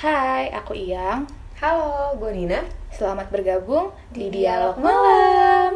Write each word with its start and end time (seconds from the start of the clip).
Hai, 0.00 0.48
aku 0.56 0.72
Iyang. 0.72 1.28
Halo, 1.60 2.16
gue 2.16 2.32
Nina. 2.32 2.64
Selamat 2.88 3.28
bergabung 3.28 3.92
di, 4.08 4.32
Di 4.32 4.40
Dialog 4.40 4.48
Dialog 4.48 4.76
Malam. 4.80 5.72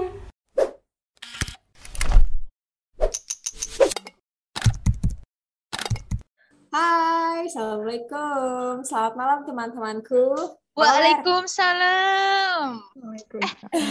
Hai, 6.72 7.52
Assalamualaikum. 7.52 8.80
Selamat 8.88 9.12
malam 9.12 9.44
teman-temanku. 9.44 10.56
Waalaikumsalam. 10.72 12.80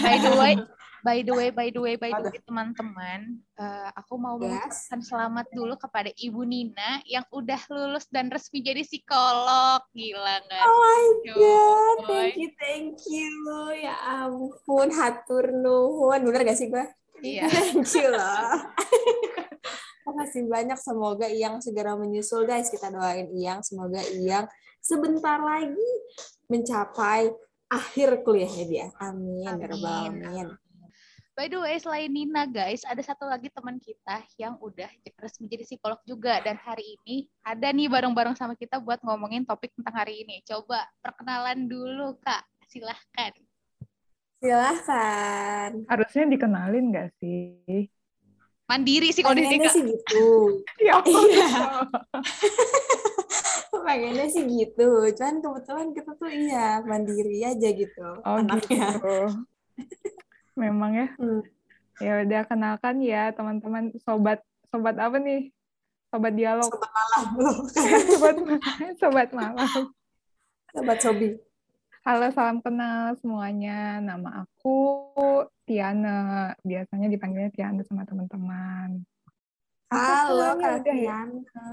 By 0.02 0.18
the 0.18 0.34
way, 0.34 0.58
by 1.04 1.20
the 1.22 1.36
way, 1.36 1.52
by 1.52 1.68
the 1.68 1.82
way, 1.84 1.96
by 2.00 2.16
the 2.16 2.32
way, 2.32 2.40
teman-teman, 2.48 3.44
eh, 3.60 3.90
aku 3.94 4.16
mau 4.16 4.40
Yes. 4.40 4.48
mengucapkan 4.48 5.00
selamat 5.04 5.46
dulu 5.52 5.76
kepada 5.76 6.10
Ibu 6.16 6.42
Nina 6.48 7.04
yang 7.04 7.28
udah 7.30 7.60
lulus 7.68 8.08
dan 8.08 8.32
resmi 8.32 8.64
jadi 8.64 8.82
psikolog. 8.88 9.84
Gila 9.92 10.36
nggak? 10.48 10.64
Oh 10.64 10.76
my 10.80 11.06
god, 11.28 11.98
boy. 12.08 12.08
thank 12.08 12.36
you, 12.40 12.50
thank 12.56 12.96
you. 13.12 13.36
Ya 13.76 13.96
ampun, 14.24 14.88
hatur 14.96 15.52
nuhun. 15.52 16.24
Bener 16.24 16.48
gak 16.48 16.58
sih 16.58 16.72
gue? 16.72 16.88
Iya. 17.24 17.48
Thank 17.56 17.88
you 17.96 18.12
loh. 18.12 18.52
Makasih 20.08 20.44
banyak. 20.44 20.76
Semoga 20.76 21.32
Iyang 21.32 21.64
segera 21.64 21.96
menyusul 21.96 22.44
guys. 22.44 22.68
Kita 22.68 22.92
doain 22.92 23.32
Iyang. 23.32 23.64
Semoga 23.64 24.04
Iyang 24.04 24.52
sebentar 24.84 25.40
lagi 25.40 25.92
mencapai 26.52 27.32
akhir 27.72 28.28
kuliahnya 28.28 28.66
dia. 28.68 28.88
Amin. 29.00 29.48
ya 29.48 29.56
rabbal 29.56 30.12
Amin. 30.12 30.48
By 31.34 31.50
the 31.50 31.58
way, 31.58 31.82
selain 31.82 32.14
Nina, 32.14 32.46
guys, 32.46 32.86
ada 32.86 33.02
satu 33.02 33.26
lagi 33.26 33.50
teman 33.50 33.82
kita 33.82 34.22
yang 34.38 34.54
udah 34.62 34.86
resmi 35.18 35.50
jadi 35.50 35.66
psikolog 35.66 35.98
juga. 36.06 36.38
Dan 36.46 36.62
hari 36.62 36.94
ini 37.02 37.26
ada 37.42 37.74
nih 37.74 37.90
bareng-bareng 37.90 38.38
sama 38.38 38.54
kita 38.54 38.78
buat 38.78 39.02
ngomongin 39.02 39.42
topik 39.42 39.74
tentang 39.74 39.98
hari 39.98 40.22
ini. 40.22 40.46
Coba 40.46 40.86
perkenalan 41.02 41.66
dulu, 41.66 42.22
Kak. 42.22 42.46
Silahkan. 42.70 43.34
Silahkan. 44.38 45.70
Harusnya 45.90 46.30
dikenalin 46.30 46.94
gak 46.94 47.10
sih? 47.18 47.90
Mandiri 48.70 49.10
sih 49.10 49.26
kalau 49.26 49.34
Pengennya 49.34 49.66
Kak. 49.66 49.74
sih 49.74 49.84
gitu. 49.90 50.26
Ya 50.86 51.02
Iya. 51.02 51.50
Pengennya 53.90 54.30
sih 54.30 54.46
gitu. 54.46 55.10
Cuman 55.18 55.42
kebetulan 55.42 55.88
kita 55.98 56.12
tuh 56.14 56.30
iya 56.30 56.78
mandiri 56.86 57.42
aja 57.42 57.70
gitu. 57.74 58.22
Oh 58.22 58.38
anaknya. 58.38 59.02
gitu. 59.02 59.18
Memang 60.54 60.92
ya. 60.94 61.08
Hmm. 61.18 61.42
Ya 62.02 62.26
udah 62.26 62.42
kenalkan 62.46 63.02
ya 63.02 63.30
teman-teman 63.32 63.94
sobat 64.02 64.42
sobat 64.70 64.98
apa 64.98 65.18
nih? 65.18 65.50
Sobat 66.10 66.34
dialog. 66.34 66.70
Sobat 66.70 66.92
malam 66.92 67.24
sobat 68.10 68.36
sobat 68.98 69.30
malam. 69.34 69.70
Sobat 70.74 70.98
Sobi. 71.02 71.38
Halo, 72.04 72.28
salam 72.36 72.60
kenal 72.60 73.16
semuanya. 73.16 73.98
Nama 73.98 74.44
aku 74.44 74.78
Tiana. 75.64 76.52
Biasanya 76.62 77.08
dipanggilnya 77.08 77.54
Tiana 77.54 77.82
sama 77.86 78.04
teman-teman. 78.04 79.06
Halo 79.94 80.58
Kak 80.58 80.82
udah 80.82 80.98
ya? 80.98 80.98
Tiana. 81.24 81.70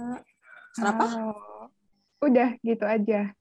Kenapa? 0.77 1.05
Halo. 1.09 1.33
Udah 2.21 2.49
gitu 2.61 2.85
aja. 2.85 3.33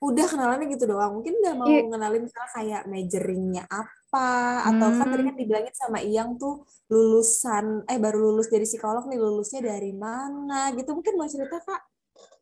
Udah 0.00 0.26
kenalannya 0.28 0.68
gitu 0.70 0.84
doang. 0.84 1.20
Mungkin 1.20 1.34
nggak 1.40 1.56
mau 1.56 1.66
Iya. 1.68 1.80
ngenalin 1.88 2.22
misalnya 2.24 2.50
kayak 2.56 2.82
majoringnya 2.88 3.64
apa. 3.68 3.99
Atau 4.12 4.88
kan 4.90 5.06
Hmm. 5.06 5.12
tadi 5.14 5.22
kan 5.24 5.36
dibilangin 5.38 5.74
sama 5.74 5.98
Iyang 6.02 6.34
tuh 6.34 6.66
lulusan, 6.86 7.86
eh 7.86 7.96
baru 7.96 8.30
lulus 8.30 8.50
dari 8.50 8.66
psikolog 8.66 9.06
nih. 9.06 9.16
Lulusnya 9.16 9.62
dari 9.64 9.94
mana 9.94 10.74
gitu. 10.74 10.90
Mungkin 10.92 11.14
mau 11.14 11.30
cerita 11.30 11.62
Kak? 11.62 11.82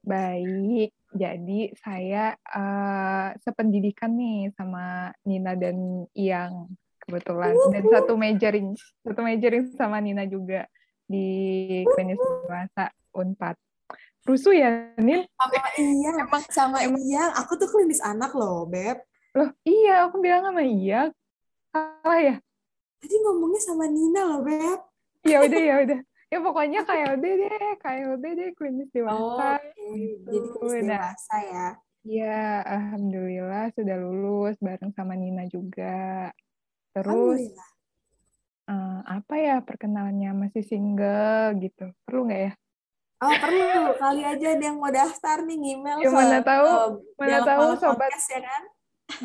Baik, 0.00 0.90
jadi 1.12 1.60
saya 1.76 2.32
eh, 2.34 3.28
sependidikan 3.38 4.16
nih 4.16 4.48
sama 4.56 5.12
Nina 5.22 5.52
dan 5.52 5.76
Iyang 6.12 6.72
kebetulan 6.98 7.52
dan 7.70 7.84
satu 7.86 8.16
majoring 8.16 8.72
satu 9.00 9.20
majoring 9.22 9.64
sama 9.76 10.00
Nina 10.00 10.24
juga 10.24 10.64
di 11.04 11.24
klinis 11.86 12.16
dewasa 12.16 12.88
Unpad. 13.12 13.56
Rusuh 14.24 14.52
ya, 14.52 14.92
Nin? 15.00 15.24
Sama 15.24 15.68
Iyang. 15.76 16.16
Emang 16.20 16.42
Sama 16.48 16.76
emang- 16.80 17.00
Iyang. 17.00 17.32
Aku 17.38 17.56
tuh 17.56 17.68
klinis 17.68 18.00
anak 18.00 18.32
loh, 18.32 18.64
Beb. 18.64 19.00
loh, 19.32 19.52
iya 19.62 20.04
aku 20.04 20.18
bilang 20.18 20.42
sama 20.42 20.60
Iyang. 20.60 21.12
Salah 21.72 22.20
ya? 22.20 22.36
Tadi 22.98 23.14
ngomongnya 23.22 23.60
sama 23.62 23.84
Nina 23.86 24.20
loh, 24.26 24.40
Beb. 24.42 24.80
Ya 25.22 25.38
udah 25.44 25.60
ya 25.62 25.74
udah. 25.84 26.00
Ya 26.28 26.38
pokoknya 26.44 26.80
KLD 26.84 27.24
deh, 27.24 27.68
KLD 27.80 28.24
deh 28.36 28.48
klinis 28.52 28.90
dewasa. 28.92 29.56
oke. 29.56 29.88
gitu. 29.96 30.28
Jadi 30.28 30.48
klinis 30.52 30.84
dewasa 30.84 31.36
ya. 31.40 31.68
Iya, 32.08 32.42
alhamdulillah 32.64 33.64
sudah 33.76 33.96
lulus 33.96 34.56
bareng 34.60 34.92
sama 34.92 35.16
Nina 35.16 35.44
juga. 35.48 36.32
Terus 36.92 37.40
eh, 38.68 39.00
apa 39.04 39.34
ya 39.40 39.56
perkenalannya 39.64 40.36
masih 40.36 40.60
single 40.64 41.56
gitu 41.62 41.88
perlu 42.04 42.28
nggak 42.28 42.42
ya 42.50 42.52
Oh 43.18 43.34
perlu 43.34 43.98
kali 43.98 44.22
aja 44.22 44.46
ada 44.54 44.62
yang 44.62 44.78
mau 44.78 44.94
daftar 44.94 45.42
nih 45.42 45.74
email 45.74 45.98
Ya, 45.98 46.10
mana 46.12 46.38
tahu, 46.38 47.02
mana 47.18 47.38
tahu 47.42 47.62
sobat. 47.74 48.14
podcast 48.14 48.30
ya 48.30 48.40
kan 48.46 48.62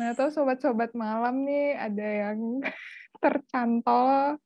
nah 0.00 0.16
tahu 0.16 0.28
sobat-sobat 0.32 0.90
malam 0.96 1.44
nih 1.44 1.76
ada 1.76 2.06
yang 2.28 2.38
tercantol 3.22 4.40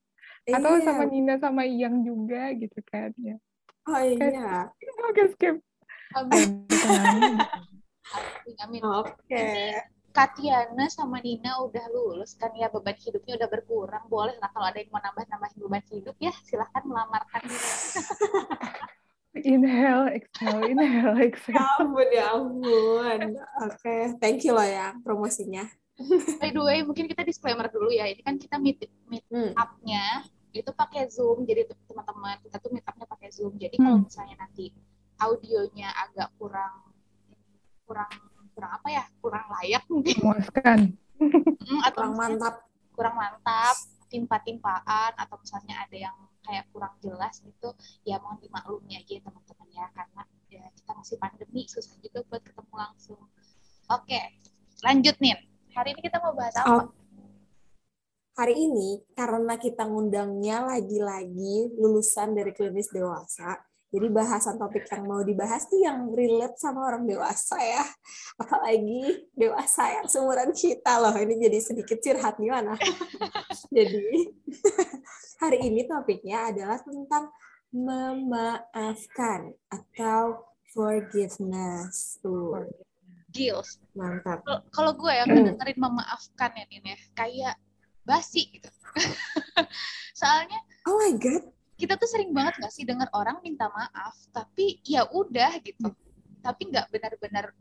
atau 0.49 0.73
Iya. 0.81 0.85
sama 0.85 1.05
Nina 1.05 1.35
sama 1.37 1.63
Iyang 1.69 2.03
juga 2.03 2.51
gitu 2.57 2.81
kan 2.89 3.13
ya 3.21 3.37
oh 3.89 4.01
iya 4.03 4.69
oke 5.13 5.23
skip 5.37 5.57
Amin. 6.17 6.65
Amin. 8.65 8.83
oke 8.83 9.45
Katiana 10.09 10.89
sama 10.91 11.21
Nina 11.23 11.63
udah 11.63 11.85
lulus 11.95 12.35
kan 12.35 12.51
ya 12.57 12.67
beban 12.73 12.97
hidupnya 12.99 13.39
udah 13.39 13.49
berkurang 13.53 14.03
boleh 14.11 14.35
lah 14.43 14.51
kalau 14.51 14.67
ada 14.67 14.83
yang 14.83 14.91
mau 14.91 14.99
nambah-nambahin 14.99 15.59
beban 15.63 15.85
hidup 15.95 16.17
ya 16.19 16.33
silahkan 16.43 16.83
melamarkan. 16.83 17.45
inhale 19.43 20.09
exhale 20.13 20.63
inhale 20.65 21.15
ya 21.17 21.25
exhale. 21.29 21.59
Ampun 21.79 22.09
ya 22.09 22.27
ampun. 22.33 23.21
Oke 23.63 23.95
thank 24.19 24.43
you 24.43 24.53
loh 24.53 24.65
ya 24.65 24.95
promosinya. 25.01 25.67
By 26.39 26.51
the 26.51 26.63
way 26.63 26.81
mungkin 26.83 27.07
kita 27.07 27.23
disclaimer 27.23 27.67
dulu 27.67 27.91
ya. 27.91 28.07
Ini 28.07 28.23
kan 28.23 28.35
kita 28.37 28.57
meet 28.57 28.83
meet 29.07 29.27
Hmm. 29.29 29.51
up-nya 29.55 30.23
itu 30.51 30.71
pakai 30.71 31.07
Zoom. 31.07 31.43
Jadi 31.43 31.67
teman-teman 31.85 32.39
kita 32.41 32.57
tuh 32.59 32.71
meet 32.71 32.83
up-nya 32.83 33.05
pakai 33.05 33.29
Zoom. 33.29 33.55
Jadi 33.55 33.77
kalau 33.77 33.99
Hmm. 33.99 34.07
misalnya 34.07 34.37
nanti 34.39 34.71
audionya 35.19 35.91
agak 35.93 36.31
kurang 36.35 36.87
kurang 37.83 38.11
kurang 38.55 38.71
apa 38.73 38.89
ya? 38.89 39.05
Kurang 39.19 39.47
layak 39.51 39.83
mungkin. 39.87 40.15
Memuaskan. 40.19 40.79
Mm, 41.19 41.81
atau 41.83 41.99
kurang 41.99 42.15
mantap. 42.15 42.55
kurang 42.95 43.15
mantap 43.15 43.77
timpa-timpaan 44.09 45.15
atau 45.15 45.39
misalnya 45.39 45.87
ada 45.87 45.95
yang 45.95 46.17
kayak 46.49 46.65
kurang 46.73 46.97
jelas 47.05 47.45
gitu 47.45 47.77
ya 48.09 48.17
mohon 48.25 48.41
dimaklumi 48.41 48.97
aja 48.97 49.13
ya, 49.13 49.21
teman-teman 49.21 49.69
ya 49.69 49.87
karena 49.93 50.23
ya 50.49 50.65
kita 50.73 50.91
masih 50.97 51.17
pandemi 51.21 51.69
susah 51.69 51.95
juga 52.01 52.25
buat 52.33 52.41
ketemu 52.41 52.75
langsung. 52.75 53.21
Oke 53.93 54.21
lanjut 54.81 55.17
nih. 55.21 55.37
Hari 55.77 55.93
ini 55.93 56.01
kita 56.01 56.17
mau 56.25 56.33
bahas 56.33 56.57
apa? 56.57 56.73
Oh. 56.73 56.85
hari 58.39 58.55
ini 58.55 59.03
karena 59.19 59.59
kita 59.59 59.83
ngundangnya 59.83 60.63
lagi-lagi 60.63 61.75
lulusan 61.75 62.39
dari 62.39 62.55
klinis 62.55 62.87
dewasa 62.87 63.68
jadi 63.89 64.09
bahasan 64.13 64.61
topik 64.61 64.85
yang 64.93 65.09
mau 65.09 65.25
dibahas 65.25 65.65
tuh 65.65 65.81
yang 65.81 66.13
relate 66.13 66.61
sama 66.61 66.85
orang 66.93 67.09
dewasa 67.09 67.57
ya. 67.57 67.81
Apalagi 68.37 69.33
dewasa 69.33 69.89
yang 69.97 70.05
seumuran 70.05 70.53
kita 70.53 71.01
loh. 71.01 71.17
Ini 71.17 71.49
jadi 71.49 71.59
sedikit 71.59 71.97
curhat 72.05 72.37
gimana? 72.37 72.77
Jadi 73.77 74.29
hari 75.43 75.59
ini 75.73 75.89
topiknya 75.89 76.53
adalah 76.53 76.81
tentang 76.85 77.33
memaafkan 77.73 79.57
atau 79.73 80.45
forgiveness. 80.73 82.21
Tuh. 82.21 82.69
Gils. 83.33 83.81
Mantap. 83.97 84.45
Kalau- 84.73 84.97
gue 84.97 85.13
yang 85.13 85.29
Hmm. 85.33 85.45
dengerin 85.53 85.79
memaafkan 85.81 86.51
ya 86.57 86.65
Nin 86.69 86.93
ya. 86.93 86.99
Kayak 87.17 87.57
basi 88.05 88.53
gitu. 88.53 88.69
Soalnya 90.19 90.61
oh 90.89 90.97
my 90.97 91.13
god 91.21 91.45
kita 91.79 91.95
tuh 91.95 92.09
sering 92.11 92.31
banget 92.35 92.59
gak 92.59 92.73
sih 92.75 92.85
denger 92.85 93.09
orang 93.15 93.39
minta 93.47 93.71
maaf 93.71 94.15
tapi 94.35 94.83
ya 94.83 95.07
udah 95.09 95.53
gitu. 95.63 95.89
Tapi 96.43 96.63
nggak 96.71 96.87
benar-benar 96.93 97.55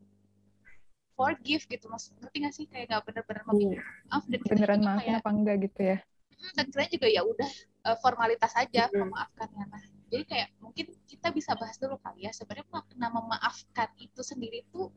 forgive 1.17 1.63
gitu 1.69 1.85
mas 1.89 2.09
ngerti 2.17 2.37
gak 2.45 2.53
sih? 2.57 2.65
Kayak 2.69 2.85
nggak 2.89 3.03
benar-benar 3.07 3.43
meminta 3.53 3.81
maaf 4.09 4.23
dan 4.25 4.39
kita 4.41 4.53
beneran 4.53 4.79
juga 4.81 4.85
maafin 4.89 5.01
kayak 5.01 5.21
apa 5.21 5.29
enggak 5.33 5.55
gitu 5.65 5.79
ya? 5.91 5.97
"Hmm," 6.37 6.51
dan 6.57 6.65
kita 6.69 6.83
juga 6.93 7.07
ya 7.09 7.21
udah 7.25 7.51
eh, 7.87 7.97
formalitas 8.03 8.53
aja 8.57 8.83
Mm-mm. 8.89 9.09
memaafkannya 9.09 9.63
nah 9.73 9.83
jadi 10.07 10.23
kayak 10.23 10.49
mungkin 10.63 10.85
kita 11.11 11.27
bisa 11.35 11.51
bahas 11.59 11.75
dulu 11.81 11.99
kali 11.99 12.25
ya 12.25 12.31
sebenarnya 12.31 12.67
makna 12.71 13.07
memaafkan 13.11 13.89
itu 13.99 14.21
sendiri 14.23 14.63
tuh 14.71 14.87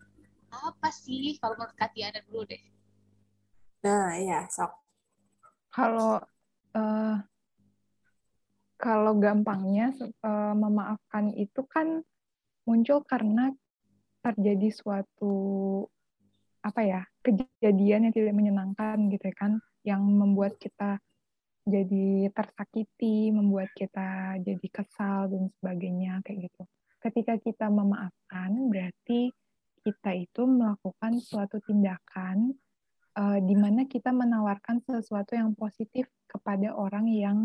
apa 0.50 0.90
sih? 0.90 1.38
Kalau 1.38 1.54
menurut 1.58 1.74
Katiana 1.78 2.18
dulu 2.26 2.42
deh. 2.46 2.62
Nah 3.84 4.12
ya 4.18 4.46
sok. 4.50 4.70
Kalau 5.70 6.18
eh, 6.78 7.14
kalau 8.80 9.20
gampangnya 9.20 9.92
eh, 10.00 10.54
memaafkan 10.56 11.36
itu 11.36 11.60
kan 11.68 12.00
muncul 12.64 13.04
karena 13.04 13.52
terjadi 14.24 14.68
suatu 14.72 15.34
apa 16.60 16.80
ya 16.84 17.02
kejadian 17.24 18.08
yang 18.08 18.14
tidak 18.16 18.34
menyenangkan 18.36 19.08
gitu 19.12 19.24
ya 19.28 19.36
kan 19.36 19.52
yang 19.84 20.04
membuat 20.04 20.60
kita 20.60 21.00
jadi 21.64 22.32
tersakiti, 22.32 23.30
membuat 23.30 23.68
kita 23.76 24.40
jadi 24.40 24.66
kesal 24.72 25.28
dan 25.28 25.52
sebagainya 25.60 26.24
kayak 26.24 26.48
gitu. 26.50 26.62
Ketika 27.00 27.36
kita 27.40 27.66
memaafkan 27.68 28.50
berarti 28.68 29.32
kita 29.80 30.12
itu 30.12 30.44
melakukan 30.44 31.16
suatu 31.20 31.56
tindakan 31.64 32.52
uh, 33.16 33.38
di 33.40 33.56
mana 33.56 33.88
kita 33.88 34.12
menawarkan 34.12 34.84
sesuatu 34.84 35.32
yang 35.32 35.56
positif 35.56 36.08
kepada 36.28 36.76
orang 36.76 37.08
yang 37.08 37.38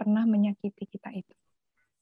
pernah 0.00 0.24
menyakiti 0.24 0.88
kita 0.88 1.12
itu. 1.12 1.36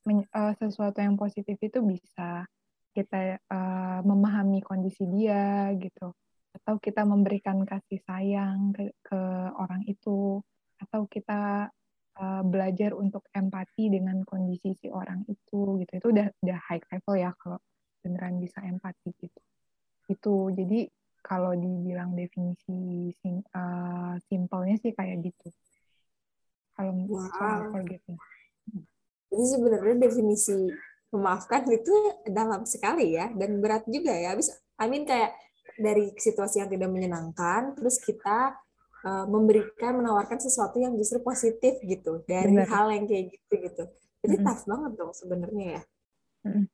Men, 0.07 0.23
uh, 0.31 0.55
sesuatu 0.55 1.03
yang 1.03 1.19
positif 1.19 1.59
itu 1.59 1.83
bisa 1.83 2.47
kita 2.95 3.43
uh, 3.51 4.01
memahami 4.07 4.63
kondisi 4.63 5.03
dia 5.11 5.75
gitu. 5.75 6.15
Atau 6.55 6.79
kita 6.79 7.03
memberikan 7.03 7.67
kasih 7.67 7.99
sayang 8.07 8.71
ke, 8.71 8.95
ke 9.03 9.21
orang 9.59 9.83
itu. 9.91 10.39
Atau 10.79 11.11
kita 11.11 11.67
uh, 12.23 12.43
belajar 12.47 12.95
untuk 12.95 13.27
empati 13.35 13.91
dengan 13.91 14.23
kondisi 14.23 14.79
si 14.79 14.87
orang 14.87 15.27
itu 15.27 15.83
gitu. 15.83 15.93
Itu 15.99 16.07
udah 16.15 16.31
udah 16.39 16.59
high 16.71 16.87
level 16.95 17.19
ya 17.19 17.35
kalau 17.35 17.59
beneran 18.07 18.39
bisa 18.39 18.63
empati 18.63 19.11
gitu. 19.19 19.41
Itu 20.07 20.55
jadi 20.55 20.87
kalau 21.19 21.51
dibilang 21.59 22.15
definisi 22.15 23.11
sim, 23.19 23.43
uh, 23.53 24.15
simpelnya 24.31 24.79
sih 24.79 24.95
kayak 24.95 25.19
gitu 25.27 25.51
kalau 26.79 26.95
wow. 27.11 27.27
soal 27.35 27.61
forgiveness 27.75 28.23
ini 29.29 29.45
sebenarnya 29.45 29.97
definisi 29.99 30.55
memaafkan 31.11 31.65
itu 31.73 31.93
dalam 32.29 32.63
sekali 32.69 33.17
ya 33.17 33.33
dan 33.33 33.59
berat 33.59 33.85
juga 33.89 34.13
ya 34.13 34.37
habis 34.37 34.53
I 34.79 34.87
mean 34.87 35.09
kayak 35.09 35.35
dari 35.81 36.13
situasi 36.17 36.61
yang 36.61 36.71
tidak 36.71 36.91
menyenangkan 36.93 37.77
terus 37.77 37.99
kita 38.01 38.57
uh, 39.05 39.27
memberikan 39.27 40.01
menawarkan 40.01 40.41
sesuatu 40.41 40.81
yang 40.81 40.97
justru 41.01 41.21
positif 41.25 41.81
gitu 41.81 42.25
dari 42.29 42.57
Benar. 42.57 42.69
hal 42.69 42.87
yang 42.93 43.05
kayak 43.09 43.33
gitu 43.33 43.55
gitu 43.57 43.85
jadi 44.21 44.37
mm 44.37 44.43
-hmm. 44.45 44.47
tough 44.53 44.65
banget 44.69 44.93
dong 45.01 45.13
sebenarnya 45.17 45.67
ya 45.67 45.83
mm 46.45 46.51
-hmm. 46.53 46.65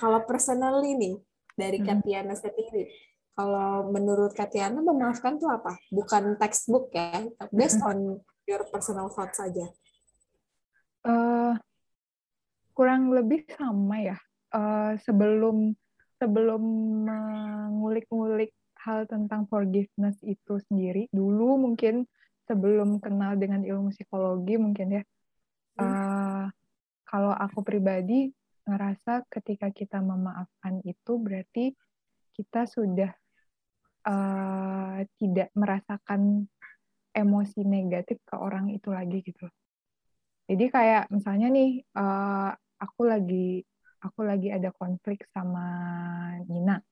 kalau 0.00 0.20
personally 0.24 0.92
nih 0.96 1.14
dari 1.54 1.78
mm 1.80 1.84
-hmm. 1.84 2.00
Katiana 2.00 2.34
sendiri 2.36 2.84
kalau 3.34 3.90
menurut 3.92 4.32
Katiana 4.32 4.80
memaafkan 4.80 5.36
tuh 5.36 5.50
apa 5.52 5.76
bukan 5.92 6.40
textbook 6.40 6.88
ya 6.94 7.28
based 7.52 7.80
mm 7.80 7.84
-hmm. 7.84 7.90
on 7.90 7.98
your 8.46 8.62
personal 8.68 9.08
thoughts 9.08 9.40
saja 9.40 9.68
uh, 11.04 11.54
kurang 12.74 13.12
lebih 13.14 13.46
sama 13.54 14.02
ya. 14.02 14.18
Uh, 14.54 14.94
sebelum 15.02 15.74
sebelum 16.18 16.62
mengulik-ngulik 17.04 18.54
hal 18.78 19.02
tentang 19.10 19.50
forgiveness 19.50 20.14
itu 20.22 20.62
sendiri 20.70 21.10
dulu 21.10 21.58
mungkin 21.58 22.06
sebelum 22.46 23.02
kenal 23.02 23.34
dengan 23.34 23.66
ilmu 23.66 23.90
psikologi 23.90 24.54
mungkin 24.54 25.00
ya 25.00 25.02
uh, 25.82 26.46
kalau 27.02 27.34
aku 27.34 27.66
pribadi 27.66 28.30
ngerasa 28.62 29.26
ketika 29.26 29.74
kita 29.74 29.98
memaafkan 29.98 30.78
itu 30.86 31.18
berarti 31.18 31.74
kita 32.30 32.70
sudah 32.70 33.10
uh, 34.06 35.02
tidak 35.18 35.50
merasakan 35.58 36.46
emosi 37.14 37.62
negatif 37.62 38.18
ke 38.26 38.34
orang 38.34 38.74
itu 38.74 38.90
lagi 38.90 39.22
gitu. 39.22 39.46
Jadi 40.50 40.64
kayak 40.68 41.08
misalnya 41.08 41.48
nih 41.48 41.80
uh, 41.96 42.52
aku 42.82 43.06
lagi 43.06 43.64
aku 44.02 44.20
lagi 44.26 44.52
ada 44.52 44.68
konflik 44.74 45.24
sama 45.32 45.64
Nina. 46.44 46.82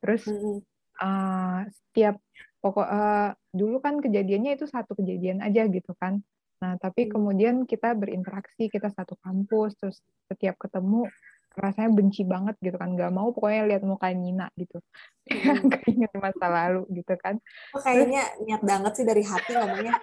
Terus 0.00 0.24
mm 0.30 0.38
-hmm 0.38 0.72
uh, 1.02 1.60
setiap 1.68 2.20
pokok 2.62 2.86
uh, 2.86 3.30
dulu 3.50 3.82
kan 3.82 3.98
kejadiannya 3.98 4.54
itu 4.54 4.70
satu 4.70 4.94
kejadian 4.98 5.42
aja 5.42 5.66
gitu 5.66 5.92
kan. 5.98 6.22
Nah, 6.62 6.78
tapi 6.78 7.10
kemudian 7.10 7.66
kita 7.66 7.90
berinteraksi, 7.98 8.70
kita 8.70 8.86
satu 8.94 9.18
kampus, 9.18 9.74
terus 9.82 9.98
setiap 10.30 10.54
ketemu 10.62 11.10
rasanya 11.54 11.90
benci 11.92 12.22
banget 12.24 12.56
gitu 12.60 12.76
kan, 12.76 12.92
nggak 12.94 13.12
mau 13.12 13.30
pokoknya 13.30 13.68
lihat 13.68 13.82
muka 13.84 14.08
Nina 14.12 14.48
gitu, 14.58 14.80
hmm. 15.30 16.18
masa 16.18 16.46
lalu 16.48 16.82
gitu 16.92 17.14
kan. 17.20 17.38
Oh, 17.76 17.80
kayaknya 17.80 18.26
niat 18.42 18.62
banget 18.64 18.92
sih 18.98 19.04
dari 19.06 19.22
hati 19.22 19.50
ngomongnya. 19.56 19.94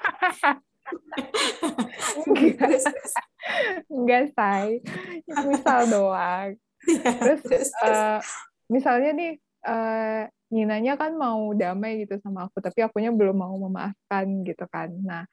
Enggak, 3.89 4.33
say. 4.33 4.81
Misal 5.45 5.79
doang. 5.89 6.57
Terus, 6.81 7.69
uh, 7.83 8.17
misalnya 8.71 9.11
nih, 9.13 9.33
uh, 9.65 10.25
Ninanya 10.49 10.97
kan 10.97 11.13
mau 11.13 11.53
damai 11.53 12.01
gitu 12.01 12.17
sama 12.25 12.49
aku, 12.49 12.57
tapi 12.57 12.81
akunya 12.81 13.13
belum 13.13 13.37
mau 13.37 13.53
memaafkan 13.53 14.25
gitu 14.41 14.65
kan. 14.65 14.89
Nah, 14.97 15.29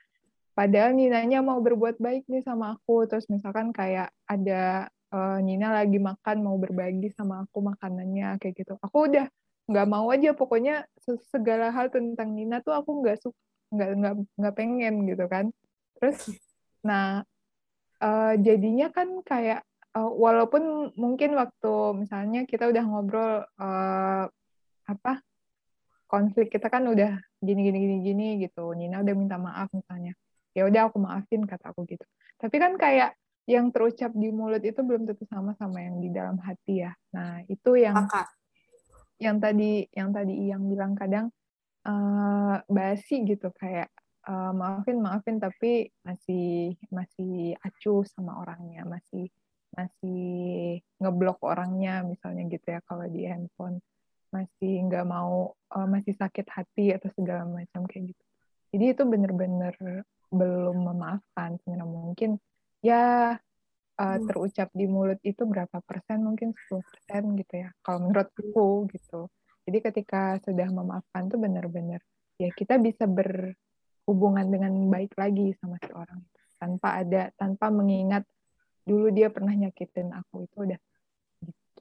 padahal 0.53 0.93
Ninanya 0.93 1.41
mau 1.41 1.57
berbuat 1.65 1.97
baik 1.97 2.29
nih 2.29 2.45
sama 2.45 2.77
aku, 2.77 3.09
terus 3.09 3.25
misalkan 3.33 3.73
kayak 3.73 4.13
ada 4.29 4.93
uh, 5.13 5.39
Nina 5.43 5.75
lagi 5.75 5.99
makan 5.99 6.37
mau 6.43 6.57
berbagi 6.57 7.13
sama 7.15 7.45
aku 7.47 7.63
makanannya 7.63 8.39
kayak 8.41 8.55
gitu. 8.63 8.75
Aku 8.81 9.11
udah 9.11 9.27
nggak 9.67 9.87
mau 9.91 10.07
aja, 10.15 10.31
pokoknya 10.33 10.87
segala 11.31 11.75
hal 11.75 11.91
tentang 11.91 12.35
Nina 12.35 12.63
tuh 12.63 12.75
aku 12.75 13.03
nggak 13.03 13.19
suka, 13.19 13.39
nggak 13.75 13.91
nggak 13.99 14.15
nggak 14.39 14.55
pengen 14.55 14.95
gitu 15.11 15.25
kan. 15.27 15.47
Terus, 15.99 16.19
nah 16.87 17.27
uh, 18.01 18.35
jadinya 18.39 18.89
kan 18.93 19.21
kayak 19.27 19.67
uh, 19.97 20.11
walaupun 20.11 20.93
mungkin 20.95 21.33
waktu 21.35 21.75
misalnya 21.97 22.45
kita 22.45 22.69
udah 22.69 22.85
ngobrol 22.85 23.33
uh, 23.57 24.25
apa 24.87 25.13
konflik 26.07 26.55
kita 26.55 26.71
kan 26.71 26.87
udah 26.87 27.19
gini 27.43 27.61
gini 27.67 27.79
gini 27.83 27.97
gini 28.05 28.27
gitu 28.47 28.71
Nina 28.77 29.03
udah 29.03 29.15
minta 29.17 29.37
maaf 29.41 29.73
misalnya 29.75 30.15
ya 30.55 30.69
udah 30.69 30.89
aku 30.89 31.03
maafin 31.03 31.43
kata 31.45 31.75
aku 31.75 31.83
gitu 31.91 32.05
tapi 32.39 32.57
kan 32.63 32.79
kayak 32.79 33.19
yang 33.47 33.71
terucap 33.71 34.11
di 34.11 34.35
mulut 34.35 34.61
itu 34.61 34.83
belum 34.83 35.07
tentu 35.07 35.23
sama 35.31 35.55
sama 35.55 35.79
yang 35.79 36.03
di 36.03 36.11
dalam 36.11 36.37
hati 36.43 36.83
ya. 36.83 36.93
Nah 37.15 37.47
itu 37.47 37.79
yang 37.79 37.95
Maka. 37.95 38.27
yang 39.23 39.39
tadi 39.39 39.87
yang 39.95 40.11
tadi 40.11 40.35
yang 40.51 40.67
bilang 40.67 40.99
kadang 40.99 41.31
uh, 41.87 42.59
basi 42.67 43.23
gitu 43.23 43.55
kayak 43.55 43.87
uh, 44.27 44.51
maafin 44.51 44.99
maafin 44.99 45.39
tapi 45.39 45.95
masih 46.03 46.75
masih 46.91 47.55
acuh 47.63 48.03
sama 48.11 48.43
orangnya 48.43 48.83
masih 48.83 49.31
masih 49.79 50.81
ngeblok 50.99 51.39
orangnya 51.47 52.03
misalnya 52.03 52.51
gitu 52.51 52.67
ya 52.67 52.83
kalau 52.83 53.07
di 53.07 53.31
handphone. 53.31 53.79
Masih 54.35 54.91
nggak 54.91 55.07
mau 55.07 55.55
uh, 55.71 55.87
masih 55.87 56.19
sakit 56.19 56.51
hati 56.51 56.91
atau 56.91 57.15
segala 57.15 57.47
macam 57.47 57.87
kayak 57.87 58.11
gitu. 58.11 58.25
Jadi 58.75 58.85
itu 58.91 59.03
bener-bener 59.07 59.75
belum 60.35 60.83
memaafkan 60.83 61.63
sebenarnya. 61.63 61.87
Mungkin 61.87 62.31
ya 62.85 63.37
uh, 64.01 64.19
terucap 64.27 64.69
di 64.73 64.87
mulut 64.89 65.21
itu 65.25 65.43
berapa 65.45 65.81
persen 65.85 66.25
mungkin 66.25 66.53
10 66.53 66.83
persen 66.85 67.23
gitu 67.37 67.55
ya 67.67 67.69
kalau 67.81 68.09
menurutku 68.09 68.89
gitu 68.93 69.31
jadi 69.67 69.79
ketika 69.91 70.39
sudah 70.45 70.69
memaafkan 70.71 71.29
tuh 71.29 71.41
bener-bener 71.41 72.01
ya 72.37 72.53
kita 72.53 72.77
bisa 72.77 73.09
berhubungan 73.09 74.47
dengan 74.47 74.73
baik 74.93 75.17
lagi 75.17 75.57
sama 75.61 75.81
si 75.81 75.91
orang 75.93 76.21
tanpa 76.57 77.01
ada 77.05 77.33
tanpa 77.37 77.69
mengingat 77.69 78.25
dulu 78.87 79.11
dia 79.11 79.29
pernah 79.35 79.53
nyakitin 79.53 80.15
aku 80.15 80.47
itu 80.47 80.57
udah 80.63 80.81
gitu. 81.43 81.81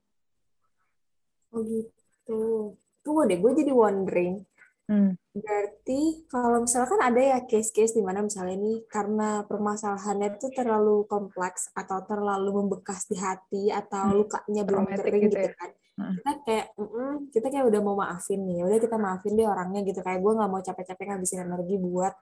Oh 1.53 1.61
gitu. 1.63 1.93
Tuh, 2.25 2.73
tunggu 3.05 3.29
deh, 3.29 3.37
gue 3.37 3.51
jadi 3.53 3.71
wondering. 3.71 4.41
Hmm. 4.85 5.17
Berarti 5.33 6.29
kalau 6.29 6.61
misalkan 6.61 7.01
ada 7.01 7.17
ya 7.17 7.39
case-case 7.49 7.97
di 7.97 8.05
mana 8.05 8.21
misalnya 8.21 8.53
ini 8.53 8.85
karena 8.85 9.41
permasalahannya 9.49 10.37
itu 10.37 10.53
terlalu 10.53 11.09
kompleks 11.09 11.73
atau 11.73 12.05
terlalu 12.05 12.63
membekas 12.63 13.09
di 13.09 13.17
hati 13.17 13.73
atau 13.73 14.13
hmm. 14.13 14.15
lukanya 14.21 14.61
belum 14.61 14.85
kering 14.85 15.25
gitu, 15.25 15.33
gitu 15.33 15.37
ya? 15.41 15.53
kan. 15.57 15.69
Hmm. 15.95 16.13
Kita 16.21 16.31
kayak 16.45 16.67
mm 16.75 16.85
-mm, 16.85 17.13
kita 17.33 17.47
kayak 17.49 17.65
udah 17.71 17.81
mau 17.81 17.95
maafin 17.97 18.39
nih. 18.45 18.59
Udah 18.61 18.79
kita 18.79 18.97
maafin 19.01 19.33
deh 19.33 19.47
orangnya 19.49 19.81
gitu 19.81 19.99
kayak 20.05 20.19
gue 20.21 20.31
nggak 20.37 20.51
mau 20.53 20.61
capek-capek 20.61 21.05
ngabisin 21.09 21.41
energi 21.49 21.75
buat 21.81 22.13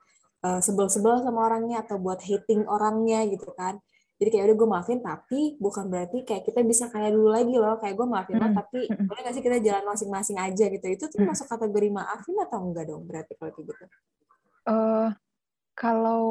uh, 0.44 0.60
sebel-sebel 0.64 1.20
sama 1.20 1.40
orangnya 1.48 1.84
atau 1.84 2.00
buat 2.00 2.20
hating 2.24 2.64
orangnya 2.64 3.28
gitu 3.28 3.52
kan 3.52 3.76
jadi 4.24 4.40
kayak 4.40 4.44
udah 4.48 4.56
gue 4.56 4.68
maafin 4.72 4.98
tapi 5.04 5.40
bukan 5.60 5.84
berarti 5.92 6.24
kayak 6.24 6.48
kita 6.48 6.64
bisa 6.64 6.88
kayak 6.88 7.12
dulu 7.12 7.28
lagi 7.28 7.52
loh. 7.52 7.76
Kayak 7.76 8.00
gue 8.00 8.06
maafin 8.08 8.40
lo 8.40 8.48
hmm. 8.48 8.56
tapi 8.56 8.88
boleh 8.88 9.20
gak 9.20 9.34
sih 9.36 9.44
kita 9.44 9.60
jalan 9.60 9.84
masing-masing 9.84 10.40
aja? 10.40 10.64
Gitu. 10.72 10.86
Itu 10.88 11.04
tuh 11.12 11.20
hmm. 11.20 11.28
masuk 11.28 11.46
kategori 11.52 11.88
maafin 11.92 12.36
atau 12.40 12.58
enggak 12.64 12.88
dong 12.88 13.04
berarti 13.04 13.36
kalau 13.36 13.52
kayak 13.52 13.66
gitu? 13.68 13.84
Uh, 14.64 15.12
kalau 15.76 16.24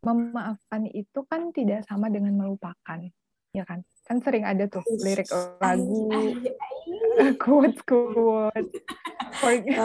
memaafkan 0.00 0.88
itu 0.96 1.20
kan 1.28 1.52
tidak 1.52 1.84
sama 1.84 2.08
dengan 2.08 2.32
melupakan 2.32 3.04
ya 3.52 3.68
kan? 3.68 3.84
Kan 4.08 4.24
sering 4.24 4.48
ada 4.48 4.64
tuh 4.64 4.80
lirik 5.04 5.28
lagu 5.60 6.08
quotes 7.44 7.84
quotes. 7.84 8.72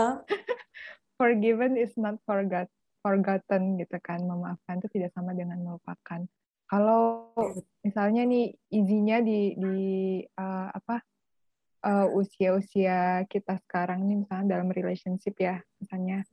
Forgiven 1.20 1.76
is 1.76 1.92
not 2.00 2.16
forgot 2.24 2.72
forgotten 3.04 3.76
gitu 3.76 3.98
kan. 4.00 4.24
Memaafkan 4.24 4.80
itu 4.80 4.88
tidak 4.96 5.12
sama 5.12 5.36
dengan 5.36 5.60
melupakan 5.60 6.24
kalau 6.72 7.36
misalnya 7.84 8.24
nih 8.24 8.56
izinnya 8.72 9.20
di 9.20 9.60
di 9.60 9.76
uh, 10.40 10.72
apa 10.72 11.04
uh, 11.84 12.08
usia-usia 12.16 13.28
kita 13.28 13.60
sekarang 13.68 14.08
nih 14.08 14.24
misalnya 14.24 14.56
dalam 14.56 14.72
relationship 14.72 15.36
ya 15.36 15.60
misalnya 15.84 16.24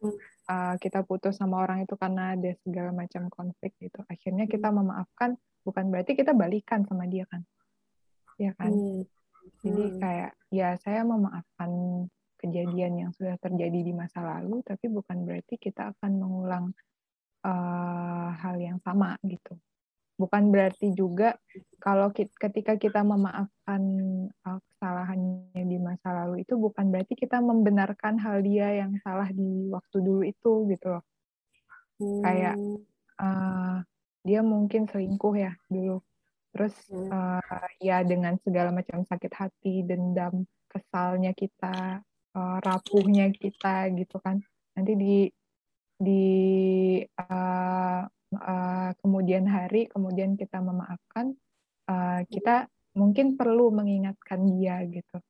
uh, 0.46 0.78
kita 0.78 1.02
putus 1.02 1.42
sama 1.42 1.66
orang 1.66 1.82
itu 1.82 1.98
karena 1.98 2.38
ada 2.38 2.54
segala 2.62 2.94
macam 2.94 3.26
konflik 3.34 3.74
gitu. 3.82 3.98
Akhirnya 4.06 4.46
kita 4.46 4.70
memaafkan 4.70 5.34
bukan 5.66 5.90
berarti 5.90 6.14
kita 6.14 6.30
balikan 6.38 6.86
sama 6.86 7.10
dia 7.10 7.26
kan? 7.26 7.42
Ya 8.38 8.54
kan? 8.54 8.70
Hmm. 8.70 9.02
jadi 9.58 9.84
Hmm. 9.90 9.98
kayak 9.98 10.32
ya 10.54 10.68
saya 10.78 11.02
memaafkan 11.02 11.70
kejadian 12.38 12.94
yang 12.94 13.10
sudah 13.10 13.34
terjadi 13.42 13.82
di 13.82 13.90
masa 13.90 14.22
lalu 14.22 14.62
tapi 14.62 14.86
bukan 14.86 15.26
berarti 15.26 15.58
kita 15.58 15.90
akan 15.98 16.12
mengulang 16.22 16.70
uh, 17.42 18.30
hal 18.38 18.54
yang 18.62 18.78
sama 18.78 19.18
gitu 19.26 19.58
bukan 20.18 20.50
berarti 20.50 20.90
juga 20.92 21.38
kalau 21.78 22.10
ki- 22.10 22.34
ketika 22.34 22.74
kita 22.74 23.06
memaafkan 23.06 23.82
uh, 24.42 24.58
kesalahannya 24.74 25.62
di 25.62 25.78
masa 25.78 26.10
lalu 26.10 26.42
itu 26.42 26.58
bukan 26.58 26.90
berarti 26.90 27.14
kita 27.14 27.38
membenarkan 27.38 28.18
hal 28.18 28.42
dia 28.42 28.82
yang 28.82 28.98
salah 29.06 29.30
di 29.30 29.70
waktu 29.70 29.96
dulu 30.02 30.22
itu 30.26 30.52
gitu 30.74 30.98
loh 30.98 31.04
Hmm. 31.98 32.22
kayak 32.22 32.54
uh, 33.18 33.82
dia 34.22 34.38
mungkin 34.46 34.86
selingkuh 34.86 35.34
ya 35.34 35.50
dulu 35.66 35.98
terus 36.54 36.74
Hmm. 36.86 37.10
uh, 37.10 37.68
ya 37.82 38.06
dengan 38.06 38.38
segala 38.38 38.70
macam 38.70 39.02
sakit 39.02 39.32
hati 39.34 39.82
dendam 39.82 40.46
kesalnya 40.70 41.34
kita 41.34 41.98
uh, 42.38 42.56
rapuhnya 42.62 43.34
kita 43.34 43.90
gitu 43.98 44.14
kan 44.22 44.38
nanti 44.78 44.94
di 44.94 45.16
di 45.98 46.24
uh, 47.18 48.02
uh, 48.36 48.90
kemudian 49.00 49.48
hari 49.48 49.88
kemudian 49.88 50.36
kita 50.36 50.60
memaafkan 50.60 51.32
uh, 51.88 52.20
kita 52.28 52.68
mungkin 52.96 53.38
perlu 53.38 53.70
mengingatkan 53.70 54.44
dia 54.58 54.82
gitu 54.88 55.22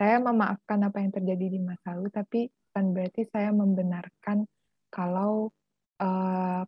saya 0.00 0.16
memaafkan 0.18 0.80
apa 0.88 1.04
yang 1.04 1.12
terjadi 1.12 1.46
di 1.52 1.60
masa 1.60 1.92
lalu 1.94 2.08
tapi 2.08 2.40
bukan 2.48 2.86
berarti 2.96 3.22
saya 3.28 3.50
membenarkan 3.52 4.46
kalau 4.88 5.50
uh, 6.00 6.62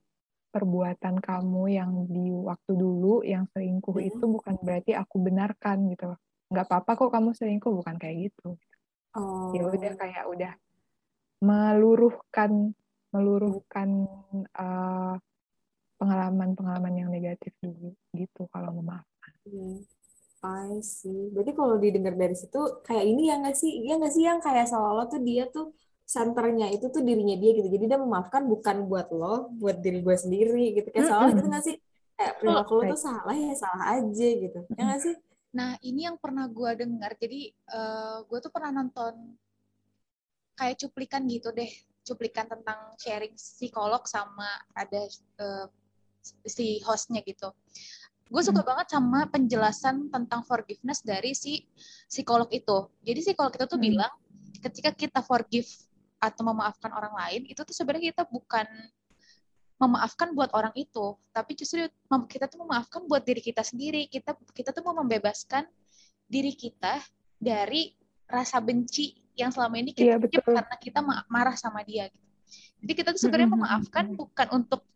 perbuatan 0.53 1.17
kamu 1.25 1.63
yang 1.73 1.93
di 2.13 2.29
waktu 2.29 2.73
dulu 2.77 3.25
yang 3.25 3.49
selingkuh 3.57 3.97
Hmm. 3.97 4.09
itu 4.13 4.25
bukan 4.29 4.61
berarti 4.61 4.93
aku 4.93 5.17
benarkan 5.17 5.89
gitu 5.89 6.13
nggak 6.53 6.67
apa-apa 6.69 6.91
kok 7.01 7.11
kamu 7.17 7.33
selingkuh 7.33 7.73
bukan 7.73 7.97
kayak 7.97 8.29
gitu 8.31 8.59
Oh. 9.13 9.53
ya 9.53 9.69
udah 9.69 9.93
kayak 9.97 10.25
udah 10.25 10.53
meluruhkan 11.45 12.73
meluruhkan 13.13 14.09
uh, 14.57 15.21
pengalaman-pengalaman 16.03 16.95
yang 16.99 17.09
negatif 17.15 17.55
dulu 17.63 17.95
gitu 18.19 18.51
kalau 18.51 18.75
memaafkan 18.75 19.31
Hmm. 19.43 19.83
I 20.43 20.83
see. 20.83 21.31
Berarti 21.31 21.55
kalau 21.55 21.79
didengar 21.79 22.19
dari 22.19 22.35
situ 22.35 22.83
kayak 22.83 23.07
ini 23.07 23.31
ya 23.31 23.39
nggak 23.39 23.55
sih? 23.55 23.71
Iya 23.87 23.95
nggak 24.03 24.11
sih 24.11 24.23
yang 24.27 24.43
kayak 24.43 24.67
seolah-olah 24.67 25.07
tuh 25.07 25.23
dia 25.23 25.47
tuh 25.47 25.71
senternya 26.03 26.67
itu 26.75 26.91
tuh 26.91 26.99
dirinya 26.99 27.39
dia 27.39 27.63
gitu. 27.63 27.71
Jadi 27.71 27.85
dia 27.87 27.99
memaafkan 27.99 28.51
bukan 28.51 28.91
buat 28.91 29.15
lo, 29.15 29.55
buat 29.55 29.79
diri 29.79 30.03
gue 30.03 30.17
sendiri 30.19 30.83
gitu. 30.83 30.89
Kayak 30.91 31.07
seolah 31.07 31.31
Mm-mm. 31.31 31.39
gitu 31.39 31.47
nggak 31.47 31.65
sih? 31.71 31.77
Kayak 32.19 32.33
perilaku 32.43 32.73
lo 32.75 32.83
tuh 32.91 33.01
salah 33.07 33.37
ya 33.39 33.55
salah 33.55 33.87
aja 34.03 34.29
gitu. 34.35 34.61
Ya 34.75 34.83
nggak 34.83 35.01
sih? 35.07 35.15
Nah, 35.53 35.71
ini 35.85 36.01
yang 36.11 36.17
pernah 36.19 36.47
gue 36.51 36.71
dengar. 36.75 37.13
Jadi, 37.19 37.41
gue 38.27 38.39
tuh 38.43 38.51
pernah 38.51 38.71
nonton 38.83 39.15
kayak 40.59 40.77
cuplikan 40.83 41.23
gitu 41.31 41.55
deh. 41.55 41.71
Cuplikan 42.03 42.51
tentang 42.51 42.99
sharing 42.99 43.39
psikolog 43.39 44.03
sama 44.11 44.59
ada 44.75 45.07
eh, 45.39 45.67
si 46.47 46.79
hostnya 46.87 47.21
gitu. 47.27 47.51
Gue 48.33 48.41
suka 48.41 48.65
banget 48.65 48.89
sama 48.89 49.29
penjelasan 49.29 50.09
tentang 50.09 50.41
forgiveness 50.49 51.05
dari 51.05 51.37
si 51.37 51.69
psikolog 52.09 52.49
itu. 52.49 52.89
Jadi 53.05 53.19
psikolog 53.21 53.53
itu 53.53 53.67
tuh 53.69 53.77
Hmm. 53.77 53.87
bilang, 53.93 54.13
ketika 54.65 54.91
kita 54.95 55.21
forgive 55.21 55.69
atau 56.17 56.43
memaafkan 56.49 56.89
orang 56.95 57.13
lain, 57.13 57.43
itu 57.51 57.61
tuh 57.61 57.75
sebenarnya 57.77 58.15
kita 58.15 58.25
bukan 58.25 58.65
memaafkan 59.77 60.31
buat 60.33 60.55
orang 60.55 60.71
itu, 60.79 61.19
tapi 61.35 61.59
justru 61.59 61.83
kita 62.31 62.47
tuh 62.47 62.63
memaafkan 62.63 63.03
buat 63.11 63.27
diri 63.27 63.43
kita 63.43 63.67
sendiri. 63.67 64.07
Kita 64.07 64.39
kita 64.55 64.71
tuh 64.71 64.87
mau 64.87 64.95
membebaskan 65.03 65.67
diri 66.31 66.55
kita 66.55 67.03
dari 67.37 67.91
rasa 68.31 68.63
benci 68.63 69.19
yang 69.35 69.51
selama 69.51 69.83
ini 69.83 69.91
kita 69.91 70.23
betul. 70.23 70.41
karena 70.55 70.77
kita 70.79 71.01
ma- 71.03 71.27
marah 71.27 71.59
sama 71.59 71.83
dia. 71.83 72.07
gitu. 72.09 72.29
Jadi 72.87 72.93
kita 72.95 73.09
tuh 73.13 73.21
sebenarnya 73.21 73.51
Mm-mm. 73.51 73.59
memaafkan 73.67 74.05
bukan 74.15 74.47
untuk 74.55 74.87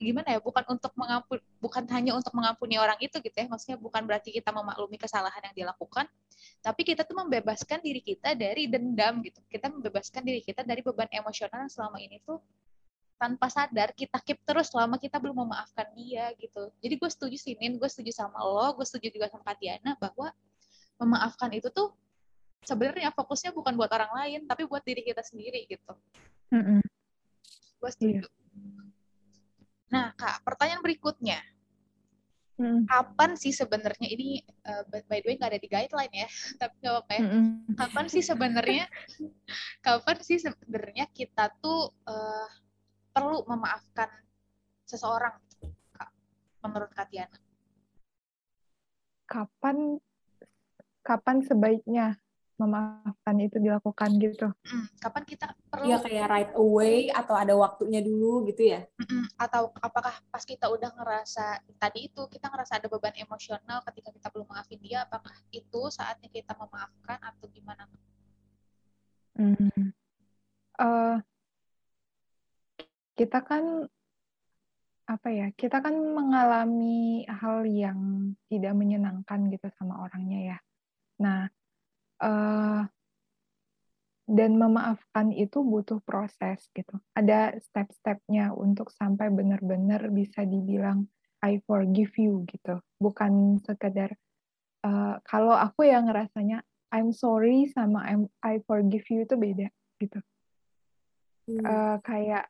gimana 0.00 0.32
ya, 0.32 0.40
bukan 0.40 0.64
untuk 0.72 0.96
mengampun, 0.96 1.38
bukan 1.60 1.84
hanya 1.92 2.16
untuk 2.16 2.32
mengampuni 2.32 2.80
orang 2.80 2.96
itu 3.04 3.20
gitu 3.20 3.36
ya. 3.36 3.46
Maksudnya 3.46 3.76
bukan 3.76 4.02
berarti 4.08 4.32
kita 4.32 4.48
memaklumi 4.48 4.96
kesalahan 4.96 5.52
yang 5.52 5.54
dilakukan, 5.54 6.08
tapi 6.64 6.82
kita 6.88 7.04
tuh 7.04 7.20
membebaskan 7.20 7.84
diri 7.84 8.00
kita 8.00 8.32
dari 8.32 8.64
dendam 8.66 9.20
gitu. 9.20 9.44
Kita 9.44 9.68
membebaskan 9.68 10.24
diri 10.24 10.40
kita 10.40 10.64
dari 10.64 10.80
beban 10.80 11.12
emosional 11.12 11.68
yang 11.68 11.72
selama 11.72 12.00
ini 12.00 12.16
tuh 12.24 12.40
tanpa 13.20 13.52
sadar 13.52 13.92
kita 13.92 14.16
keep 14.24 14.40
terus 14.48 14.72
selama 14.72 14.96
kita 14.96 15.20
belum 15.20 15.44
memaafkan 15.44 15.92
dia 15.92 16.32
gitu. 16.40 16.72
Jadi 16.80 16.94
gue 16.96 17.10
setuju 17.12 17.36
sih 17.36 17.52
Nin, 17.60 17.76
gue 17.76 17.88
setuju 17.92 18.16
sama 18.16 18.40
lo, 18.40 18.72
gue 18.80 18.86
setuju 18.88 19.12
juga 19.12 19.28
sama 19.28 19.44
Katiana 19.44 19.92
bahwa 20.00 20.32
memaafkan 20.96 21.52
itu 21.52 21.68
tuh 21.68 21.92
sebenarnya 22.64 23.12
fokusnya 23.12 23.52
bukan 23.52 23.76
buat 23.76 23.92
orang 23.92 24.08
lain 24.24 24.40
tapi 24.48 24.64
buat 24.64 24.80
diri 24.80 25.04
kita 25.04 25.20
sendiri 25.20 25.68
gitu. 25.68 25.92
Mm-mm. 26.48 26.80
Gue 27.76 27.90
setuju. 27.92 28.24
Nah 29.90 30.14
kak, 30.14 30.46
pertanyaan 30.46 30.82
berikutnya, 30.82 31.42
Mm-mm. 32.56 32.86
kapan 32.86 33.34
sih 33.34 33.50
sebenarnya 33.50 34.06
ini 34.06 34.38
uh, 34.66 34.86
by 34.86 35.18
the 35.20 35.26
way 35.26 35.36
nggak 35.36 35.50
ada 35.50 35.60
di 35.60 35.68
guideline 35.68 36.14
ya, 36.14 36.28
tapi 36.60 36.74
nggak 36.80 36.94
apa-apa 36.94 37.12
ya. 37.12 37.22
Mm-mm. 37.26 37.44
Kapan 37.74 38.06
sih 38.06 38.22
sebenarnya, 38.22 38.84
kapan 39.86 40.18
sih 40.22 40.38
sebenarnya 40.38 41.10
kita 41.10 41.50
tuh 41.58 41.90
uh, 42.06 42.48
perlu 43.10 43.42
memaafkan 43.50 44.08
seseorang, 44.86 45.34
kak, 45.94 46.10
menurut 46.62 46.90
Katiana? 46.94 47.38
kapan 49.30 50.02
kapan 51.06 51.38
sebaiknya 51.46 52.18
memaafkan 52.60 53.36
itu 53.40 53.56
dilakukan 53.56 54.20
gitu 54.20 54.52
Mm, 54.60 54.86
kapan 55.00 55.22
kita 55.24 55.46
perlu 55.72 55.88
Iya 55.88 55.96
kayak 56.04 56.26
right 56.28 56.52
away 56.54 57.08
atau 57.08 57.32
ada 57.32 57.56
waktunya 57.56 58.04
dulu 58.04 58.44
gitu 58.44 58.76
ya? 58.76 58.84
Atau 59.40 59.72
apakah 59.80 60.12
pas 60.28 60.44
kita 60.44 60.68
udah 60.68 60.92
ngerasa 60.92 61.64
tadi 61.80 62.12
itu 62.12 62.28
kita 62.28 62.52
ngerasa 62.52 62.76
ada 62.76 62.86
beban 62.92 63.16
emosional 63.16 63.80
ketika 63.88 64.12
kita 64.12 64.28
belum 64.28 64.46
maafin 64.52 64.78
dia 64.84 65.08
apakah 65.08 65.32
itu 65.50 65.80
saatnya 65.88 66.28
kita 66.28 66.52
memaafkan 66.54 67.18
atau 67.24 67.48
gimana 67.48 67.88
Hmm. 69.40 69.94
Eh, 70.80 71.16
kita 73.16 73.40
kan 73.40 73.88
apa 75.08 75.28
ya? 75.32 75.48
Kita 75.56 75.80
kan 75.80 75.96
mengalami 75.96 77.24
hal 77.26 77.64
yang 77.64 78.32
tidak 78.52 78.76
menyenangkan 78.76 79.48
gitu 79.48 79.66
sama 79.80 80.04
orangnya 80.04 80.54
ya. 80.54 80.58
Nah, 81.20 81.48
eh, 82.20 82.82
dan 84.30 84.50
memaafkan 84.54 85.34
itu 85.34 85.58
butuh 85.58 85.98
proses 86.06 86.70
gitu. 86.70 86.94
Ada 87.18 87.58
step-stepnya 87.58 88.54
untuk 88.54 88.94
sampai 88.94 89.26
benar-benar 89.34 90.06
bisa 90.14 90.46
dibilang 90.46 91.10
I 91.42 91.58
forgive 91.66 92.14
you 92.14 92.46
gitu. 92.46 92.78
Bukan 93.02 93.58
sekedar 93.66 94.14
eh, 94.86 95.16
kalau 95.26 95.56
aku 95.56 95.88
yang 95.88 96.06
ngerasanya 96.06 96.62
I'm 96.90 97.14
sorry 97.14 97.70
sama 97.70 98.06
I'm, 98.06 98.30
I 98.42 98.62
forgive 98.66 99.06
you 99.10 99.26
itu 99.26 99.34
beda 99.34 99.68
gitu. 99.98 100.18
Hmm. 101.50 101.66
Eh, 101.66 101.96
kayak 102.06 102.46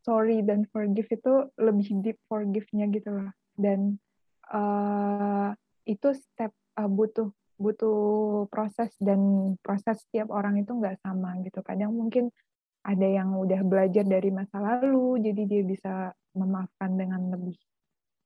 sorry 0.00 0.40
dan 0.40 0.64
forgive 0.72 1.08
itu 1.12 1.52
lebih 1.60 1.88
deep 2.00 2.18
forgive-nya 2.32 2.88
gitu 2.88 3.12
loh. 3.12 3.32
Dan 3.56 4.00
eh, 4.48 5.50
itu 5.84 6.08
step 6.16 6.52
eh, 6.80 6.88
butuh 6.88 7.28
butuh 7.60 8.48
proses 8.48 8.88
dan 8.96 9.52
proses 9.60 10.00
setiap 10.08 10.32
orang 10.32 10.56
itu 10.56 10.72
nggak 10.72 10.96
sama 11.04 11.36
gitu. 11.44 11.60
Kadang 11.60 11.92
mungkin 11.92 12.32
ada 12.80 13.04
yang 13.04 13.36
udah 13.36 13.60
belajar 13.60 14.08
dari 14.08 14.32
masa 14.32 14.56
lalu, 14.56 15.20
jadi 15.20 15.42
dia 15.44 15.62
bisa 15.68 15.94
memaafkan 16.32 16.96
dengan 16.96 17.28
lebih 17.28 17.60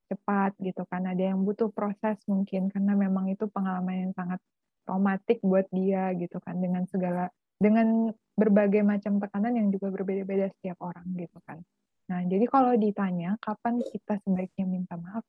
cepat 0.07 0.55
gitu 0.63 0.87
kan. 0.87 1.03
Ada 1.11 1.35
yang 1.35 1.43
butuh 1.43 1.75
proses 1.75 2.23
mungkin 2.31 2.71
karena 2.71 2.95
memang 2.95 3.27
itu 3.35 3.51
pengalaman 3.51 4.09
yang 4.09 4.13
sangat 4.15 4.39
traumatik 4.87 5.43
buat 5.43 5.67
dia 5.75 6.15
gitu 6.15 6.39
kan 6.45 6.61
dengan 6.61 6.87
segala 6.87 7.33
dengan 7.59 8.13
berbagai 8.37 8.85
macam 8.85 9.19
tekanan 9.19 9.57
yang 9.57 9.69
juga 9.75 9.91
berbeda-beda 9.91 10.53
setiap 10.55 10.79
orang 10.85 11.07
gitu 11.19 11.39
kan. 11.49 11.59
Nah, 12.05 12.21
jadi 12.29 12.45
kalau 12.47 12.77
ditanya 12.77 13.41
kapan 13.41 13.81
kita 13.81 14.21
sebaiknya 14.21 14.65
minta 14.69 14.95
maaf, 15.01 15.25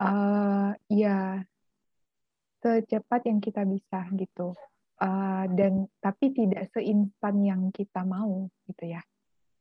eh 0.00 0.70
ya 0.88 1.44
secepat 2.64 3.28
yang 3.28 3.44
kita 3.44 3.68
bisa 3.68 4.08
gitu. 4.16 4.56
Eh, 5.04 5.44
dan 5.52 5.84
tapi 6.00 6.32
tidak 6.32 6.72
seinstan 6.72 7.44
yang 7.44 7.68
kita 7.74 8.06
mau 8.08 8.48
gitu 8.64 8.88
ya. 8.88 9.02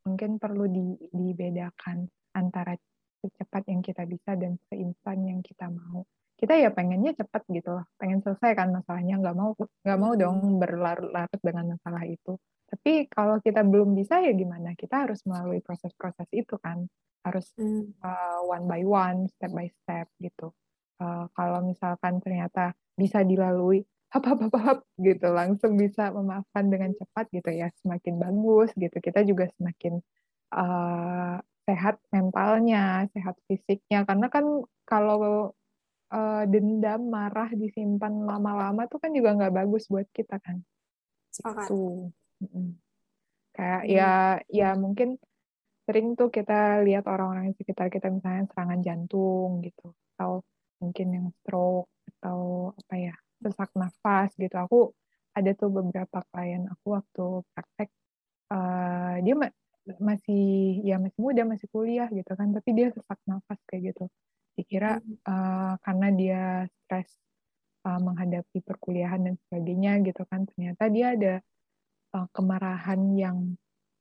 Mungkin 0.08 0.40
perlu 0.40 0.72
di, 0.72 0.96
dibedakan 1.12 2.08
antara 2.38 2.78
secepat 3.20 3.68
yang 3.68 3.84
kita 3.84 4.08
bisa 4.08 4.40
dan 4.40 4.56
seinstan 4.72 5.28
yang 5.28 5.44
kita 5.44 5.68
mau. 5.68 6.08
kita 6.34 6.60
ya 6.60 6.76
pengennya 6.76 7.16
cepet 7.16 7.40
gitu 7.56 7.72
loh, 7.72 7.86
pengen 7.96 8.20
selesai 8.20 8.52
kan 8.52 8.68
masalahnya, 8.76 9.16
nggak 9.16 9.38
mau 9.38 9.56
nggak 9.56 10.00
mau 10.02 10.12
dong 10.18 10.60
berlarut-larut 10.60 11.40
dengan 11.40 11.78
masalah 11.78 12.04
itu. 12.04 12.36
Tapi 12.68 13.08
kalau 13.08 13.40
kita 13.40 13.64
belum 13.64 13.96
bisa 13.96 14.20
ya 14.20 14.36
gimana? 14.36 14.76
Kita 14.76 15.08
harus 15.08 15.24
melalui 15.24 15.64
proses-proses 15.64 16.28
itu 16.36 16.60
kan, 16.60 16.84
harus 17.24 17.48
Hmm. 17.56 17.96
uh, 18.04 18.44
one 18.44 18.66
by 18.68 18.84
one, 18.84 19.32
step 19.32 19.56
by 19.56 19.72
step 19.72 20.12
gitu. 20.20 20.52
Uh, 21.02 21.26
kalau 21.34 21.66
misalkan 21.66 22.22
ternyata 22.22 22.78
bisa 22.94 23.26
dilalui, 23.26 23.82
hap 24.14 24.24
hap 24.30 24.40
hap 24.46 24.56
hap 24.62 24.80
gitu, 25.02 25.28
langsung 25.34 25.74
bisa 25.78 26.14
memaafkan 26.14 26.70
dengan 26.70 26.94
cepat 26.94 27.30
gitu 27.34 27.50
ya, 27.50 27.74
semakin 27.82 28.22
bagus 28.22 28.70
gitu. 28.78 28.98
Kita 29.02 29.26
juga 29.26 29.50
semakin 29.58 29.98
uh, 30.54 31.38
sehat 31.66 31.98
mentalnya, 32.14 33.10
sehat 33.16 33.36
fisiknya. 33.50 34.06
Karena 34.06 34.30
kan 34.30 34.46
kalau 34.86 35.52
uh, 36.14 36.44
dendam, 36.46 37.10
marah 37.10 37.50
disimpan 37.52 38.14
lama-lama 38.24 38.86
tuh 38.86 39.02
kan 39.02 39.10
juga 39.10 39.34
nggak 39.34 39.54
bagus 39.54 39.90
buat 39.90 40.06
kita 40.14 40.38
kan. 40.38 40.62
Sepakat. 41.34 41.68
Tuh. 41.74 42.14
Mm-mm. 42.44 42.78
Kayak 43.54 43.82
Hmm. 43.86 43.94
ya 43.94 44.12
ya 44.50 44.70
mungkin 44.74 45.22
sering 45.86 46.16
tuh 46.16 46.32
kita 46.32 46.82
lihat 46.82 47.06
orang-orang 47.06 47.52
di 47.52 47.56
sekitar 47.60 47.92
kita 47.92 48.08
misalnya 48.10 48.48
serangan 48.50 48.80
jantung 48.82 49.62
gitu 49.62 49.92
atau 50.16 50.42
mungkin 50.84 51.08
yang 51.16 51.28
stroke 51.40 51.88
atau 52.20 52.72
apa 52.76 52.96
ya 53.00 53.16
sesak 53.44 53.72
nafas 53.80 54.30
gitu. 54.36 54.56
Aku 54.60 54.80
ada 55.34 55.52
tuh 55.56 55.70
beberapa 55.72 56.20
klien 56.30 56.64
aku 56.70 56.88
waktu 57.00 57.26
praktek 57.56 57.90
uh, 58.54 59.16
dia 59.26 59.36
ma- 59.40 59.58
masih 60.00 60.80
ya 60.84 60.96
masih 61.00 61.20
muda 61.20 61.44
masih 61.44 61.68
kuliah 61.74 62.08
gitu 62.12 62.32
kan 62.40 62.52
tapi 62.56 62.70
dia 62.78 62.88
sesak 62.92 63.20
nafas 63.24 63.60
kayak 63.68 63.96
gitu. 63.96 64.06
Dikira 64.54 65.02
uh, 65.26 65.74
karena 65.82 66.08
dia 66.14 66.42
stres 66.86 67.10
uh, 67.88 68.00
menghadapi 68.00 68.62
perkuliahan 68.62 69.22
dan 69.24 69.36
sebagainya 69.48 69.92
gitu 70.06 70.24
kan 70.30 70.46
ternyata 70.48 70.84
dia 70.94 71.08
ada 71.16 71.34
uh, 72.16 72.28
kemarahan 72.32 73.02
yang 73.18 73.38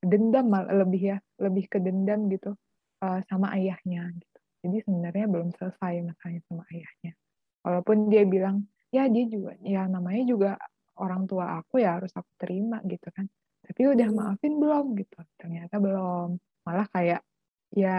dendam 0.03 0.51
lebih 0.51 1.03
ya 1.15 1.19
lebih 1.39 1.65
ke 1.71 1.79
dendam 1.79 2.27
gitu 2.29 2.59
uh, 3.03 3.21
sama 3.31 3.55
ayahnya. 3.57 4.11
gitu 4.19 4.32
jadi 4.63 4.77
sebenarnya 4.87 5.27
belum 5.33 5.49
selesai 5.59 5.95
masalahnya 6.09 6.43
sama 6.49 6.65
ayahnya 6.75 7.13
walaupun 7.67 7.97
dia 8.13 8.23
bilang 8.35 8.57
ya 8.95 9.05
dia 9.15 9.25
juga 9.35 9.53
ya 9.65 9.83
namanya 9.91 10.23
juga 10.33 10.51
orang 11.01 11.23
tua 11.31 11.47
aku 11.61 11.81
ya 11.85 11.99
harus 11.99 12.13
aku 12.15 12.31
terima 12.41 12.79
gitu 12.87 13.09
kan 13.17 13.27
tapi 13.67 13.83
udah 13.95 14.09
Hmm. 14.09 14.19
maafin 14.19 14.55
belum 14.63 14.85
gitu 15.01 15.19
ternyata 15.41 15.75
belum 15.83 16.37
malah 16.67 16.87
kayak 16.95 17.21
ya 17.75 17.97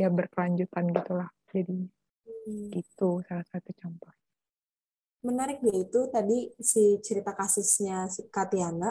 ya 0.00 0.08
berkelanjutan 0.16 0.84
gitulah 0.96 1.28
jadi 1.52 1.76
Hmm. 2.26 2.72
gitu 2.74 3.08
salah 3.28 3.46
satu 3.52 3.70
contoh 3.80 4.12
Menarik 5.26 5.58
deh 5.66 5.76
itu 5.86 6.00
tadi 6.14 6.38
si 6.70 6.82
cerita 7.06 7.32
kasusnya 7.40 8.06
si 8.14 8.20
Katiana. 8.30 8.90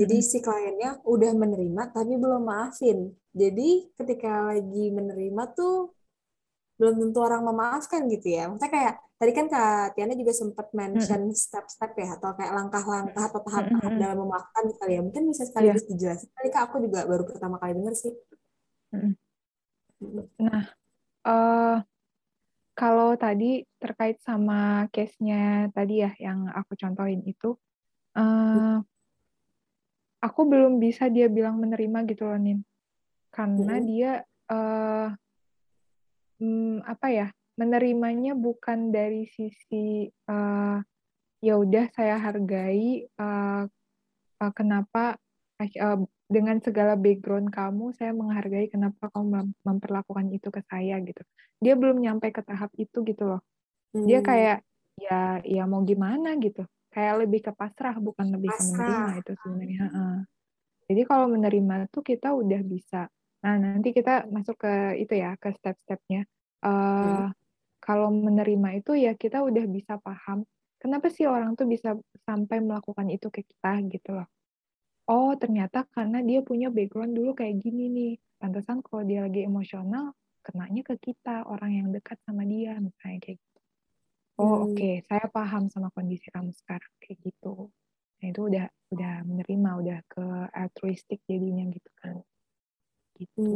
Jadi 0.00 0.16
si 0.30 0.38
kliennya 0.46 0.90
udah 1.14 1.32
menerima 1.42 1.82
tapi 1.96 2.14
belum 2.22 2.42
maafin. 2.50 2.98
Jadi 3.32 3.68
ketika 3.98 4.32
lagi 4.50 4.84
menerima 4.98 5.42
tuh 5.58 5.94
belum 6.74 6.94
tentu 6.98 7.18
orang 7.22 7.42
memaafkan 7.46 8.06
gitu 8.10 8.34
ya. 8.34 8.50
Maksudnya 8.50 8.72
kayak 8.72 8.94
tadi 9.14 9.32
kan 9.32 9.46
Kak 9.46 9.94
Tiana 9.94 10.14
juga 10.18 10.32
sempat 10.34 10.66
mention 10.74 11.30
step-step 11.30 11.92
ya 11.94 12.08
atau 12.18 12.34
kayak 12.34 12.52
langkah-langkah 12.52 13.24
atau 13.30 13.40
tahap-tahap 13.46 13.92
dalam 13.94 14.18
memaafkan 14.26 14.64
kali 14.74 14.92
ya. 14.98 15.00
Mungkin 15.06 15.22
bisa 15.30 15.46
sekaligus 15.46 15.86
dijelasin. 15.86 16.28
Kali 16.34 16.48
Kak 16.50 16.62
aku 16.70 16.76
juga 16.82 17.06
baru 17.06 17.22
pertama 17.22 17.56
kali 17.62 17.72
denger 17.78 17.94
sih. 17.94 18.12
Nah, 20.42 20.64
eh 21.24 21.76
kalau 22.74 23.14
tadi 23.14 23.62
terkait 23.78 24.18
sama 24.18 24.90
case-nya 24.90 25.70
tadi 25.70 26.02
ya 26.02 26.10
yang 26.18 26.50
aku 26.50 26.74
contohin 26.74 27.22
itu, 27.22 27.54
eh 28.18 28.76
aku 30.18 30.40
belum 30.42 30.82
bisa 30.82 31.06
dia 31.06 31.30
bilang 31.30 31.62
menerima 31.62 31.98
gitu 32.10 32.26
loh, 32.26 32.38
Nin. 32.40 32.66
Karena 33.30 33.78
Mm-mm. 33.78 33.86
dia 33.86 34.12
eh 34.50 35.08
hmm, 36.44 36.84
apa 36.92 37.06
ya, 37.10 37.26
menerimanya 37.60 38.32
bukan 38.36 38.92
dari 38.92 39.24
sisi 39.36 40.10
eh 40.10 40.76
ya 41.46 41.54
udah 41.64 41.84
saya 41.96 42.16
hargai 42.24 43.06
eh 43.06 43.62
eh, 44.42 44.52
kenapa 44.58 45.16
eh, 45.62 45.98
dengan 46.34 46.58
segala 46.66 46.94
background 46.98 47.48
kamu, 47.54 47.84
saya 47.98 48.12
menghargai 48.16 48.66
kenapa 48.72 49.12
kamu 49.12 49.26
mem- 49.36 49.56
memperlakukan 49.68 50.26
itu 50.36 50.48
ke 50.56 50.60
saya 50.70 50.96
gitu. 51.04 51.22
Dia 51.64 51.74
belum 51.80 51.98
nyampe 52.04 52.28
ke 52.36 52.42
tahap 52.48 52.70
itu 52.80 52.98
gitu 53.06 53.24
loh. 53.30 53.40
Dia 54.08 54.20
Hmm, 54.20 54.28
kayak 54.28 54.58
ya 55.00 55.40
ya 55.44 55.62
mau 55.70 55.82
gimana 55.86 56.36
gitu. 56.44 56.64
Kayak 56.94 57.14
lebih 57.26 57.40
ke 57.46 57.52
pasrah 57.54 57.96
bukan 57.98 58.26
lebih 58.34 58.52
ke 58.58 58.62
menerima 58.64 59.10
itu 59.20 59.32
sebenarnya. 59.42 59.78
Heeh. 59.90 60.14
Jadi 60.90 61.02
kalau 61.10 61.26
menerima 61.34 61.74
tuh 61.94 62.02
kita 62.04 62.28
udah 62.36 62.60
bisa. 62.64 63.08
Nah, 63.44 63.56
nanti 63.60 63.92
kita 63.92 64.24
masuk 64.32 64.56
ke 64.64 64.72
itu 65.02 65.14
ya, 65.20 65.36
ke 65.42 65.48
step-stepnya. 65.58 66.24
Eh 66.64 67.02
Hmm. 67.02 67.34
kalau 67.84 68.08
menerima 68.12 68.68
itu 68.80 68.92
ya 68.96 69.12
kita 69.14 69.44
udah 69.44 69.64
bisa 69.68 70.00
paham 70.00 70.48
kenapa 70.82 71.06
sih 71.12 71.28
orang 71.28 71.52
tuh 71.58 71.68
bisa 71.68 71.94
sampai 72.26 72.58
melakukan 72.64 73.08
itu 73.12 73.28
ke 73.30 73.42
kita 73.44 73.72
gitu 73.92 74.10
loh. 74.18 74.28
Oh, 75.10 75.32
ternyata 75.36 75.84
karena 75.94 76.20
dia 76.24 76.40
punya 76.44 76.68
background 76.72 77.12
dulu 77.18 77.32
kayak 77.38 77.60
gini 77.64 77.88
nih. 77.92 78.12
Pantesan 78.40 78.80
kalau 78.86 79.02
dia 79.08 79.24
lagi 79.26 79.44
emosional, 79.46 80.14
kenanya 80.46 80.82
ke 80.86 80.96
kita, 81.00 81.44
orang 81.48 81.72
yang 81.78 81.88
dekat 81.96 82.18
sama 82.26 82.44
dia, 82.48 82.76
misalnya 82.80 83.18
kayak 83.24 83.38
gitu. 83.42 83.60
Oh, 84.40 84.54
Hmm. 84.54 84.66
oke, 84.68 84.90
saya 85.08 85.26
paham 85.32 85.68
sama 85.72 85.88
kondisi 85.94 86.28
kamu 86.34 86.50
sekarang 86.56 86.92
kayak 87.02 87.18
gitu. 87.26 87.70
Nah, 88.22 88.26
itu 88.32 88.40
udah 88.50 88.66
udah 88.94 89.14
menerima, 89.28 89.70
udah 89.82 89.98
ke 90.10 90.24
altruistik 90.54 91.20
jadinya 91.30 91.64
gitu 91.72 91.90
kan. 92.00 92.22
Gitu. 93.14 93.48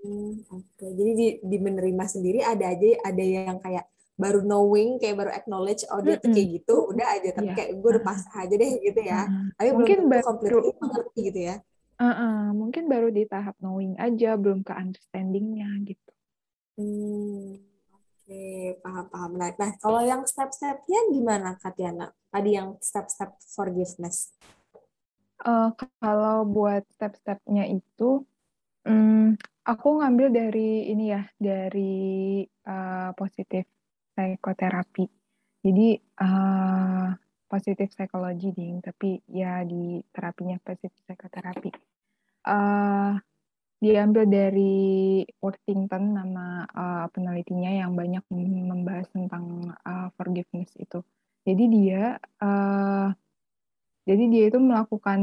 Hmm, 0.00 0.32
oke. 0.48 0.84
Jadi 0.84 1.10
di, 1.12 1.28
di 1.44 1.56
menerima 1.60 2.04
sendiri 2.08 2.40
ada 2.40 2.72
aja 2.72 2.88
ada 3.04 3.24
yang 3.24 3.58
kayak 3.60 3.84
baru 4.20 4.44
knowing, 4.44 5.00
kayak 5.00 5.16
baru 5.16 5.32
acknowledge, 5.32 5.88
oh 5.88 6.00
dia 6.04 6.20
tuh 6.20 6.28
Mm-mm. 6.28 6.36
kayak 6.36 6.48
gitu, 6.60 6.74
udah 6.92 7.06
aja. 7.16 7.28
Tapi 7.32 7.48
Iya. 7.48 7.56
kayak 7.56 7.70
gue 7.80 7.90
udah 7.96 8.04
pasrah 8.04 8.38
aja 8.44 8.54
deh 8.56 8.72
gitu 8.84 9.00
ya. 9.00 9.20
Uh-uh. 9.24 9.44
Tapi 9.56 9.68
belum 9.68 9.78
Mungkin 9.80 9.98
tentu 10.04 10.44
baru 10.44 10.58
mengerti 10.76 11.20
gitu 11.32 11.40
ya. 11.40 11.56
uh-uh. 12.00 12.38
mungkin 12.56 12.84
baru 12.88 13.08
di 13.12 13.22
tahap 13.28 13.56
knowing 13.60 13.96
aja, 13.96 14.36
belum 14.36 14.60
ke 14.64 14.72
understanding-nya 14.72 15.68
gitu. 15.84 16.12
Hmm, 16.80 17.60
oke, 17.92 18.44
paham-paham. 18.80 19.30
Nah, 19.36 19.48
nah, 19.56 19.70
kalau 19.80 20.00
yang 20.00 20.24
step-stepnya 20.24 21.12
gimana, 21.12 21.56
Katiana? 21.60 22.08
Tadi 22.32 22.50
yang 22.56 22.76
step-step 22.80 23.36
forgiveness. 23.52 24.32
Eh, 25.40 25.68
kalau 26.00 26.44
buat 26.44 26.84
step-stepnya 26.96 27.68
itu, 27.68 28.24
hmm, 28.86 29.38
aku 29.66 29.88
ngambil 30.00 30.28
dari 30.32 30.90
ini 30.92 31.04
ya, 31.12 31.22
dari 31.36 32.42
eh, 32.44 33.10
positif 33.16 33.64
psikoterapi. 34.14 35.04
Jadi 35.60 35.88
eh, 35.98 37.08
positif 37.50 37.88
psikologi 37.92 38.48
ding, 38.54 38.80
tapi 38.80 39.20
ya 39.28 39.60
di 39.66 40.00
terapinya 40.14 40.56
positif 40.62 40.94
psikoterapi. 41.04 41.70
Eh, 42.48 43.12
diambil 43.80 44.24
dari 44.28 45.24
Worthington 45.40 46.04
nama 46.16 46.46
eh, 46.68 47.06
penelitinya 47.12 47.70
yang 47.72 47.92
banyak 47.96 48.24
membahas 48.70 49.08
tentang 49.12 49.72
eh, 49.72 50.08
forgiveness 50.16 50.72
itu. 50.76 51.00
Jadi 51.44 51.64
dia 51.72 52.20
eh, 52.20 53.08
jadi 54.08 54.24
dia 54.32 54.44
itu 54.50 54.58
melakukan 54.58 55.20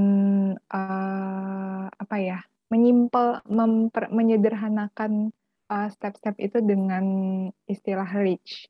eh, 0.60 1.86
apa 1.90 2.16
ya, 2.22 2.40
menyimpel, 2.68 3.42
memper- 3.48 4.12
menyederhanakan 4.12 5.32
eh, 5.68 5.90
step-step 5.92 6.36
itu 6.40 6.64
dengan 6.64 7.06
istilah 7.68 8.08
reach. 8.16 8.68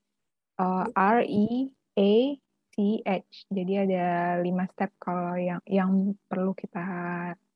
Eh, 0.57 0.85
R 0.93 1.19
E 1.25 1.69
A 1.97 2.11
C 2.73 3.01
H. 3.05 3.49
Jadi 3.49 3.73
ada 3.73 4.37
lima 4.41 4.69
step 4.69 4.93
kalau 5.01 5.33
yang 5.37 5.61
yang 5.65 6.13
perlu 6.29 6.53
kita 6.53 6.81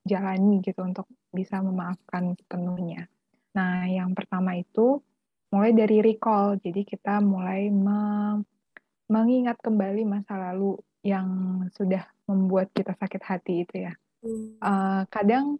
jalani 0.02 0.66
gitu 0.66 0.82
untuk 0.82 1.06
bisa 1.30 1.62
memaafkan 1.62 2.34
sepenuhnya. 2.34 3.06
Nah, 3.54 3.86
yang 3.86 4.18
pertama 4.18 4.58
itu 4.58 4.98
mulai 5.54 5.78
dari 5.78 6.02
recall. 6.02 6.58
Jadi 6.58 6.82
kita 6.82 7.22
mulai 7.22 7.70
me- 7.70 8.42
mengingat 9.12 9.62
kembali 9.62 10.08
masa 10.08 10.40
lalu 10.40 10.80
yang 11.06 11.28
sudah 11.76 12.06
membuat 12.26 12.72
kita 12.74 12.96
sakit 12.98 13.22
hati 13.22 13.54
itu 13.66 13.76
ya. 13.86 13.94
Hmm, 14.22 14.58
Eh, 14.62 15.02
kadang 15.10 15.58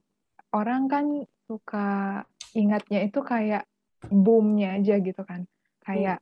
orang 0.56 0.88
kan 0.92 1.06
suka 1.48 2.22
ingatnya 2.56 3.04
itu 3.08 3.20
kayak 3.24 3.64
boomnya 4.08 4.80
aja 4.80 5.00
gitu 5.00 5.22
kan. 5.24 5.48
Kayak 5.84 6.20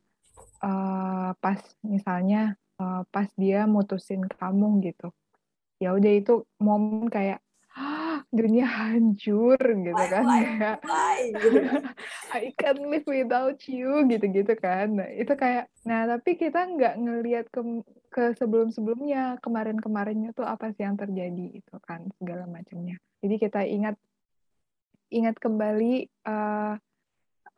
eh, 0.63 1.29
pas 1.41 1.59
misalnya 1.85 2.55
eh, 2.81 3.01
pas 3.13 3.29
dia 3.37 3.65
mutusin 3.69 4.25
kamu 4.25 4.81
gitu. 4.85 5.09
Ya 5.79 5.95
udah 5.95 6.11
itu 6.11 6.43
momen 6.59 7.07
kayak 7.07 7.39
"Ah, 7.79 8.25
dunia 8.33 8.65
hancur 8.67 9.55
gitu 9.61 9.95
Why, 9.95 10.09
kan 10.11 10.25
why, 10.25 10.41
kayak 10.59 10.79
why, 10.83 11.19
gitu 11.39 11.59
kan. 11.63 11.83
I 12.35 12.51
can't 12.59 12.83
live 12.83 13.07
without 13.07 13.61
you 13.69 14.03
gitu-gitu 14.09 14.53
kan 14.59 14.99
nah, 14.99 15.07
itu 15.07 15.33
kayak 15.37 15.71
nah 15.87 16.03
tapi 16.09 16.35
kita 16.35 16.65
nggak 16.65 16.93
ngelihat 16.99 17.45
ke 17.53 17.61
ke 18.09 18.23
sebelum-sebelumnya 18.35 19.37
kemarin-kemarinnya 19.39 20.33
tuh 20.33 20.43
apa 20.49 20.73
sih 20.75 20.83
yang 20.83 20.97
terjadi 20.97 21.61
itu 21.61 21.75
kan 21.85 22.09
segala 22.19 22.49
macamnya 22.49 22.97
jadi 23.23 23.35
kita 23.37 23.61
ingat 23.69 23.95
ingat 25.09 25.35
kembali 25.41 26.07
uh, 26.25 26.75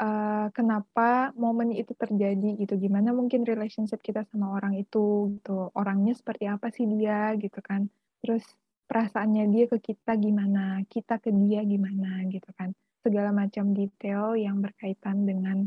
uh, 0.01 0.47
kenapa 0.51 1.31
momen 1.37 1.75
itu 1.75 1.93
terjadi 1.93 2.57
gitu. 2.57 2.73
Gimana 2.79 3.13
mungkin 3.13 3.45
relationship 3.45 4.01
kita 4.01 4.25
sama 4.31 4.57
orang 4.57 4.79
itu 4.79 5.35
gitu. 5.37 5.69
Orangnya 5.77 6.17
seperti 6.17 6.49
apa 6.49 6.73
sih 6.73 6.87
dia 6.87 7.35
gitu 7.37 7.59
kan. 7.61 7.87
Terus 8.23 8.43
perasaannya 8.89 9.47
dia 9.55 9.65
ke 9.71 9.77
kita 9.79 10.19
gimana 10.19 10.83
kita 10.91 11.21
ke 11.21 11.29
dia 11.31 11.63
gimana 11.63 12.25
gitu 12.27 12.49
kan. 12.57 12.73
Segala 13.01 13.33
macam 13.33 13.73
detail 13.73 14.37
yang 14.37 14.61
berkaitan 14.61 15.25
dengan 15.25 15.65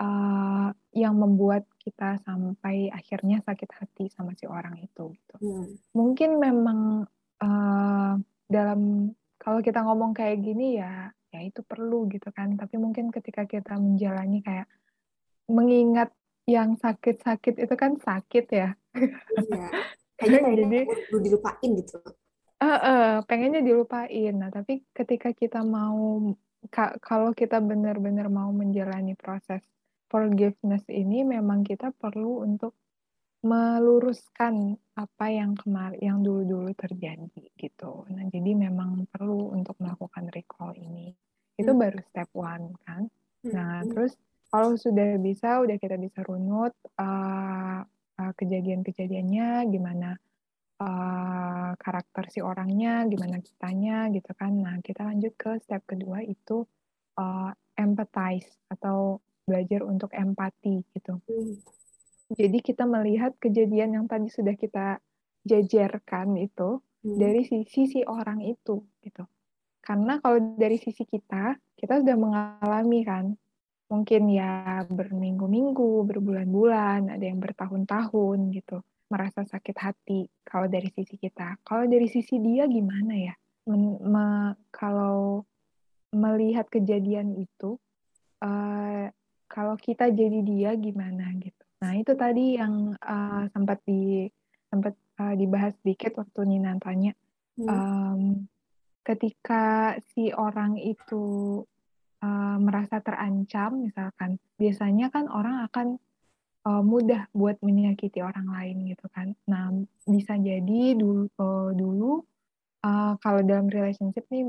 uh, 0.00 0.70
yang 0.94 1.14
membuat 1.18 1.66
kita 1.82 2.18
sampai 2.22 2.90
akhirnya 2.90 3.42
sakit 3.44 3.70
hati 3.70 4.04
sama 4.10 4.34
si 4.34 4.48
orang 4.48 4.78
itu 4.80 5.14
gitu. 5.14 5.36
Hmm. 5.42 5.68
mungkin 5.94 6.40
memang 6.40 7.04
uh, 7.42 8.12
dalam 8.48 9.10
kalau 9.38 9.60
kita 9.60 9.84
ngomong 9.84 10.16
kayak 10.16 10.40
gini 10.40 10.80
ya 10.80 11.10
ya 11.34 11.42
itu 11.42 11.60
perlu 11.60 12.06
gitu 12.06 12.30
kan 12.30 12.54
tapi 12.54 12.78
mungkin 12.78 13.10
ketika 13.10 13.42
kita 13.42 13.74
menjalani 13.74 14.38
kayak 14.38 14.70
mengingat 15.50 16.14
yang 16.46 16.78
sakit-sakit 16.78 17.58
itu 17.58 17.74
kan 17.74 17.98
sakit 17.98 18.46
ya 18.48 18.68
Iya. 19.34 19.68
Kayaknya 20.14 20.38
Jadi- 20.62 20.86
perlu 20.86 21.18
dilupain 21.18 21.70
gitu. 21.74 21.98
Eh, 22.62 22.80
eh, 22.80 23.14
pengennya 23.26 23.60
dilupain 23.60 24.32
nah 24.32 24.48
tapi 24.48 24.86
ketika 24.94 25.34
kita 25.34 25.60
mau 25.60 26.30
ka- 26.70 26.96
kalau 27.02 27.34
kita 27.34 27.58
benar-benar 27.58 28.30
mau 28.30 28.54
menjalani 28.54 29.18
proses 29.18 29.60
forgiveness 30.06 30.86
ini 30.86 31.26
memang 31.26 31.66
kita 31.66 31.90
perlu 31.90 32.46
untuk 32.46 32.78
meluruskan 33.44 34.72
apa 34.96 35.26
yang 35.28 35.52
kemar 35.52 35.92
yang 36.00 36.24
dulu-dulu 36.24 36.72
terjadi 36.72 37.52
gitu. 37.60 38.08
Nah, 38.08 38.24
jadi 38.32 38.56
memang 38.56 39.04
perlu 39.12 39.52
untuk 39.52 39.76
melakukan 39.84 40.32
recall 40.32 40.72
ini. 40.80 41.12
Itu 41.60 41.76
Hmm. 41.76 41.80
baru 41.84 42.00
step 42.08 42.32
one 42.32 42.72
kan. 42.88 43.12
Nah, 43.52 43.84
Hmm. 43.84 43.92
terus 43.92 44.16
kalau 44.48 44.72
sudah 44.80 45.20
bisa, 45.20 45.60
udah 45.60 45.76
kita 45.76 46.00
bisa 46.00 46.24
runut 46.24 46.72
uh, 46.96 47.84
uh, 48.16 48.32
kejadian-kejadiannya, 48.40 49.68
gimana 49.68 50.16
uh, 50.80 51.76
karakter 51.76 52.32
si 52.32 52.40
orangnya, 52.40 53.04
gimana 53.04 53.44
kitanya 53.44 54.08
gitu 54.08 54.32
kan. 54.32 54.56
Nah, 54.56 54.80
kita 54.80 55.04
lanjut 55.04 55.36
ke 55.36 55.60
step 55.60 55.84
kedua 55.84 56.24
itu 56.24 56.64
uh, 57.20 57.52
empathize 57.76 58.56
atau 58.72 59.20
belajar 59.44 59.84
untuk 59.84 60.08
empati 60.16 60.80
gitu. 60.96 61.20
Hmm. 61.28 61.83
Jadi 62.32 62.58
kita 62.64 62.88
melihat 62.88 63.36
kejadian 63.36 64.00
yang 64.00 64.06
tadi 64.08 64.32
sudah 64.32 64.56
kita 64.56 65.00
jajarkan 65.44 66.40
itu 66.40 66.80
Hmm. 67.04 67.20
dari 67.20 67.44
sisi 67.44 67.84
si 67.84 68.00
orang 68.00 68.40
itu 68.40 68.80
gitu. 69.04 69.28
Karena 69.84 70.16
kalau 70.24 70.56
dari 70.56 70.80
sisi 70.80 71.04
kita, 71.04 71.52
kita 71.76 72.00
sudah 72.00 72.16
mengalami 72.16 73.04
kan, 73.04 73.36
mungkin 73.92 74.32
ya 74.32 74.80
berminggu-minggu, 74.88 76.08
berbulan-bulan, 76.08 77.12
ada 77.12 77.20
yang 77.20 77.36
bertahun-tahun 77.44 78.38
gitu, 78.56 78.80
merasa 79.12 79.44
sakit 79.44 79.76
hati 79.76 80.24
kalau 80.48 80.64
dari 80.72 80.88
sisi 80.88 81.20
kita. 81.20 81.60
Kalau 81.60 81.84
dari 81.84 82.08
sisi 82.08 82.40
dia 82.40 82.64
gimana 82.64 83.12
ya? 83.12 83.36
Men- 83.68 84.00
me- 84.00 84.56
kalau 84.72 85.44
melihat 86.16 86.64
kejadian 86.72 87.36
itu, 87.36 87.76
eh, 88.40 89.12
kalau 89.52 89.76
kita 89.76 90.08
jadi 90.08 90.40
dia 90.40 90.70
gimana 90.80 91.28
gitu. 91.36 91.63
Nah 91.82 91.92
itu 91.98 92.12
tadi 92.14 92.60
yang 92.60 92.94
eh, 92.94 93.42
sempat 93.50 93.82
di 93.88 94.28
sempat 94.70 94.94
eh, 94.94 95.34
dibahas 95.34 95.74
sedikit 95.82 96.22
waktu 96.22 96.40
Nina 96.46 96.78
tanya 96.78 97.14
Hmm. 97.54 97.70
um, 97.70 98.22
ketika 99.06 99.94
si 100.10 100.34
orang 100.34 100.74
itu 100.74 101.62
uh, 102.18 102.56
merasa 102.58 102.98
terancam, 102.98 103.86
misalkan, 103.86 104.42
biasanya 104.58 105.14
kan 105.14 105.30
orang 105.30 105.62
akan 105.70 105.86
uh, 106.66 106.82
mudah 106.82 107.30
buat 107.30 107.62
menyakiti 107.62 108.24
orang 108.26 108.50
lain 108.50 108.90
gitu 108.90 109.06
kan. 109.14 109.38
Nah, 109.46 109.70
bisa 110.02 110.34
jadi 110.34 110.98
dulu, 110.98 111.30
uh, 111.38 111.70
dulu 111.70 112.26
uh, 112.82 113.14
kalau 113.22 113.40
dalam 113.46 113.70
relationship 113.70 114.26
nih 114.34 114.42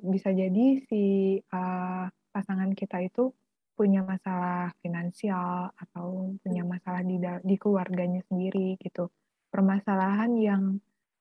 bisa 0.00 0.32
jadi 0.32 0.80
si 0.88 1.36
uh, 1.52 2.08
pasangan 2.32 2.72
kita 2.72 3.04
itu 3.04 3.36
punya 3.76 4.00
masalah 4.00 4.72
finansial 4.80 5.68
atau 5.76 6.32
punya 6.40 6.64
masalah 6.64 7.04
di 7.04 7.20
di 7.20 7.56
keluarganya 7.60 8.24
sendiri 8.24 8.80
gitu. 8.80 9.12
Permasalahan 9.52 10.32
yang 10.40 10.62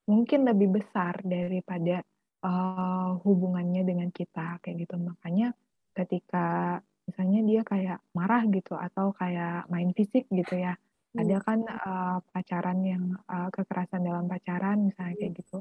mungkin 0.07 0.47
lebih 0.47 0.79
besar 0.79 1.19
daripada 1.21 1.99
uh, 2.45 3.19
hubungannya 3.21 3.83
dengan 3.83 4.09
kita 4.09 4.63
kayak 4.63 4.87
gitu. 4.87 4.95
Makanya 4.95 5.51
ketika 5.91 6.79
misalnya 7.05 7.41
dia 7.45 7.61
kayak 7.61 7.99
marah 8.17 8.43
gitu 8.49 8.73
atau 8.73 9.13
kayak 9.13 9.67
main 9.69 9.91
fisik 9.93 10.25
gitu 10.31 10.55
ya. 10.55 10.73
Hmm. 10.73 11.21
Ada 11.21 11.37
kan 11.43 11.59
uh, 11.67 12.17
pacaran 12.31 12.79
yang 12.81 13.03
uh, 13.29 13.51
kekerasan 13.51 14.01
dalam 14.07 14.25
pacaran 14.31 14.89
misalnya 14.89 15.15
kayak 15.19 15.33
gitu. 15.43 15.59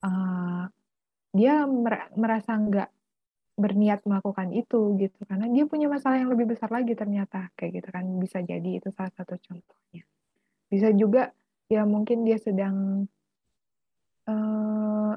Uh, 0.00 0.64
dia 1.30 1.62
mer- 1.68 2.10
merasa 2.18 2.58
nggak 2.58 2.90
berniat 3.60 4.00
melakukan 4.08 4.48
itu 4.56 4.96
gitu. 4.96 5.20
Karena 5.28 5.46
dia 5.52 5.64
punya 5.68 5.86
masalah 5.86 6.16
yang 6.18 6.32
lebih 6.32 6.56
besar 6.56 6.72
lagi 6.72 6.96
ternyata 6.96 7.52
kayak 7.54 7.84
gitu 7.84 7.88
kan. 7.92 8.04
Bisa 8.16 8.40
jadi 8.40 8.70
itu 8.80 8.88
salah 8.96 9.12
satu 9.12 9.36
contohnya. 9.36 10.02
Bisa 10.72 10.88
juga 10.96 11.30
ya 11.70 11.84
mungkin 11.84 12.24
dia 12.26 12.40
sedang 12.40 13.06
eh 14.26 15.14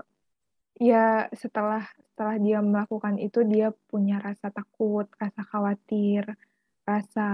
ya 0.82 1.30
setelah 1.34 1.86
setelah 2.14 2.36
dia 2.38 2.60
melakukan 2.60 3.18
itu 3.22 3.46
dia 3.48 3.72
punya 3.90 4.20
rasa 4.22 4.50
takut 4.54 5.06
rasa 5.18 5.42
khawatir 5.46 6.28
rasa 6.84 7.30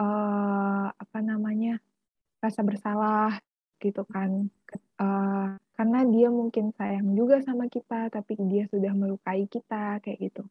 eh 0.00 0.86
apa 0.90 1.18
namanya 1.20 1.78
rasa 2.40 2.64
bersalah 2.64 3.36
gitu 3.80 4.02
kan. 4.08 4.48
Eh, 5.00 5.48
karena 5.80 6.04
dia 6.04 6.28
mungkin 6.28 6.76
sayang 6.76 7.16
juga 7.16 7.40
sama 7.40 7.72
kita 7.72 8.12
tapi 8.12 8.36
dia 8.52 8.68
sudah 8.68 8.92
melukai 8.92 9.48
kita 9.48 9.96
kayak 10.04 10.20
gitu 10.28 10.44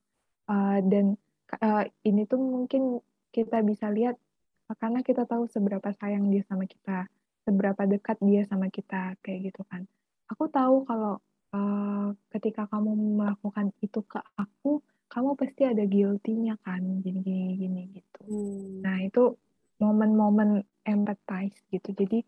Eh, 0.50 0.80
dan 0.90 1.14
eh, 1.62 1.86
ini 2.10 2.26
tuh 2.26 2.42
mungkin 2.42 2.98
kita 3.30 3.62
bisa 3.62 3.94
lihat 3.94 4.18
eh, 4.66 4.78
karena 4.82 5.06
kita 5.06 5.30
tahu 5.30 5.46
seberapa 5.46 5.94
sayang 6.02 6.34
dia 6.34 6.42
sama 6.50 6.66
kita 6.66 7.06
seberapa 7.46 7.86
dekat 7.86 8.18
dia 8.26 8.42
sama 8.50 8.74
kita 8.74 9.14
kayak 9.22 9.54
gitu 9.54 9.62
kan 9.70 9.86
aku 10.26 10.50
tahu 10.50 10.90
kalau 10.90 11.22
eh, 11.54 12.08
ketika 12.34 12.66
kamu 12.66 13.22
melakukan 13.22 13.70
itu 13.86 14.02
ke 14.02 14.18
aku 14.34 14.82
kamu 15.06 15.38
pasti 15.38 15.70
ada 15.70 15.86
guilty-nya 15.86 16.58
kan 16.66 16.82
gini 17.06 17.22
gini 17.22 17.54
gini 17.54 17.82
gitu 17.94 18.10
Hmm. 18.30 18.86
Nah, 18.86 19.02
itu 19.02 19.34
momen-momen 19.82 20.62
empathize 20.86 21.58
gitu. 21.74 21.98
Jadi 21.98 22.22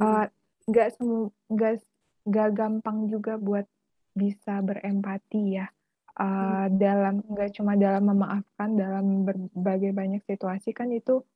Hmm. 0.00 0.24
nggak 0.64 0.88
semu 0.96 1.28
nggak 1.52 1.84
nggak 2.24 2.50
gampang 2.56 3.08
juga 3.12 3.36
buat 3.36 3.68
bisa 4.16 4.62
berempati 4.64 5.60
ya. 5.60 5.66
Eh, 6.14 6.66
dalam 6.78 7.26
nggak 7.26 7.50
cuma 7.58 7.74
dalam 7.74 8.06
memaafkan 8.06 8.78
dalam 8.78 9.26
berbagai 9.26 9.90
banyak 9.90 10.22
situasi 10.24 10.70
kan 10.70 10.88
itu 10.94 11.26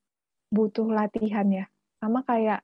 butuh 0.55 0.87
latihan 0.89 1.47
ya. 1.51 1.67
Sama 1.99 2.23
kayak 2.23 2.63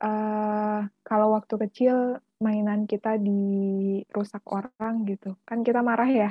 eh 0.00 0.80
kalau 1.04 1.36
waktu 1.36 1.54
kecil 1.68 2.18
mainan 2.40 2.88
kita 2.88 3.20
dirusak 3.20 4.42
orang 4.48 5.06
gitu. 5.06 5.36
Kan 5.46 5.62
kita 5.62 5.84
marah 5.84 6.08
ya. 6.08 6.30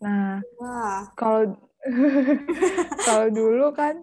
Nah, 0.00 0.40
Wah. 0.58 1.04
kalau 1.14 1.56
kalau 3.08 3.28
dulu 3.32 3.72
kan 3.72 4.02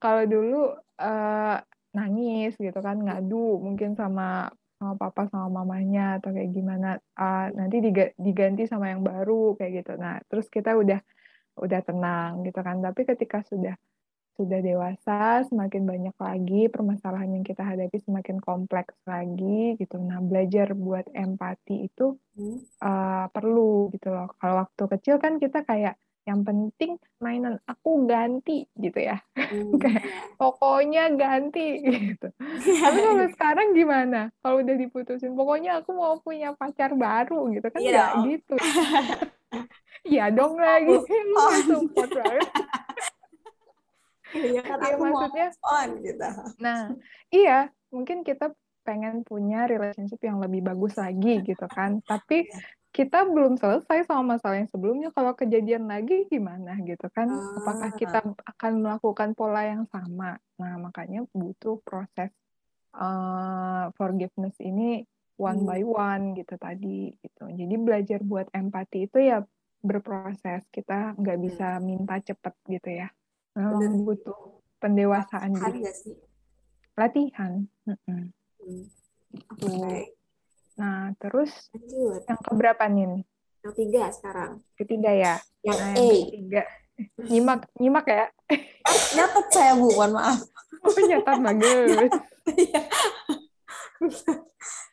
kalau 0.00 0.24
dulu 0.26 0.74
eh, 0.98 1.58
nangis 1.92 2.56
gitu 2.56 2.80
kan 2.80 2.96
ngadu 2.96 3.60
mungkin 3.60 3.92
sama 3.92 4.48
sama 4.82 4.98
papa 4.98 5.30
sama 5.30 5.62
mamanya 5.62 6.18
atau 6.18 6.34
kayak 6.34 6.50
gimana 6.50 6.98
Ah, 7.14 7.46
nanti 7.54 7.78
diga- 7.78 8.10
diganti 8.18 8.66
sama 8.66 8.90
yang 8.90 9.06
baru 9.06 9.54
kayak 9.54 9.86
gitu. 9.86 9.92
Nah 9.94 10.18
terus 10.26 10.50
kita 10.50 10.74
udah 10.74 10.98
udah 11.62 11.80
tenang 11.86 12.42
gitu 12.42 12.58
kan. 12.66 12.82
Tapi 12.82 13.06
ketika 13.06 13.46
sudah 13.46 13.78
sudah 14.34 14.58
dewasa 14.58 15.46
semakin 15.46 15.86
banyak 15.86 16.16
lagi 16.18 16.62
permasalahan 16.66 17.30
yang 17.38 17.44
kita 17.46 17.62
hadapi 17.62 18.02
semakin 18.02 18.42
kompleks 18.42 18.98
lagi 19.06 19.78
gitu. 19.78 20.02
Nah 20.02 20.18
belajar 20.18 20.74
buat 20.74 21.06
empati 21.14 21.86
itu 21.86 22.18
uh, 22.82 23.30
perlu 23.30 23.92
gitu 23.94 24.10
loh. 24.10 24.34
Kalau 24.42 24.66
waktu 24.66 24.82
kecil 24.98 25.22
kan 25.22 25.38
kita 25.38 25.62
kayak 25.62 25.94
Yang 26.22 26.40
penting 26.46 26.90
mainan 27.18 27.58
aku 27.66 28.06
ganti 28.06 28.70
gitu 28.78 28.94
ya. 28.94 29.18
Hmm, 29.34 29.74
iya. 29.82 29.98
pokoknya 30.38 31.10
ganti 31.18 31.82
gitu. 31.82 32.30
Tapi 32.62 32.98
kalau 33.06 33.26
sekarang 33.34 33.74
gimana? 33.74 34.30
Kalau 34.38 34.62
udah 34.62 34.76
diputusin, 34.78 35.34
pokoknya 35.34 35.82
aku 35.82 35.90
mau 35.92 36.14
punya 36.22 36.54
pacar 36.54 36.94
baru 36.94 37.50
gitu 37.50 37.66
kan 37.66 37.80
Iya 37.80 37.90
nggak 37.90 38.10
dong. 38.12 38.24
gitu. 38.30 38.54
Iya 40.02 40.34
dong 40.34 40.58
lagi. 40.58 40.90
Lu 40.90 41.06
Oh. 41.38 41.54
support 41.62 42.10
banget. 42.10 42.42
Iya 44.32 44.60
kan 44.64 44.78
Iya 44.80 44.96
maksudnya 44.96 45.48
on 45.62 45.88
gitu. 46.02 46.28
Nah, 46.58 46.80
iya, 47.28 47.58
mungkin 47.92 48.24
kita 48.24 48.50
pengen 48.82 49.22
punya 49.22 49.68
relationship 49.68 50.18
yang 50.24 50.42
lebih 50.42 50.64
bagus 50.64 50.98
lagi 50.98 51.44
gitu 51.44 51.66
kan. 51.70 52.02
Tapi 52.02 52.48
kita 52.92 53.24
belum 53.24 53.56
selesai 53.56 54.04
sama 54.04 54.36
masalah 54.36 54.60
yang 54.60 54.68
sebelumnya. 54.68 55.08
Kalau 55.16 55.32
kejadian 55.32 55.88
lagi 55.88 56.28
gimana 56.28 56.76
gitu 56.84 57.08
kan? 57.08 57.32
Apakah 57.56 57.88
Ah. 57.88 57.96
kita 57.96 58.18
akan 58.44 58.72
melakukan 58.84 59.32
pola 59.32 59.64
yang 59.64 59.88
sama? 59.88 60.36
Nah, 60.60 60.76
makanya 60.78 61.24
butuh 61.32 61.80
proses 61.82 62.28
eh, 62.92 63.84
forgiveness 63.96 64.52
ini 64.60 65.00
one 65.40 65.64
Hmm. 65.64 65.68
by 65.68 65.80
one 65.80 66.24
gitu 66.36 66.60
tadi 66.60 67.08
gitu. 67.16 67.48
Jadi 67.48 67.74
belajar 67.80 68.20
buat 68.20 68.52
empati 68.52 69.08
itu 69.08 69.16
ya 69.16 69.40
berproses. 69.80 70.60
Kita 70.68 71.16
nggak 71.16 71.38
bisa 71.40 71.80
minta 71.80 72.20
cepet 72.20 72.52
gitu 72.68 72.92
ya. 72.92 73.08
Memang 73.56 73.96
Hmm. 73.96 74.04
Butuh 74.04 74.60
pendewasaan 74.76 75.56
Latihan 75.56 75.80
nggak 75.80 75.96
sih? 75.96 76.16
latihan. 76.92 77.52
Mm-mm. 77.88 78.22
Hmm. 78.60 78.84
Tuh. 79.56 79.72
Oke, 79.72 80.12
Nah, 80.82 81.14
terus 81.16 81.70
lanjut. 81.70 82.26
yang 82.26 82.40
keberapa 82.42 82.84
nih? 82.90 83.22
Yang 83.62 83.74
tiga 83.78 84.02
sekarang. 84.10 84.50
Ketiga 84.74 85.10
ya. 85.14 85.34
Yang 85.62 85.78
Nah, 85.78 85.94
A. 85.94 86.02
yang 86.02 86.26
ketiga. 86.26 86.62
Nyimak, 87.22 87.60
nyimak 87.78 88.06
ya. 88.06 88.24
Nyatet 89.14 89.46
saya, 89.48 89.72
Bu. 89.78 89.94
Mohon 89.94 90.12
maaf. 90.18 90.38
Oh, 90.82 90.98
nyatat 90.98 91.38
bagus. 91.38 92.10
Iya. 92.58 92.80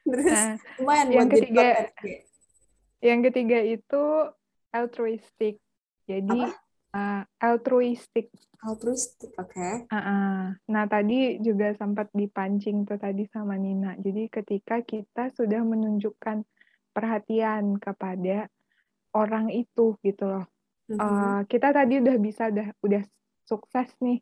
Terus 0.05 0.29
Nah, 0.29 0.53
lumayan 0.77 1.07
yang 1.09 1.25
ketiga- 1.25 1.89
yang 3.01 3.19
ketiga 3.25 3.57
itu 3.59 4.03
altruistic. 4.69 5.57
Jadi 6.05 6.45
uh, 6.93 7.23
altruistic. 7.39 8.31
Altruistik, 8.59 9.31
oke. 9.39 9.87
Uh-uh. 9.87 10.55
Nah, 10.67 10.83
tadi 10.91 11.39
juga 11.39 11.71
sempat 11.79 12.11
dipancing 12.11 12.83
tuh 12.83 12.99
tadi 12.99 13.23
sama 13.31 13.55
Nina. 13.55 13.95
Jadi 13.95 14.27
ketika 14.27 14.83
kita 14.83 15.31
sudah 15.31 15.63
menunjukkan 15.63 16.43
perhatian 16.91 17.79
kepada 17.79 18.51
orang 19.15 19.49
itu 19.53 19.95
gitu 20.03 20.25
loh. 20.27 20.45
Eh, 20.89 21.41
kita 21.45 21.69
tadi 21.69 22.01
udah 22.01 22.17
bisa 22.17 22.49
udah 22.49 22.67
udah 22.81 23.03
sukses 23.45 23.89
nih 24.01 24.19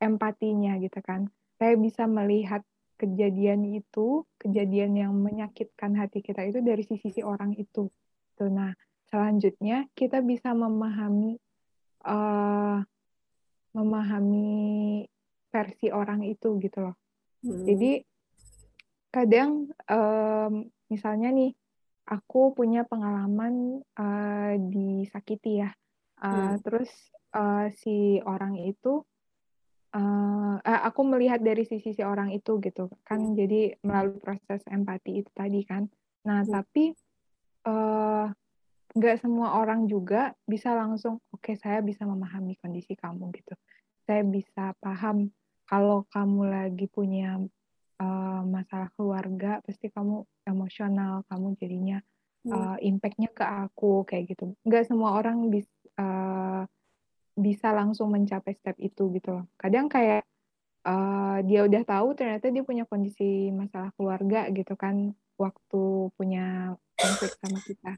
empatinya 0.00 0.80
gitu 0.80 1.00
kan. 1.04 1.28
Saya 1.60 1.76
bisa 1.76 2.08
melihat 2.08 2.64
kejadian 2.96 3.68
itu, 3.76 4.24
kejadian 4.40 4.96
yang 4.96 5.12
menyakitkan 5.12 5.92
hati 5.96 6.24
kita 6.24 6.48
itu 6.48 6.64
dari 6.64 6.84
sisi 6.88 7.12
si 7.12 7.20
orang 7.20 7.52
itu. 7.56 7.92
Tuh, 8.36 8.48
nah, 8.48 8.72
selanjutnya 9.12 9.88
kita 9.92 10.24
bisa 10.24 10.56
memahami 10.56 11.36
eh 12.06 12.78
memahami 13.76 15.04
versi 15.52 15.92
orang 15.92 16.24
itu 16.24 16.56
gitu 16.62 16.78
loh. 16.80 16.96
Hmm. 17.44 17.66
Jadi 17.68 17.92
kadang 19.12 19.68
em, 19.88 20.52
misalnya 20.92 21.32
nih 21.32 21.52
aku 22.06 22.54
punya 22.56 22.86
pengalaman 22.86 23.82
eh, 23.98 24.54
disakiti 24.60 25.60
ya, 25.64 25.70
Eh, 26.16 26.32
Hmm. 26.32 26.56
terus 26.64 26.88
eh, 27.36 27.68
si 27.76 28.16
orang 28.24 28.56
itu 28.56 29.04
eh, 29.92 30.56
aku 30.64 31.00
melihat 31.04 31.44
dari 31.44 31.68
sisi 31.68 31.92
si 31.92 32.00
orang 32.00 32.32
itu 32.32 32.56
gitu 32.64 32.88
kan, 33.04 33.36
jadi 33.36 33.76
melalui 33.84 34.16
proses 34.20 34.64
empati 34.68 35.20
itu 35.20 35.30
tadi 35.36 35.60
kan. 35.68 35.84
Nah 36.24 36.40
Hmm. 36.44 36.52
tapi 36.56 36.84
eh, 37.68 38.26
nggak 38.96 39.20
semua 39.20 39.60
orang 39.60 39.84
juga 39.84 40.32
bisa 40.48 40.72
langsung 40.72 41.20
oke 41.28 41.52
saya 41.60 41.84
bisa 41.84 42.08
memahami 42.08 42.56
kondisi 42.56 42.96
kamu 42.96 43.28
gitu. 43.36 43.52
Saya 44.08 44.24
bisa 44.24 44.72
paham 44.80 45.28
kalau 45.68 46.08
kamu 46.08 46.40
lagi 46.48 46.86
punya 46.88 47.36
uh, 48.00 48.42
masalah 48.46 48.88
keluarga, 48.94 49.60
pasti 49.66 49.90
kamu 49.92 50.24
emosional, 50.46 51.26
kamu 51.28 51.58
jadinya 51.58 51.98
uh, 52.48 52.78
impact-nya 52.80 53.28
ke 53.34 53.44
aku 53.44 54.06
kayak 54.06 54.32
gitu. 54.32 54.54
Nggak 54.62 54.86
semua 54.88 55.18
orang 55.18 55.50
bis, 55.50 55.66
uh, 55.98 56.64
bisa 57.36 57.74
langsung 57.74 58.14
mencapai 58.14 58.56
step 58.56 58.78
itu 58.80 59.12
gitu 59.12 59.42
loh. 59.42 59.44
Kadang 59.58 59.90
kayak 59.90 60.24
uh, 60.86 61.42
dia 61.44 61.66
udah 61.66 61.82
tahu 61.84 62.16
ternyata 62.16 62.48
dia 62.48 62.64
punya 62.64 62.86
kondisi 62.86 63.50
masalah 63.52 63.90
keluarga 63.98 64.48
gitu 64.54 64.72
kan 64.78 65.12
waktu 65.36 65.82
punya 66.16 66.72
konflik 66.96 67.34
sama 67.42 67.58
kita. 67.60 67.92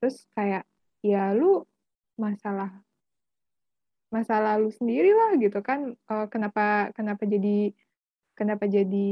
Terus 0.00 0.16
kayak 0.34 0.64
ya 1.04 1.32
lu 1.36 1.64
masalah 2.16 2.82
masalah 4.10 4.58
lu 4.58 4.70
sendiri 4.74 5.14
lah 5.14 5.38
gitu 5.38 5.60
kan. 5.62 5.94
Eh, 5.94 6.26
kenapa 6.32 6.90
kenapa 6.96 7.22
jadi 7.28 7.70
kenapa 8.34 8.64
jadi 8.66 9.08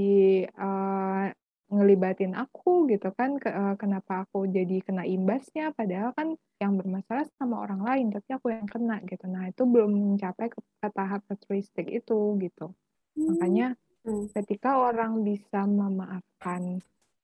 eh, 0.48 1.24
ngelibatin 1.70 2.33
aku 2.35 2.88
gitu 2.90 3.12
kan. 3.14 3.38
Ke- 3.38 3.55
eh, 3.55 3.74
kenapa 3.79 4.27
aku 4.27 4.48
jadi 4.51 4.83
kena 4.83 5.05
imbasnya. 5.07 5.70
Padahal 5.77 6.11
kan 6.18 6.35
yang 6.59 6.74
bermasalah 6.74 7.29
sama 7.38 7.62
orang 7.62 7.87
lain 7.87 8.07
tapi 8.11 8.35
aku 8.35 8.51
yang 8.51 8.66
kena 8.66 8.98
gitu. 9.07 9.31
Nah 9.31 9.46
itu 9.53 9.62
belum 9.62 10.18
mencapai 10.18 10.51
ke, 10.51 10.59
ke 10.83 10.88
tahap 10.90 11.22
altruistik 11.31 11.87
itu 11.92 12.35
gitu. 12.42 12.74
Makanya 13.14 13.79
Hmm. 14.07 14.24
ketika 14.33 14.79
orang 14.79 15.20
bisa 15.27 15.66
memaafkan 15.68 16.81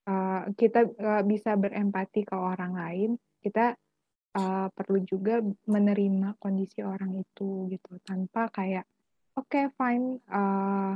eh, 0.06 0.42
kita 0.58 0.80
eh, 0.86 1.22
bisa 1.26 1.56
berempati 1.58 2.22
ke 2.28 2.36
orang 2.36 2.72
lain 2.76 3.10
kita 3.44 3.60
eh, 4.38 4.66
perlu 4.76 4.98
juga 5.12 5.32
menerima 5.74 6.28
kondisi 6.42 6.78
orang 6.92 7.12
itu 7.22 7.44
gitu 7.72 7.90
tanpa 8.08 8.40
kayak 8.56 8.84
oke 9.38 9.60
fine 9.78 10.06
eh, 10.36 10.92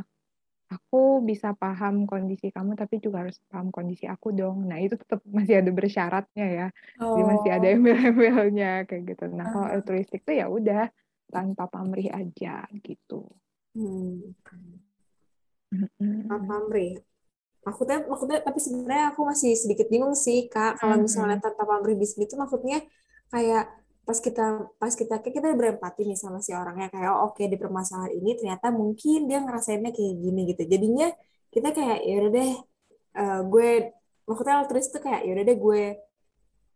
aku 0.75 0.99
bisa 1.29 1.49
paham 1.63 1.95
kondisi 2.11 2.47
kamu 2.57 2.73
tapi 2.81 2.95
juga 3.05 3.17
harus 3.25 3.37
paham 3.51 3.69
kondisi 3.77 4.05
aku 4.15 4.29
dong 4.39 4.57
nah 4.69 4.79
itu 4.85 4.95
tetap 5.03 5.21
masih 5.37 5.55
ada 5.61 5.71
bersyaratnya 5.79 6.47
ya 6.59 6.67
jadi 7.13 7.25
masih 7.33 7.51
ada 7.57 7.67
Oh. 7.67 7.75
embel-embelnya 7.75 8.71
kayak 8.89 9.03
gitu 9.11 9.25
nah 9.39 9.47
kalau 9.53 9.69
Aha. 9.69 9.75
altruistik 9.75 10.21
tuh 10.29 10.35
ya 10.41 10.47
udah 10.59 10.83
tanpa 11.33 11.65
pamrih 11.73 12.09
aja 12.21 12.69
gitu 12.89 13.15
Hmm. 13.75 14.35
Pak 16.29 16.41
Pamrih. 16.49 16.93
Maksudnya, 17.69 17.99
maksudnya, 18.09 18.39
tapi 18.41 18.59
sebenarnya 18.59 19.13
aku 19.13 19.21
masih 19.29 19.53
sedikit 19.53 19.87
bingung 19.93 20.17
sih, 20.17 20.49
Kak. 20.49 20.81
Kalau 20.81 20.97
Mhm. 20.97 21.05
misalnya 21.05 21.37
tanpa 21.39 21.69
pamrih 21.69 22.01
bisnis 22.01 22.25
itu 22.27 22.35
maksudnya 22.35 22.81
kayak 23.29 23.69
pas 24.09 24.17
kita 24.25 24.73
pas 24.81 24.89
kita 24.97 25.21
kayak 25.21 25.35
kita 25.37 25.49
berempati 25.53 26.09
nih 26.09 26.17
sama 26.17 26.41
si 26.41 26.57
orangnya 26.57 26.89
kayak 26.89 27.13
oh, 27.13 27.29
oke 27.29 27.45
di 27.45 27.61
permasalahan 27.61 28.17
ini 28.17 28.41
ternyata 28.41 28.73
mungkin 28.73 29.29
dia 29.29 29.45
ngerasainnya 29.45 29.93
kayak 29.93 30.15
gini 30.17 30.41
gitu. 30.49 30.63
Jadinya 30.65 31.13
kita 31.53 31.77
kayak 31.77 31.99
ya 32.09 32.15
udah 32.25 32.31
deh 32.33 32.51
eh, 33.21 33.41
gue 33.45 33.69
maksudnya 34.25 34.55
altruis 34.65 34.89
tuh 34.89 35.05
kayak 35.05 35.29
ya 35.29 35.31
udah 35.37 35.45
deh 35.45 35.59
gue 35.61 35.83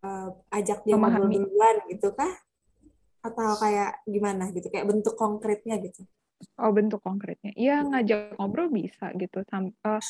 eh, 0.05 0.29
ajak 0.53 0.79
dia 0.85 0.95
ngobrol 1.01 1.25
Memahami. 1.25 1.37
duluan 1.41 1.77
gitu 1.89 2.09
kah? 2.13 2.33
Atau 3.25 3.49
kayak 3.57 4.05
gimana 4.05 4.53
gitu 4.53 4.69
kayak 4.69 4.85
bentuk 4.93 5.17
konkretnya 5.17 5.81
gitu. 5.81 6.05
Oh 6.59 6.75
bentuk 6.75 6.99
konkretnya, 7.07 7.55
iya 7.55 7.87
ngajak 7.87 8.35
ngobrol 8.35 8.67
bisa 8.67 9.15
gitu, 9.15 9.47
Sam, 9.47 9.71
eh, 9.71 10.03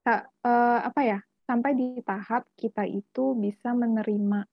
sa- 0.00 0.26
eh, 0.26 0.80
apa 0.84 1.00
ya, 1.04 1.18
sampai 1.44 1.74
di 1.76 1.98
tahap 2.06 2.46
kita 2.56 2.86
itu 2.86 3.34
bisa 3.36 3.74
menerima, 3.74 4.46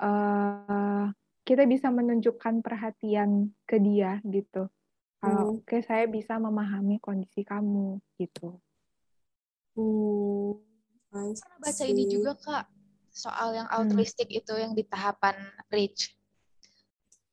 eh, 0.00 1.06
kita 1.44 1.64
bisa 1.64 1.88
menunjukkan 1.88 2.60
perhatian 2.60 3.52
ke 3.64 3.80
dia 3.80 4.20
gitu. 4.24 4.68
Kalau 5.18 5.44
Hmm. 5.50 5.58
oke 5.58 5.76
saya 5.82 6.06
bisa 6.06 6.38
memahami 6.38 7.02
kondisi 7.02 7.42
kamu 7.42 7.98
gitu. 8.20 8.60
Hmm, 9.74 10.58
pernah 11.10 11.58
baca 11.58 11.84
ini 11.86 12.04
juga 12.06 12.34
kak 12.38 12.66
soal 13.10 13.56
yang 13.56 13.66
Hmm. 13.66 13.82
altruistik 13.82 14.30
itu 14.30 14.52
yang 14.54 14.76
di 14.76 14.86
tahapan 14.86 15.34
rich. 15.72 16.14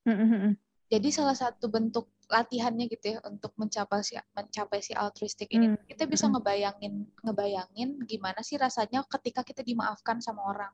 Mm-mm-mm. 0.06 0.58
Jadi 0.86 1.10
salah 1.10 1.34
satu 1.34 1.65
bentuk 1.65 2.06
latihannya 2.30 2.86
gitu 2.89 3.17
ya 3.17 3.19
untuk 3.26 3.54
mencapai 3.58 4.02
si 4.02 4.13
mencapai 4.34 4.82
si 4.82 4.93
altruistik 4.93 5.50
ini 5.50 5.74
Hmm. 5.74 5.82
kita 5.86 6.06
bisa 6.06 6.26
Mm-mm. 6.26 6.41
ngebayangin 6.41 6.93
ngebayangin 7.21 7.89
gimana 8.06 8.41
sih 8.41 8.58
rasanya 8.58 9.02
ketika 9.10 9.41
kita 9.41 9.62
dimaafkan 9.62 10.21
sama 10.21 10.45
orang. 10.45 10.74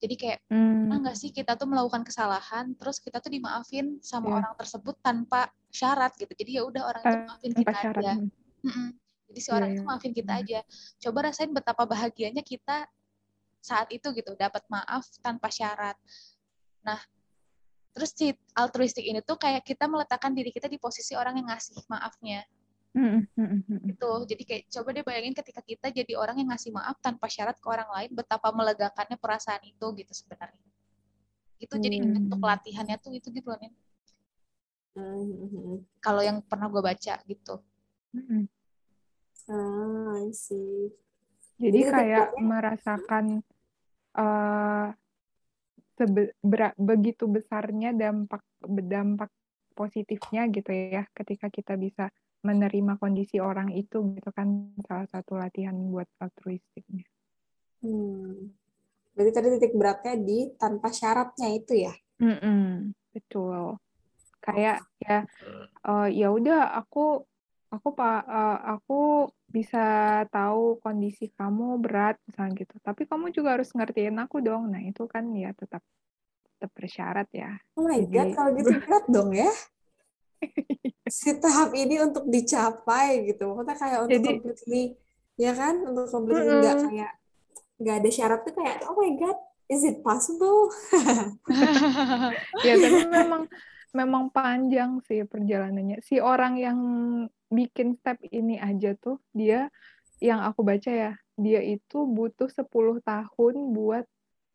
Jadi 0.00 0.14
kayak 0.16 0.40
Hmm. 0.48 0.88
pernah 0.88 0.98
nggak 1.00 1.16
sih 1.16 1.28
kita 1.28 1.56
tuh 1.56 1.68
melakukan 1.68 2.04
kesalahan 2.04 2.72
terus 2.76 3.00
kita 3.00 3.20
tuh 3.20 3.28
dimaafin 3.28 4.00
sama 4.00 4.32
Iya. 4.32 4.36
orang 4.40 4.54
tersebut 4.56 4.96
tanpa 5.00 5.48
syarat 5.68 6.12
gitu. 6.16 6.32
Jadi 6.32 6.50
ya 6.56 6.62
udah 6.64 6.82
orang 6.84 7.02
itu 7.04 7.18
maafin 7.24 7.50
Tanpa 7.52 7.60
kita 7.60 7.72
syarat. 7.80 8.00
aja. 8.04 8.12
Mm-mm. 8.64 8.88
Jadi 9.28 9.38
si 9.38 9.48
Iya, 9.48 9.56
orang 9.56 9.68
iya. 9.68 9.76
itu 9.76 9.82
maafin 9.84 10.12
kita 10.12 10.32
Benar. 10.34 10.44
aja. 10.44 10.60
Coba 10.98 11.18
rasain 11.28 11.52
betapa 11.52 11.82
bahagianya 11.84 12.40
kita 12.42 12.88
saat 13.60 13.88
itu 13.92 14.08
gitu 14.12 14.32
dapat 14.34 14.64
maaf 14.68 15.04
tanpa 15.20 15.52
syarat. 15.52 15.96
Nah, 16.80 16.96
terus 17.90 18.10
si 18.14 18.30
altruistik 18.54 19.02
ini 19.02 19.20
tuh 19.22 19.36
kayak 19.36 19.66
kita 19.66 19.90
meletakkan 19.90 20.30
diri 20.30 20.54
kita 20.54 20.70
di 20.70 20.78
posisi 20.78 21.18
orang 21.18 21.38
yang 21.42 21.48
ngasih 21.50 21.78
maafnya 21.90 22.46
Mm, 22.90 23.22
mm, 23.22 23.22
mm, 23.38 23.62
mm. 23.70 23.80
gitu 23.94 24.10
jadi 24.26 24.42
kayak 24.42 24.62
coba 24.66 24.88
deh 24.90 25.06
bayangin 25.06 25.30
ketika 25.30 25.62
kita 25.62 25.94
jadi 25.94 26.18
orang 26.18 26.42
yang 26.42 26.50
ngasih 26.50 26.74
maaf 26.74 26.98
tanpa 26.98 27.30
syarat 27.30 27.54
ke 27.54 27.66
orang 27.70 27.86
lain 27.86 28.10
betapa 28.10 28.50
melegakannya 28.50 29.14
perasaan 29.14 29.62
itu 29.62 29.86
gitu 29.94 30.10
sebenarnya 30.10 30.66
itu 31.62 31.74
jadi 31.78 32.02
Hmm. 32.02 32.10
bentuk 32.18 32.40
latihannya 32.42 32.96
tuh 32.98 33.14
itu 33.14 33.30
gitu 33.30 33.46
loh. 33.52 33.60
Hmm. 34.98 35.86
kalau 36.02 36.18
yang 36.18 36.42
pernah 36.42 36.66
gue 36.66 36.82
baca 36.82 37.14
gitu. 37.30 37.54
Ah, 39.46 40.18
I 40.18 40.34
see. 40.34 40.90
Jadi 41.60 41.78
Jadi 41.84 41.90
kayak 41.94 42.26
merasakan 42.42 43.44
eh 44.18 44.86
sebe- 46.00 46.32
begitu 46.80 47.28
besarnya 47.28 47.92
dampak 47.92 48.40
dampak 48.64 49.28
positifnya 49.76 50.48
gitu 50.48 50.72
ya 50.72 51.04
ketika 51.12 51.52
kita 51.52 51.76
bisa 51.76 52.08
menerima 52.40 52.96
kondisi 52.96 53.36
orang 53.36 53.68
itu 53.76 54.16
gitu 54.16 54.32
kan 54.32 54.72
salah 54.88 55.04
satu 55.12 55.36
latihan 55.36 55.76
buat 55.76 56.08
altruistiknya. 56.16 57.04
Hmm. 57.84 58.56
Berarti 59.12 59.32
tadi 59.36 59.46
titik 59.60 59.76
beratnya 59.76 60.14
di 60.16 60.48
tanpa 60.56 60.88
syaratnya 60.88 61.48
itu 61.52 61.84
ya? 61.84 61.92
Mm-mm, 62.20 62.96
betul. 63.12 63.76
Kayak 64.40 64.88
ya 65.04 65.28
eh, 65.84 66.08
ya 66.16 66.28
udah 66.32 66.80
aku 66.80 67.28
aku 67.70 67.88
pak 67.94 68.26
aku 68.66 69.00
bisa 69.46 69.82
tahu 70.30 70.78
kondisi 70.78 71.30
kamu 71.30 71.78
berat 71.78 72.18
misalnya 72.26 72.54
gitu. 72.58 72.74
Tapi 72.82 73.06
kamu 73.06 73.30
juga 73.30 73.54
harus 73.58 73.70
ngertiin 73.70 74.18
aku 74.18 74.42
dong. 74.42 74.70
Nah, 74.70 74.82
itu 74.82 75.06
kan 75.06 75.26
ya 75.34 75.54
tetap 75.54 75.82
tetap 76.58 76.70
bersyarat 76.76 77.30
ya. 77.30 77.56
Oh 77.78 77.86
my 77.86 78.04
Jadi- 78.04 78.10
God, 78.10 78.28
kalau 78.34 78.50
gitu 78.58 78.70
berat 78.84 79.04
dong 79.08 79.30
ya? 79.32 79.50
Si 81.10 81.30
tahap 81.38 81.72
ini 81.74 81.98
untuk 82.00 82.26
dicapai 82.26 83.26
gitu. 83.28 83.54
Maksudnya 83.54 83.76
kayak 83.76 83.98
untuk 84.06 84.12
Jadi- 84.14 84.28
completely, 84.28 84.82
ya 85.36 85.52
kan? 85.56 85.74
Untuk 85.82 86.06
completely 86.10 86.54
nggak 86.60 86.76
Mm-mm. 86.78 86.90
kayak, 86.90 87.12
nggak 87.80 87.96
ada 88.02 88.10
syarat 88.12 88.40
tuh 88.44 88.54
kayak, 88.54 88.76
oh 88.86 88.94
my 88.94 89.10
God, 89.16 89.38
is 89.66 89.82
it 89.82 90.02
possible? 90.02 90.68
Ya, 92.66 92.74
tapi 92.76 93.00
memang 93.08 93.48
memang 93.90 94.30
panjang 94.30 95.02
sih 95.04 95.26
perjalanannya. 95.26 95.98
Si 96.02 96.22
orang 96.22 96.54
yang 96.58 96.78
bikin 97.50 97.98
step 97.98 98.22
ini 98.30 98.56
aja 98.58 98.94
tuh 98.94 99.18
dia 99.34 99.66
yang 100.22 100.44
aku 100.44 100.62
baca 100.62 100.90
ya, 100.90 101.12
dia 101.34 101.60
itu 101.64 102.04
butuh 102.06 102.46
10 102.46 103.00
tahun 103.02 103.54
buat 103.72 104.04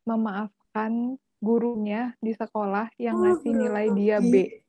memaafkan 0.06 1.18
gurunya 1.42 2.14
di 2.22 2.32
sekolah 2.32 2.88
yang 2.96 3.18
Oh, 3.18 3.22
ngasih 3.26 3.52
nilai 3.52 3.86
dia 3.92 4.16
B. 4.22 4.62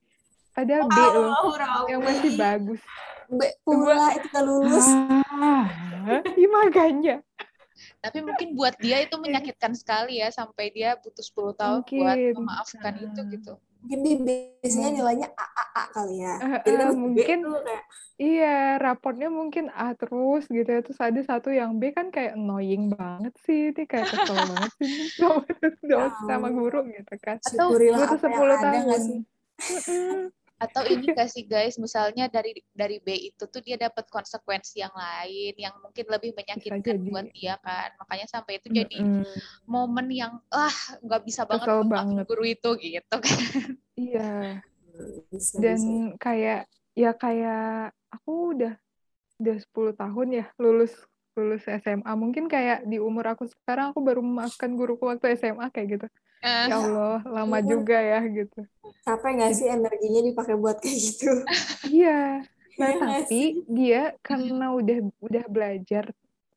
Padahal 0.51 0.89
B 0.89 0.97
loh, 0.97 1.31
Wow, 1.37 1.85
yang 1.85 2.01
masih 2.01 2.33
bagus. 2.33 2.81
B 3.29 3.39
pula 3.61 4.17
itu 4.17 4.27
udah 4.33 4.43
lulus. 4.43 4.87
Ah, 4.87 5.63
iya 6.39 6.47
makanya. 6.49 7.17
tapi 8.01 8.25
mungkin 8.25 8.57
buat 8.57 8.73
dia 8.81 9.05
itu 9.05 9.13
menyakitkan 9.21 9.77
sekali 9.77 10.17
ya 10.17 10.33
sampai 10.33 10.73
dia 10.73 10.97
butuh 10.97 11.21
10 11.21 11.53
tahun 11.53 11.85
buat 11.85 12.17
Mungkin. 12.17 12.33
memaafkan 12.33 12.93
itu 12.97 13.21
gitu 13.37 13.53
Mungkin 13.87 13.99
dia 14.03 14.15
biasanya 14.19 14.89
Hmm. 14.91 14.97
nilainya 14.99 15.27
A, 15.31 15.45
A, 15.47 15.63
A 15.79 15.83
kali 15.95 16.15
ya. 16.19 16.35
Eh, 16.43 16.59
Jadi 16.67 16.83
B 16.83 16.97
mungkin 16.99 17.39
kayak, 17.47 17.83
Iya, 18.17 18.81
raportnya 18.81 19.29
mungkin 19.29 19.69
A 19.69 19.93
terus 19.93 20.43
gitu 20.49 20.65
ya. 20.65 20.81
Terus 20.83 20.99
ada 20.99 21.21
satu 21.21 21.53
yang 21.53 21.77
B 21.77 21.93
kan 21.93 22.09
kayak 22.09 22.35
annoying 22.35 22.89
banget 22.89 23.31
sih. 23.45 23.69
Ini 23.71 23.83
kayak 23.85 24.09
kesel 24.09 24.35
banget 24.51 24.71
sih 24.81 24.87
nih 24.89 25.07
sama, 26.27 26.47
guru 26.51 26.77
gitu 26.91 27.13
kan. 27.21 27.37
Atau 27.39 27.77
yang 27.77 28.17
10 28.19 28.57
ada 28.57 28.77
nggak 28.83 28.99
tahun. 28.99 29.01
sih? 29.07 29.19
Atau 30.57 30.89
ini 30.89 31.13
kasih 31.13 31.45
guys 31.45 31.77
misalnya 31.77 32.25
dari 32.25 32.57
dari 32.73 32.97
B 32.97 33.13
itu 33.29 33.45
tuh 33.45 33.61
dia 33.61 33.77
dapat 33.77 34.09
konsekuensi 34.09 34.81
yang 34.81 34.93
lain 34.93 35.53
yang 35.53 35.73
mungkin 35.77 36.05
lebih 36.09 36.33
menyakitkan 36.33 36.81
jadi. 36.81 37.09
buat 37.13 37.27
dia 37.29 37.55
kan 37.61 37.93
makanya 38.01 38.25
sampai 38.25 38.57
itu 38.57 38.73
jadi 38.73 38.97
Mm-mm. 38.97 39.25
momen 39.69 40.09
yang 40.09 40.41
ah 40.49 40.73
nggak 41.05 41.21
bisa 41.29 41.45
banget 41.45 41.69
banget. 41.85 42.25
guru 42.25 42.43
itu 42.45 42.69
gitu 42.81 43.15
kan 43.21 43.41
Iya. 43.97 44.61
Dan 45.57 45.79
kayak 46.17 46.65
ya 46.97 47.11
kayak 47.13 47.93
aku 48.09 48.57
udah 48.57 48.73
udah 49.37 49.55
10 49.61 49.93
tahun 49.93 50.27
ya 50.41 50.45
lulus 50.57 50.93
lulus 51.37 51.63
SMA. 51.69 52.11
Mungkin 52.17 52.49
kayak 52.49 52.89
di 52.89 52.97
umur 52.97 53.37
aku 53.37 53.45
sekarang 53.45 53.93
aku 53.93 54.01
baru 54.01 54.21
memaafkan 54.25 54.73
guruku 54.73 55.05
waktu 55.05 55.37
SMA 55.37 55.69
kayak 55.69 55.87
gitu. 55.97 56.07
Eh, 56.41 56.67
Ya 56.69 56.75
Allah, 56.81 57.21
lama 57.25 57.57
ampun. 57.61 57.69
juga 57.71 57.97
ya 58.01 58.19
gitu. 58.25 58.59
Capek 59.05 59.31
nggak 59.39 59.53
sih 59.55 59.67
energinya 59.71 60.21
dipakai 60.25 60.55
buat 60.59 60.77
kayak 60.83 60.97
gitu? 60.97 61.31
Iya. 61.87 62.43
Nah, 62.77 62.89
Iya 62.93 62.97
tapi 63.01 63.41
dia 63.65 64.01
karena 64.21 64.65
udah 64.73 64.97
udah 65.23 65.45
belajar 65.49 66.05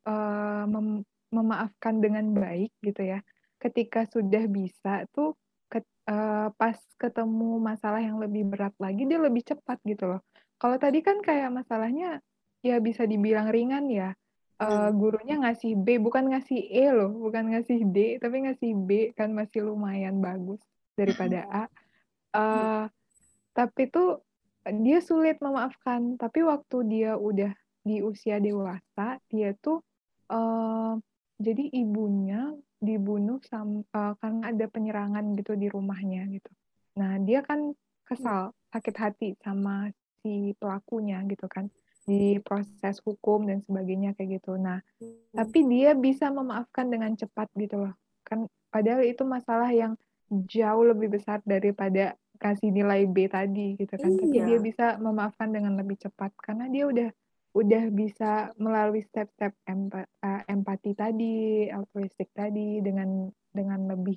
eh, 0.05 0.63
mem- 0.69 1.05
memaafkan 1.31 1.95
dengan 2.03 2.25
baik 2.35 2.69
gitu 2.83 3.01
ya. 3.05 3.19
Ketika 3.61 4.05
sudah 4.09 4.43
bisa 4.49 5.05
tuh 5.15 5.37
ket- 5.71 5.87
eh, 6.09 6.47
pas 6.59 6.77
ketemu 6.99 7.57
masalah 7.61 8.01
yang 8.03 8.17
lebih 8.21 8.43
berat 8.49 8.73
lagi 8.81 9.05
dia 9.09 9.17
lebih 9.21 9.41
cepat 9.45 9.77
gitu 9.87 10.11
loh. 10.11 10.21
Kalau 10.61 10.77
tadi 10.77 11.01
kan 11.01 11.17
kayak 11.25 11.49
masalahnya 11.49 12.21
ya 12.61 12.77
bisa 12.77 13.07
dibilang 13.09 13.49
ringan 13.49 13.89
ya. 13.89 14.13
Hmm. 14.61 14.93
gurunya 14.93 15.41
ngasih 15.41 15.73
B 15.73 15.97
bukan 15.97 16.29
ngasih 16.29 16.61
E 16.69 16.85
loh, 16.93 17.09
bukan 17.09 17.49
ngasih 17.49 17.81
D 17.89 18.21
tapi 18.21 18.45
ngasih 18.45 18.71
B 18.77 19.09
kan 19.17 19.33
masih 19.33 19.65
lumayan 19.65 20.21
bagus 20.21 20.61
daripada 20.93 21.49
A. 21.49 21.65
Eh, 22.31 22.85
tapi 23.57 23.89
tuh 23.89 24.21
dia 24.85 25.01
sulit 25.01 25.41
memaafkan. 25.41 26.13
Tapi 26.21 26.45
waktu 26.45 26.77
dia 26.85 27.17
udah 27.17 27.49
di 27.81 28.05
usia 28.05 28.37
dewasa, 28.37 29.17
dia 29.33 29.57
tuh 29.57 29.81
eh, 30.29 30.93
jadi 31.41 31.63
ibunya 31.73 32.53
dibunuh 32.77 33.41
sam, 33.41 33.81
eh, 33.81 34.13
karena 34.21 34.53
ada 34.53 34.65
penyerangan 34.69 35.25
gitu 35.41 35.57
di 35.57 35.73
rumahnya 35.73 36.29
gitu. 36.29 36.51
Nah, 37.01 37.17
dia 37.17 37.41
kan 37.41 37.73
kesal, 38.05 38.53
sakit 38.69 38.95
hati 38.99 39.29
sama 39.41 39.89
si 40.21 40.53
pelakunya 40.61 41.17
gitu 41.25 41.49
kan 41.49 41.65
di 42.05 42.41
proses 42.41 42.97
hukum 43.05 43.45
dan 43.45 43.61
sebagainya 43.61 44.17
kayak 44.17 44.41
gitu. 44.41 44.57
Nah, 44.57 44.81
tapi 45.31 45.63
dia 45.69 45.93
bisa 45.93 46.29
memaafkan 46.33 46.89
dengan 46.89 47.13
cepat 47.13 47.47
gitu 47.55 47.87
loh. 47.87 47.93
Kan 48.25 48.49
padahal 48.73 49.05
itu 49.05 49.21
masalah 49.23 49.69
yang 49.69 49.93
jauh 50.31 50.85
lebih 50.87 51.11
besar 51.11 51.43
daripada 51.43 52.15
kasih 52.41 52.73
nilai 52.73 53.05
B 53.05 53.29
tadi 53.29 53.77
gitu 53.77 53.93
kan. 53.99 54.09
Tapi 54.09 54.33
Iya. 54.33 54.45
dia 54.49 54.59
bisa 54.59 54.85
memaafkan 54.97 55.53
dengan 55.53 55.77
lebih 55.77 56.01
cepat 56.01 56.33
karena 56.41 56.65
dia 56.71 56.89
udah 56.89 57.09
udah 57.51 57.83
bisa 57.91 58.55
melalui 58.55 59.03
step-step 59.03 59.51
eh, 59.67 60.41
empati 60.47 60.95
tadi, 60.95 61.67
altruistik 61.67 62.31
tadi 62.31 62.79
dengan 62.79 63.27
dengan 63.51 63.91
lebih 63.91 64.15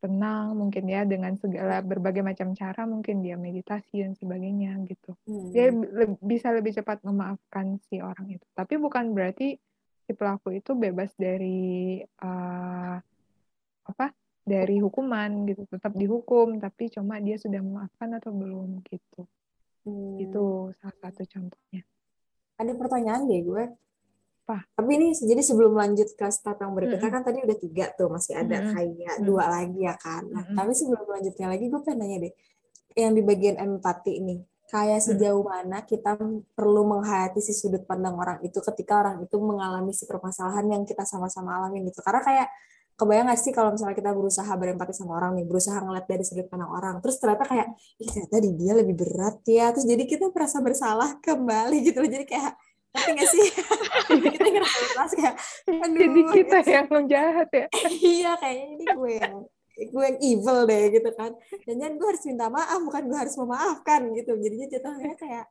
tenang 0.00 0.56
mungkin 0.56 0.88
ya 0.88 1.04
dengan 1.04 1.36
segala 1.36 1.84
berbagai 1.84 2.24
macam 2.24 2.56
cara 2.56 2.88
mungkin 2.88 3.20
dia 3.20 3.36
meditasi 3.36 4.00
dan 4.00 4.16
sebagainya 4.16 4.80
gitu 4.88 5.12
Hmm. 5.28 5.52
dia 5.52 5.68
le- 5.70 6.16
bisa 6.24 6.48
lebih 6.50 6.72
cepat 6.72 7.04
memaafkan 7.04 7.76
si 7.86 8.00
orang 8.00 8.32
itu. 8.32 8.46
Tapi 8.56 8.80
bukan 8.80 9.12
berarti 9.12 9.60
si 10.06 10.12
pelaku 10.16 10.56
itu 10.56 10.72
bebas 10.74 11.12
dari 11.14 12.00
eh, 12.00 12.96
apa? 13.86 14.06
Dari 14.40 14.80
hukuman 14.80 15.46
gitu, 15.46 15.68
tetap 15.68 15.92
dihukum, 15.94 16.58
tapi 16.58 16.88
cuma 16.90 17.20
dia 17.20 17.36
sudah 17.36 17.60
memaafkan 17.60 18.18
atau 18.18 18.32
belum 18.34 18.82
gitu. 18.88 19.28
Hmm. 19.84 20.16
Itu 20.18 20.74
salah 20.80 20.96
satu 20.98 21.22
contohnya. 21.28 21.82
Ada 22.58 22.72
pertanyaan 22.74 23.28
deh 23.28 23.40
gue. 23.44 23.64
Apa? 24.50 24.66
Tapi 24.74 24.90
ini 24.98 25.06
jadi 25.14 25.38
sebelum 25.46 25.78
lanjut 25.78 26.10
ke 26.18 26.26
step 26.34 26.58
yang 26.58 26.74
berikutnya 26.74 27.06
Mm-mm. 27.06 27.22
kan 27.22 27.22
tadi 27.22 27.38
udah 27.46 27.58
tiga 27.62 27.86
tuh 27.94 28.10
masih 28.10 28.34
ada 28.34 28.58
Mm-mm. 28.58 28.74
kayak 28.74 29.14
Mm. 29.22 29.24
dua 29.30 29.44
lagi 29.46 29.80
ya 29.86 29.94
kan. 29.94 30.26
Nah, 30.26 30.42
Mm-mm. 30.42 30.58
tapi 30.58 30.72
sebelum 30.74 31.06
lanjutnya 31.06 31.46
lagi 31.46 31.64
gue 31.70 31.80
pengen 31.86 31.98
nanya 32.02 32.18
deh 32.26 32.32
yang 32.98 33.14
di 33.14 33.22
bagian 33.22 33.56
empati 33.62 34.18
nih 34.18 34.40
kayak 34.70 35.02
sejauh 35.02 35.42
mana 35.46 35.82
kita 35.82 36.18
perlu 36.54 36.82
menghayati 36.86 37.38
si 37.42 37.54
sudut 37.54 37.86
pandang 37.86 38.14
orang 38.18 38.38
itu 38.42 38.58
ketika 38.58 39.02
orang 39.02 39.22
itu 39.22 39.38
mengalami 39.38 39.94
si 39.94 40.06
permasalahan 40.06 40.66
yang 40.66 40.82
kita 40.82 41.06
sama-sama 41.06 41.58
alamin 41.58 41.86
gitu. 41.90 42.02
Karena 42.02 42.22
kayak 42.22 42.48
kebayang 42.94 43.32
gak 43.32 43.40
sih 43.40 43.52
kalau 43.56 43.72
misalnya 43.72 43.96
kita 43.96 44.12
berusaha 44.12 44.52
berempati 44.60 44.92
sama 44.92 45.16
orang 45.16 45.32
nih, 45.40 45.48
berusaha 45.48 45.80
ngeliat 45.80 46.04
dari 46.04 46.20
sudut 46.20 46.46
pandang 46.52 46.68
orang, 46.68 47.00
terus 47.00 47.16
ternyata 47.16 47.48
kayak, 47.48 47.72
ih 47.96 48.04
ternyata 48.12 48.36
di 48.44 48.50
dia 48.60 48.72
lebih 48.76 48.92
berat 48.92 49.40
ya, 49.48 49.72
terus 49.72 49.88
jadi 49.88 50.04
kita 50.04 50.28
merasa 50.28 50.60
bersalah 50.60 51.16
kembali 51.24 51.76
gitu 51.88 52.04
loh, 52.04 52.10
jadi 52.12 52.28
kayak, 52.28 52.52
ngerti 52.90 53.10
gak 53.14 53.28
sih? 53.30 53.46
Jadi 54.10 54.28
kita 54.34 54.48
ngerasa 54.50 55.14
kayak, 55.14 55.34
aduh, 55.70 55.98
Jadi 55.98 56.20
kita 56.34 56.56
gitu. 56.62 56.70
yang 56.74 57.04
jahat 57.06 57.48
ya. 57.54 57.66
iya 58.14 58.32
kayaknya 58.38 58.66
ini 58.74 58.84
gue 58.84 59.12
yang 59.18 59.34
gue 59.80 60.04
yang 60.04 60.18
evil 60.20 60.58
deh 60.68 60.84
gitu 60.92 61.10
kan 61.16 61.32
dan 61.64 61.74
jangan 61.80 61.94
gue 61.96 62.08
harus 62.12 62.22
minta 62.28 62.46
maaf 62.52 62.80
bukan 62.84 63.02
gue 63.08 63.16
harus 63.16 63.36
memaafkan 63.40 64.00
gitu 64.12 64.36
jadinya 64.36 64.68
jatuhnya 64.68 65.16
kayak 65.16 65.44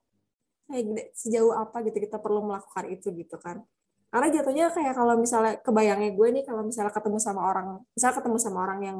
kayak 0.69 0.83
gede, 0.85 1.03
sejauh 1.17 1.53
apa 1.57 1.81
gitu 1.89 1.97
kita 1.97 2.21
perlu 2.21 2.45
melakukan 2.45 2.85
itu 2.93 3.09
gitu 3.09 3.41
kan 3.41 3.65
karena 4.13 4.27
jatuhnya 4.29 4.65
kayak 4.69 4.93
kalau 4.93 5.17
misalnya 5.17 5.57
kebayangnya 5.65 6.13
gue 6.13 6.27
nih 6.29 6.43
kalau 6.45 6.61
misalnya 6.61 6.93
ketemu 6.93 7.17
sama 7.17 7.41
orang 7.41 7.67
misalnya 7.97 8.15
ketemu 8.21 8.37
sama 8.37 8.57
orang 8.69 8.79
yang 8.85 8.99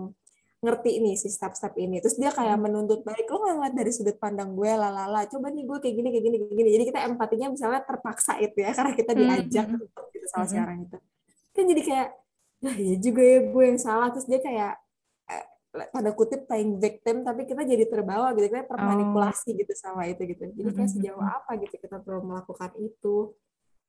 ngerti 0.60 1.00
nih 1.00 1.16
si 1.16 1.32
step-step 1.32 1.72
ini. 1.80 2.04
Terus 2.04 2.20
dia 2.20 2.36
kayak 2.36 2.60
menuntut 2.60 3.00
balik, 3.08 3.32
lo 3.32 3.40
nggak 3.40 3.56
ngeliat 3.56 3.76
dari 3.80 3.92
sudut 3.96 4.20
pandang 4.20 4.52
gue, 4.54 4.68
lalala. 4.68 5.24
Coba 5.32 5.48
nih 5.50 5.64
gue 5.64 5.78
kayak 5.80 5.96
gini, 5.96 6.08
kayak 6.12 6.26
gini, 6.28 6.36
kayak 6.44 6.56
gini. 6.60 6.70
Jadi 6.76 6.84
kita 6.92 7.00
empatinya 7.08 7.48
misalnya 7.48 7.82
terpaksa 7.88 8.36
itu 8.44 8.58
ya, 8.60 8.76
karena 8.76 8.92
kita 8.92 9.12
diajak 9.16 9.66
Hmm. 9.72 9.80
untuk 9.80 10.06
gitu 10.12 10.26
sama 10.28 10.46
si 10.46 10.56
Hmm. 10.60 10.64
orang 10.68 10.80
itu. 10.84 10.98
Kan 11.56 11.64
jadi 11.64 11.82
kayak, 11.88 12.08
nah 12.60 12.76
ya 12.76 12.96
juga 13.00 13.22
ya 13.24 13.40
gue 13.48 13.64
yang 13.64 13.80
salah. 13.80 14.08
Terus 14.12 14.28
dia 14.28 14.40
kayak, 14.44 14.74
eh, 15.32 15.46
pada 15.96 16.10
kutip 16.12 16.42
playing 16.44 16.76
victim, 16.76 17.16
tapi 17.24 17.48
kita 17.48 17.62
jadi 17.64 17.86
terbawa 17.88 18.36
gitu, 18.36 18.52
kita 18.52 18.68
termanipulasi 18.68 19.50
gitu 19.56 19.74
sama 19.80 20.12
itu 20.12 20.28
gitu. 20.28 20.44
Jadi 20.44 20.70
kayak 20.76 20.90
Hmm. 20.92 20.96
sejauh 21.00 21.24
apa 21.24 21.52
gitu 21.56 21.76
kita 21.80 22.04
perlu 22.04 22.20
melakukan 22.28 22.76
itu, 22.84 23.32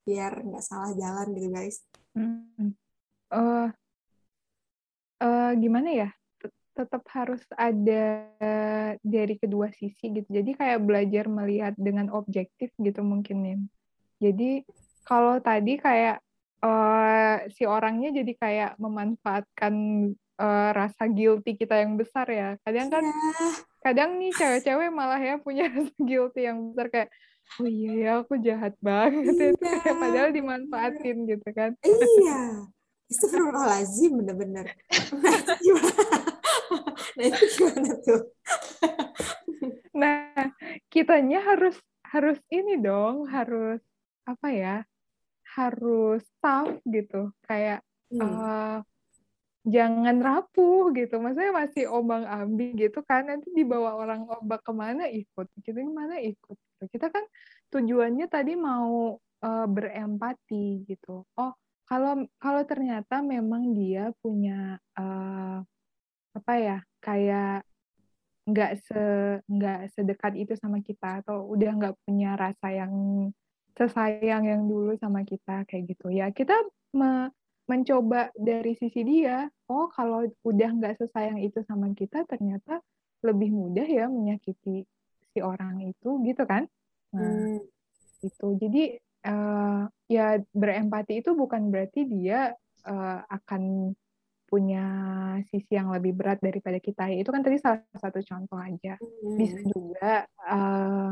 biar 0.07 0.47
nggak 0.47 0.63
salah 0.63 0.95
jalan 0.95 1.35
gitu 1.35 1.49
guys. 1.51 1.83
Hmm. 2.15 2.79
Eh, 3.31 3.69
eh, 5.19 5.51
gimana 5.59 5.91
ya? 5.91 6.09
Tet- 6.71 6.91
Tetap 6.91 7.03
harus 7.13 7.43
ada 7.55 8.05
dari 8.99 9.35
kedua 9.37 9.69
sisi 9.71 10.11
gitu. 10.11 10.27
Jadi 10.27 10.55
kayak 10.55 10.81
belajar 10.81 11.27
melihat 11.27 11.75
dengan 11.77 12.09
objektif 12.11 12.71
gitu 12.79 13.03
mungkin 13.03 13.39
ya. 13.45 13.57
Jadi 14.21 14.65
kalau 15.03 15.39
tadi 15.39 15.77
kayak 15.77 16.19
eh, 16.61 17.37
si 17.53 17.65
orangnya 17.65 18.11
jadi 18.13 18.33
kayak 18.35 18.71
memanfaatkan 18.77 19.75
eh, 20.17 20.71
rasa 20.73 21.05
guilty 21.07 21.55
kita 21.55 21.79
yang 21.79 21.95
besar 21.95 22.27
ya. 22.27 22.57
Kadang 22.65 22.89
kan 22.89 23.05
Iya. 23.05 23.49
kadang 23.81 24.11
nih 24.21 24.33
cewek-cewek 24.37 24.89
malah 24.93 25.17
ya 25.17 25.37
punya 25.41 25.65
rasa 25.73 25.93
guilty 25.97 26.45
yang 26.45 26.73
besar 26.73 26.87
kayak 26.89 27.09
oh 27.59 27.67
iya 27.67 27.91
ya 27.97 28.11
aku 28.21 28.37
jahat 28.39 28.77
banget 28.85 29.35
ya 29.37 29.51
Iya. 29.57 29.93
padahal 29.97 30.31
dimanfaatin 30.31 31.17
gitu 31.27 31.49
kan 31.53 31.73
Iya. 31.81 32.69
Astagfirullahaladzim 33.11 34.23
bener-bener. 34.23 34.71
Nah, 37.19 37.25
itu 37.27 37.45
gimana? 37.59 37.93
Tuh? 38.07 38.23
nah 40.01 40.49
kitanya 40.89 41.43
harus 41.45 41.77
harus 42.07 42.39
ini 42.49 42.81
dong 42.81 43.29
harus 43.29 43.83
apa 44.25 44.49
ya 44.51 44.77
harus 45.55 46.23
tough 46.41 46.79
gitu 46.87 47.35
kayak 47.47 47.83
Hmm. 48.11 48.27
eh, 48.27 48.79
jangan 49.63 50.19
rapuh 50.19 50.91
gitu 50.99 51.23
maksudnya 51.23 51.55
masih 51.55 51.87
ombang 51.87 52.27
ambing 52.27 52.75
gitu 52.75 53.07
kan 53.07 53.31
nanti 53.31 53.55
dibawa 53.55 53.95
orang 54.03 54.27
ombak 54.27 54.67
ke 54.67 54.73
mana 54.75 55.07
ikut 55.07 55.47
kita 55.63 55.79
ke 55.79 55.93
mana 55.95 56.19
ikut 56.19 56.59
gitu. 56.59 56.85
kita 56.91 57.07
kan 57.15 57.23
tujuannya 57.71 58.27
tadi 58.27 58.59
mau 58.59 59.15
eh, 59.47 59.67
berempati 59.71 60.91
gitu 60.91 61.23
oh 61.39 61.53
kalau 61.87 62.27
kalau 62.43 62.63
ternyata 62.67 63.23
memang 63.23 63.71
dia 63.79 64.11
punya 64.19 64.83
eh, 64.99 65.63
apa 66.37 66.53
ya 66.67 66.77
kayak 67.05 67.67
nggak 68.51 68.73
se 68.83 68.99
nggak 69.47 69.79
sedekat 69.95 70.33
itu 70.43 70.53
sama 70.59 70.79
kita 70.83 71.23
atau 71.23 71.47
udah 71.55 71.71
nggak 71.79 71.95
punya 72.05 72.35
rasa 72.35 72.67
yang 72.75 72.95
sesayang 73.79 74.45
yang 74.45 74.63
dulu 74.67 74.93
sama 74.99 75.23
kita 75.23 75.63
kayak 75.69 75.95
gitu. 75.95 76.11
Ya 76.11 76.29
kita 76.35 76.55
me- 76.97 77.31
mencoba 77.71 78.35
dari 78.35 78.75
sisi 78.75 79.07
dia 79.07 79.47
oh 79.71 79.87
kalau 79.95 80.27
udah 80.43 80.69
nggak 80.75 80.99
sesayang 80.99 81.39
itu 81.39 81.63
sama 81.71 81.95
kita 81.95 82.27
ternyata 82.27 82.83
lebih 83.23 83.55
mudah 83.55 83.87
ya 83.87 84.11
menyakiti 84.11 84.83
si 85.31 85.39
orang 85.39 85.87
itu 85.87 86.19
gitu 86.27 86.43
kan? 86.51 86.67
Nah 87.15 87.47
Hmm. 87.47 87.63
itu 88.25 88.47
jadi 88.61 88.83
eh, 89.27 89.81
ya 90.13 90.27
berempati 90.53 91.13
itu 91.25 91.31
bukan 91.37 91.63
berarti 91.73 92.01
dia 92.09 92.53
eh, 92.89 93.19
akan 93.37 93.93
punya 94.51 94.85
sisi 95.55 95.79
yang 95.79 95.95
lebih 95.95 96.11
berat 96.11 96.43
daripada 96.43 96.83
kita. 96.83 97.07
Ya 97.07 97.23
itu 97.23 97.31
kan 97.31 97.47
tadi 97.47 97.63
salah 97.63 97.87
satu 97.95 98.19
contoh 98.19 98.59
aja. 98.59 98.99
Bisa 99.39 99.63
Hmm. 99.63 99.71
juga 99.71 100.27
eh, 100.27 101.11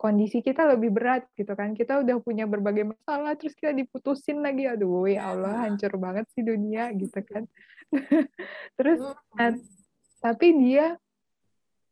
kondisi 0.00 0.40
kita 0.40 0.64
lebih 0.64 0.88
berat 0.96 1.28
gitu 1.36 1.52
kan. 1.52 1.76
Kita 1.76 2.00
udah 2.00 2.16
punya 2.24 2.48
berbagai 2.48 2.88
masalah 2.88 3.36
terus 3.36 3.52
kita 3.52 3.76
diputusin 3.76 4.40
lagi. 4.40 4.64
Aduh 4.64 5.04
ya 5.04 5.36
Allah 5.36 5.68
hancur 5.68 5.92
banget 6.00 6.24
sih 6.32 6.40
dunia 6.40 6.88
gitu 6.96 7.20
kan. 7.20 7.44
Terus 8.80 9.04
nah, 9.36 9.52
tapi 10.24 10.56
dia 10.56 10.96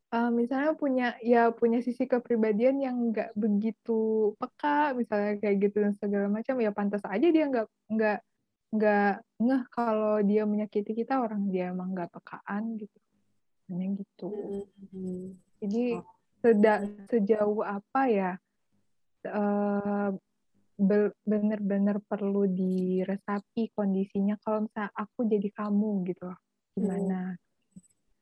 eh, 0.09 0.31
misalnya 0.33 0.73
punya 0.73 1.21
ya 1.21 1.53
punya 1.53 1.85
sisi 1.85 2.09
kepribadian 2.09 2.81
yang 2.81 2.97
nggak 3.13 3.37
begitu 3.37 4.33
peka 4.41 4.97
misalnya 4.97 5.37
kayak 5.37 5.69
gitu 5.69 5.85
dan 5.85 5.93
segala 6.01 6.33
macam 6.33 6.57
ya 6.65 6.73
pantas 6.73 7.05
aja 7.05 7.29
dia 7.29 7.45
nggak 7.45 7.67
nggak 7.93 8.19
nggak 8.69 9.25
ngeh 9.41 9.63
kalau 9.73 10.21
dia 10.21 10.45
menyakiti 10.45 10.93
kita 10.93 11.21
orang 11.21 11.49
dia 11.49 11.73
emang 11.73 11.97
nggak 11.97 12.13
pekaan 12.13 12.77
gitu. 12.77 12.99
Sebenarnya 13.65 13.89
gitu. 14.01 14.29
Hmm. 14.93 15.29
jadi 15.59 15.85
Oh. 16.01 16.07
seda- 16.41 16.87
sejauh 17.11 17.61
apa 17.67 18.01
ya 18.09 18.33
be- 20.79 21.15
bener-bener 21.27 21.99
perlu 22.07 22.47
diresapi 22.47 23.75
kondisinya 23.75 24.39
kalau 24.41 24.65
misalnya 24.65 24.95
aku 24.95 25.27
jadi 25.27 25.49
kamu 25.51 25.91
gitu 26.07 26.31
loh. 26.31 26.39
Gimana? 26.79 27.35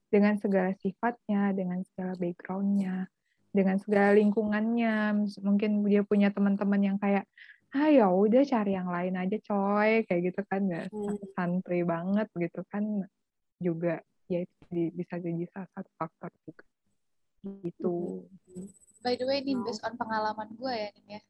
Dengan 0.09 0.41
segala 0.41 0.73
sifatnya 0.81 1.53
dengan 1.53 1.85
segala 1.85 2.17
backgroundnya 2.17 3.07
dengan 3.57 3.81
segala 3.81 4.13
lingkungannya. 4.13 5.17
Mungkin 5.41 5.85
dia 5.89 6.05
punya 6.05 6.29
teman-teman 6.29 6.81
yang 6.81 6.97
kayak 7.01 7.25
ah 7.77 7.93
ya 7.93 8.09
udah 8.09 8.41
cari 8.43 8.73
yang 8.73 8.89
lain 8.89 9.15
aja 9.15 9.37
coy 9.45 10.01
kayak 10.09 10.33
gitu 10.33 10.41
kan 10.49 10.61
nggak 10.65 10.87
Hmm. 10.89 11.17
santai 11.37 11.85
banget 11.85 12.29
gitu 12.33 12.65
kan 12.73 13.05
juga 13.61 14.01
ya 14.27 14.41
itu 14.41 14.57
bisa 14.97 15.21
jadi 15.21 15.45
salah 15.53 15.69
satu 15.77 15.91
faktor 16.01 16.31
juga 16.43 16.65
gitu 17.63 18.25
By 19.05 19.15
the 19.15 19.23
way, 19.23 19.39
nih 19.39 19.55
Oh. 19.55 19.63
based 19.63 19.85
on 19.87 19.95
pengalaman 19.95 20.51
gue 20.57 20.73
ya, 20.73 20.89
Nin 20.99 21.07
ya. 21.15 21.21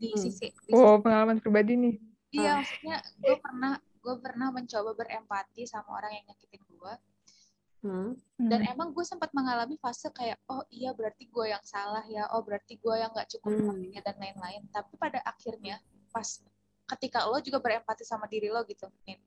Di 0.00 0.08
Hmm. 0.10 0.18
sisi, 0.18 0.50
di 0.50 0.72
oh 0.72 0.98
sisi- 0.98 1.02
pengalaman 1.04 1.36
pribadi 1.38 1.74
nih 1.76 1.94
iya 2.34 2.58
maksudnya 2.58 2.98
gue 3.22 3.36
pernah 3.38 3.72
gue 3.78 4.14
pernah 4.18 4.48
mencoba 4.50 4.90
berempati 4.94 5.62
sama 5.64 5.94
orang 5.94 6.10
yang 6.18 6.24
nyakitin 6.26 6.62
gue 6.66 6.94
Hmm. 7.84 8.16
dan 8.40 8.64
Hmm. 8.64 8.72
emang 8.72 8.88
gue 8.96 9.04
sempat 9.04 9.28
mengalami 9.36 9.76
fase 9.76 10.08
kayak 10.08 10.40
oh 10.48 10.64
iya 10.72 10.96
berarti 10.96 11.28
gue 11.28 11.52
yang 11.52 11.60
salah 11.60 12.00
ya 12.08 12.24
oh 12.32 12.40
berarti 12.40 12.80
gue 12.80 12.94
yang 12.96 13.12
nggak 13.12 13.28
cukup 13.36 13.60
Hmm. 13.60 13.92
dan 13.92 14.16
lain-lain 14.16 14.64
tapi 14.72 14.96
pada 14.96 15.20
akhirnya 15.20 15.76
pas 16.08 16.40
ketika 16.88 17.28
lo 17.28 17.36
juga 17.38 17.60
berempati 17.60 18.00
sama 18.02 18.24
diri 18.24 18.48
lo 18.48 18.64
gitu 18.64 18.88
Nin. 19.04 19.20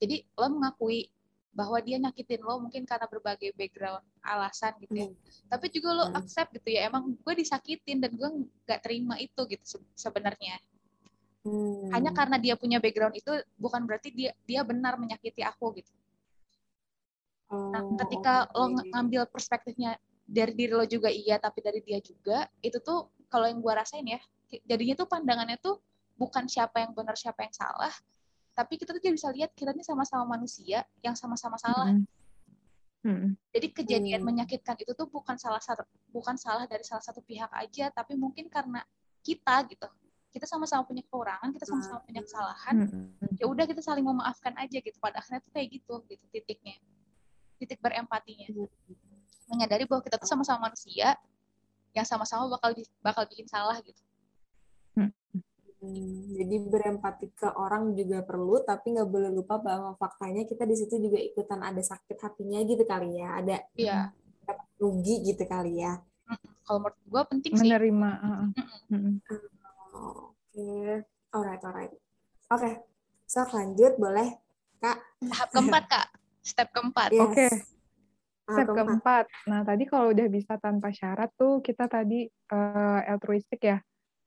jadi 0.00 0.24
lo 0.32 0.48
mengakui 0.48 1.12
bahwa 1.52 1.76
dia 1.80 2.00
nyakitin 2.00 2.40
lo 2.40 2.56
mungkin 2.56 2.88
karena 2.88 3.04
berbagai 3.04 3.52
background 3.52 4.00
alasan 4.24 4.72
gitu 4.80 4.94
ya 4.94 5.08
tapi 5.46 5.68
juga 5.68 5.92
lo 5.92 6.04
Hmm. 6.08 6.16
accept 6.16 6.56
gitu 6.56 6.72
ya 6.72 6.88
emang 6.88 7.20
gue 7.20 7.34
disakitin 7.36 8.00
dan 8.00 8.16
gue 8.16 8.28
nggak 8.64 8.80
terima 8.80 9.20
itu 9.20 9.44
gitu 9.44 9.76
se- 9.76 9.88
sebenarnya 9.92 10.56
Hmm. 11.44 11.92
hanya 11.92 12.16
karena 12.16 12.40
dia 12.40 12.56
punya 12.56 12.80
background 12.80 13.12
itu 13.12 13.28
bukan 13.56 13.84
berarti 13.84 14.08
dia 14.08 14.32
dia 14.44 14.64
benar 14.64 14.96
menyakiti 14.96 15.44
aku 15.44 15.76
gitu 15.76 15.92
Nah, 17.48 17.80
Oh, 17.80 17.96
ketika 17.96 18.44
lo 18.52 18.68
oke. 18.68 18.72
ng- 18.76 18.88
ngambil 18.92 19.22
perspektifnya 19.32 19.96
dari 20.28 20.52
diri 20.52 20.76
lo 20.76 20.84
juga 20.84 21.08
iya, 21.08 21.40
tapi 21.40 21.64
dari 21.64 21.80
dia 21.80 21.96
juga, 22.04 22.44
itu 22.60 22.76
tuh 22.84 23.08
kalau 23.32 23.48
yang 23.48 23.64
gua 23.64 23.80
rasain 23.80 24.04
ya, 24.04 24.20
jadinya 24.68 24.94
tuh 25.00 25.08
pandangannya 25.08 25.56
tuh 25.56 25.80
bukan 26.20 26.44
siapa 26.44 26.84
yang 26.84 26.92
benar, 26.92 27.16
siapa 27.16 27.48
yang 27.48 27.54
salah, 27.56 27.92
tapi 28.52 28.76
kita 28.76 28.92
tuh 28.92 29.00
bisa 29.00 29.32
lihat 29.32 29.56
kita 29.56 29.72
ini 29.72 29.80
sama-sama 29.80 30.36
manusia 30.36 30.84
yang 31.00 31.16
sama-sama 31.16 31.56
salah. 31.56 31.96
Mm-mm. 31.96 32.04
Mm-mm. 33.06 33.32
Jadi 33.54 33.66
kejadian 33.72 34.20
Hmm. 34.20 34.28
menyakitkan 34.28 34.76
itu 34.76 34.92
tuh 34.92 35.08
bukan 35.08 35.40
salah 35.40 35.62
satu 35.62 35.86
bukan 36.12 36.36
salah 36.36 36.68
dari 36.68 36.84
salah 36.84 37.00
satu 37.00 37.24
pihak 37.24 37.48
aja, 37.54 37.88
tapi 37.88 38.12
mungkin 38.18 38.52
karena 38.52 38.84
kita 39.24 39.64
gitu. 39.72 39.88
Kita 40.28 40.44
sama-sama 40.44 40.84
punya 40.84 41.00
kekurangan, 41.08 41.48
kita 41.56 41.64
sama-sama 41.64 42.04
punya 42.04 42.20
kesalahan. 42.20 42.74
Mm-mm. 42.84 43.40
Ya 43.40 43.48
udah 43.48 43.64
kita 43.64 43.80
saling 43.80 44.04
memaafkan 44.04 44.52
aja 44.60 44.76
gitu. 44.76 45.00
Pada 45.00 45.24
akhirnya 45.24 45.40
tuh 45.40 45.52
kayak 45.56 45.68
gitu 45.80 46.04
gitu 46.04 46.24
titiknya. 46.28 46.76
Titik 47.58 47.82
berempatinya. 47.82 48.46
Menyadari 49.50 49.84
bahwa 49.84 50.00
kita 50.00 50.16
tuh 50.16 50.28
sama-sama 50.28 50.70
manusia 50.70 51.18
yang 51.90 52.06
sama-sama 52.06 52.46
bakal 52.46 52.70
di- 52.70 52.86
bakal 53.02 53.26
bikin 53.26 53.48
salah 53.48 53.74
gitu. 53.82 53.98
Hmm, 55.78 56.34
jadi 56.34 56.58
berempati 56.66 57.30
ke 57.38 57.46
orang 57.54 57.94
juga 57.94 58.26
perlu, 58.26 58.66
tapi 58.66 58.98
nggak 58.98 59.06
boleh 59.06 59.30
lupa 59.30 59.62
bahwa 59.62 59.94
faktanya 59.94 60.42
kita 60.42 60.66
di 60.66 60.74
situ 60.74 60.98
juga 60.98 61.22
ikutan 61.22 61.62
ada 61.62 61.78
sakit 61.78 62.18
hatinya 62.18 62.58
gitu 62.66 62.82
kali 62.82 63.14
ya, 63.14 63.38
ada 63.38 63.62
Iya. 63.78 64.10
rugi 64.74 65.22
gitu 65.22 65.46
kali 65.46 65.78
ya. 65.78 66.02
Kalau 66.66 66.82
menurut 66.82 66.98
gue 66.98 67.22
penting 67.30 67.52
sih. 67.54 67.62
menerima 67.62 68.10
Oke, 69.94 70.66
alright, 71.30 71.62
alright. 71.62 71.94
Oke, 72.50 72.70
so 73.22 73.46
lanjut 73.46 73.94
boleh, 73.96 74.34
Kak? 74.78 74.98
Tahap 75.30 75.48
keempat 75.52 75.84
kak. 75.86 76.06
Step 76.42 76.68
keempat. 76.72 77.10
Yes. 77.12 77.22
Oke. 77.22 77.46
Ah, 78.48 78.54
Step 78.56 78.68
keempat. 78.72 78.86
keempat. 78.88 79.24
Nah, 79.46 79.60
tadi 79.62 79.84
kalau 79.84 80.10
udah 80.12 80.26
bisa 80.28 80.56
tanpa 80.56 80.88
syarat 80.90 81.28
tuh 81.36 81.60
kita 81.60 81.84
tadi 81.86 82.24
eh, 82.28 83.00
altruistik 83.10 83.60
ya. 83.60 83.78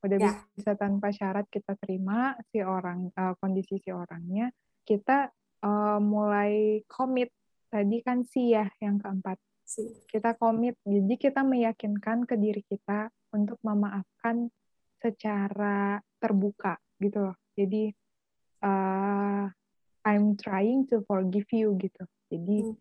Udah 0.01 0.17
Ya. 0.17 0.33
bisa 0.53 0.73
tanpa 0.73 1.13
syarat 1.13 1.45
kita 1.49 1.77
terima 1.77 2.33
si 2.49 2.61
orang 2.61 3.09
eh, 3.13 3.33
kondisi 3.37 3.77
si 3.81 3.89
orangnya, 3.93 4.49
kita 4.85 5.29
eh, 5.61 5.99
mulai 6.01 6.81
komit 6.85 7.29
tadi 7.69 8.01
kan 8.03 8.21
sih 8.27 8.53
ya 8.53 8.67
yang 8.81 8.99
keempat. 8.99 9.37
sih. 9.63 9.87
Kita 10.03 10.35
komit, 10.35 10.75
jadi 10.83 11.15
kita 11.15 11.47
meyakinkan 11.47 12.27
ke 12.27 12.35
diri 12.35 12.59
kita 12.67 13.07
untuk 13.31 13.55
memaafkan 13.63 14.51
secara 14.99 15.95
terbuka 16.19 16.75
gitu 16.99 17.31
loh. 17.31 17.37
Jadi 17.55 17.87
uh, 18.61 19.47
I'm 20.01 20.37
trying 20.37 20.89
to 20.89 21.05
forgive 21.05 21.49
you 21.53 21.77
gitu. 21.77 22.03
Jadi 22.33 22.57
Hmm. 22.65 22.77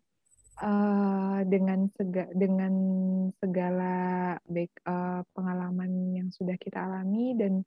uh, 0.61 1.39
dengan 1.45 1.89
sega, 1.93 2.29
dengan 2.33 2.73
segala 3.37 3.95
baik 4.45 4.73
uh, 4.85 5.21
pengalaman 5.33 6.17
yang 6.17 6.29
sudah 6.33 6.57
kita 6.57 6.81
alami 6.81 7.37
dan 7.37 7.61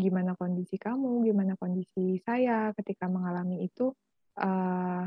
gimana 0.00 0.32
kondisi 0.38 0.80
kamu, 0.80 1.28
gimana 1.28 1.54
kondisi 1.60 2.18
saya 2.24 2.72
ketika 2.72 3.10
mengalami 3.10 3.68
itu, 3.68 3.92
uh, 4.40 5.04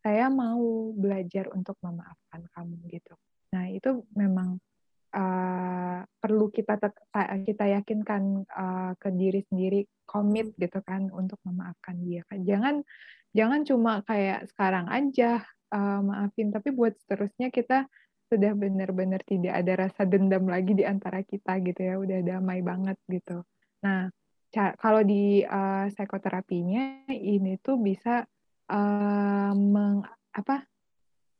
saya 0.00 0.26
mau 0.32 0.94
belajar 0.96 1.52
untuk 1.52 1.76
memaafkan 1.84 2.46
kamu 2.54 2.76
gitu. 2.88 3.14
Nah 3.52 3.68
itu 3.68 4.06
memang 4.16 4.56
uh, 5.14 6.04
perlu 6.18 6.50
kita 6.52 6.76
kita 7.44 7.64
yakinkan 7.78 8.44
uh, 8.48 8.92
ke 8.98 9.08
diri 9.14 9.40
sendiri 9.48 9.86
komit 10.08 10.52
gitu 10.56 10.80
kan 10.84 11.08
untuk 11.12 11.38
memaafkan 11.44 12.00
dia 12.04 12.24
kan. 12.28 12.40
Jangan 12.44 12.74
jangan 13.36 13.60
cuma 13.68 13.92
kayak 14.04 14.48
sekarang 14.52 14.88
aja 14.88 15.44
uh, 15.72 16.00
maafin, 16.00 16.52
tapi 16.52 16.72
buat 16.72 16.96
seterusnya 17.04 17.52
kita 17.52 17.88
sudah 18.28 18.52
benar-benar 18.52 19.24
tidak 19.24 19.56
ada 19.56 19.88
rasa 19.88 20.04
dendam 20.04 20.44
lagi 20.44 20.76
di 20.76 20.84
antara 20.84 21.24
kita 21.24 21.60
gitu 21.64 21.80
ya, 21.80 21.94
udah 21.96 22.20
damai 22.20 22.60
banget 22.60 23.00
gitu. 23.08 23.40
Nah, 23.80 24.12
kalau 24.52 25.00
di 25.04 25.44
uh, 25.44 25.88
psikoterapinya 25.92 27.08
ini 27.08 27.56
tuh 27.60 27.80
bisa 27.80 28.24
uh, 28.68 29.52
meng, 29.56 30.04
apa 30.32 30.64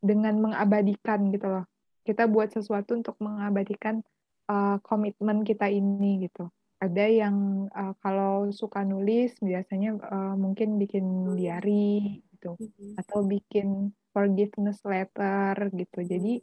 dengan 0.00 0.40
mengabadikan 0.40 1.28
gitu 1.32 1.48
loh. 1.60 1.64
Kita 2.08 2.24
buat 2.24 2.48
sesuatu 2.48 2.96
untuk 2.96 3.20
mengabadikan 3.20 4.00
uh, 4.48 4.80
komitmen 4.80 5.44
kita 5.44 5.68
ini 5.68 6.24
gitu. 6.24 6.48
Ada 6.80 7.04
yang 7.04 7.68
uh, 7.68 7.92
kalau 8.00 8.48
suka 8.48 8.80
nulis 8.80 9.36
biasanya 9.44 10.00
uh, 10.08 10.34
mungkin 10.40 10.80
bikin 10.80 11.36
diary 11.36 12.24
gitu 12.32 12.56
atau 12.96 13.28
bikin 13.28 13.92
forgiveness 14.16 14.80
letter 14.88 15.68
gitu. 15.76 16.00
Jadi 16.00 16.40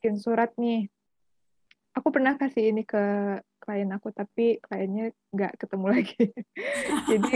bikin 0.00 0.16
surat 0.16 0.56
nih. 0.56 0.88
Aku 1.92 2.08
pernah 2.08 2.40
kasih 2.40 2.72
ini 2.72 2.88
ke 2.88 3.36
klien 3.62 3.86
aku 3.94 4.10
tapi 4.10 4.58
kliennya 4.58 5.14
nggak 5.30 5.54
ketemu 5.62 5.86
lagi. 5.86 6.24
Jadi 7.10 7.34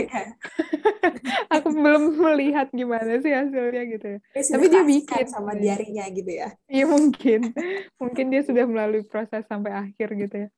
aku 1.55 1.67
belum 1.71 2.19
melihat 2.19 2.67
gimana 2.75 3.23
sih 3.23 3.31
hasilnya 3.31 3.83
gitu 3.87 4.07
ya. 4.17 4.19
tapi 4.35 4.65
dia 4.67 4.83
bikin 4.83 5.25
sama 5.31 5.55
diarinya 5.55 6.05
gitu 6.11 6.31
ya. 6.35 6.51
Iya 6.67 6.85
mungkin, 6.91 7.55
mungkin 7.95 8.25
dia 8.27 8.41
sudah 8.43 8.67
melalui 8.67 9.07
proses 9.07 9.47
sampai 9.47 9.71
akhir 9.71 10.07
gitu 10.19 10.35
ya. 10.43 10.49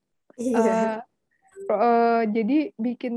Iya. 0.41 0.81
Uh, 1.69 1.73
uh, 1.77 2.19
jadi 2.25 2.73
bikin 2.73 3.15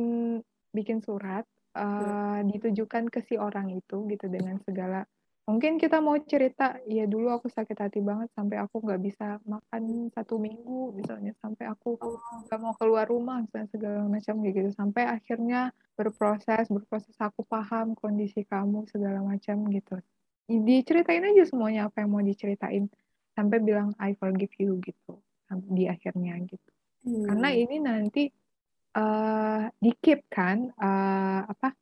bikin 0.77 1.01
surat 1.01 1.49
uh, 1.77 2.41
ditujukan 2.45 3.09
ke 3.09 3.25
si 3.25 3.41
orang 3.41 3.73
itu 3.73 4.05
gitu 4.13 4.27
dengan 4.29 4.61
segala 4.69 5.09
mungkin 5.43 5.75
kita 5.75 5.99
mau 5.99 6.15
cerita 6.23 6.79
ya 6.87 7.03
dulu 7.11 7.35
aku 7.35 7.51
sakit 7.51 7.75
hati 7.75 7.99
banget 7.99 8.31
sampai 8.33 8.63
aku 8.63 8.79
nggak 8.79 9.03
bisa 9.03 9.43
makan 9.43 10.07
satu 10.15 10.39
minggu 10.39 10.95
misalnya 10.95 11.35
sampai 11.43 11.67
aku 11.67 11.99
nggak 12.47 12.61
mau 12.63 12.75
keluar 12.79 13.11
rumah 13.11 13.43
misalnya 13.43 13.69
segala 13.75 14.07
macam 14.07 14.35
gitu. 14.47 14.71
Sampai 14.71 15.03
akhirnya 15.11 15.75
berproses 15.99 16.71
berproses 16.71 17.17
aku 17.19 17.43
paham 17.43 17.99
kondisi 17.99 18.47
kamu 18.47 18.87
segala 18.87 19.19
macam 19.21 19.67
gitu. 19.71 19.99
Diceritain 20.47 21.27
aja 21.27 21.43
semuanya 21.47 21.91
apa 21.91 22.07
yang 22.07 22.11
mau 22.15 22.23
diceritain. 22.23 22.87
Sampai 23.35 23.59
bilang 23.65 23.97
I 23.99 24.15
forgive 24.15 24.53
you 24.63 24.79
gitu 24.79 25.19
di 25.53 25.85
akhirnya 25.91 26.39
gitu. 26.49 26.73
Hmm. 27.03 27.27
karena 27.27 27.49
ini 27.51 27.77
nanti 27.83 28.31
uh, 28.95 29.67
di 29.75 29.91
keep 29.99 30.31
kan 30.31 30.71
uh, 30.71 31.43
apa 31.51 31.75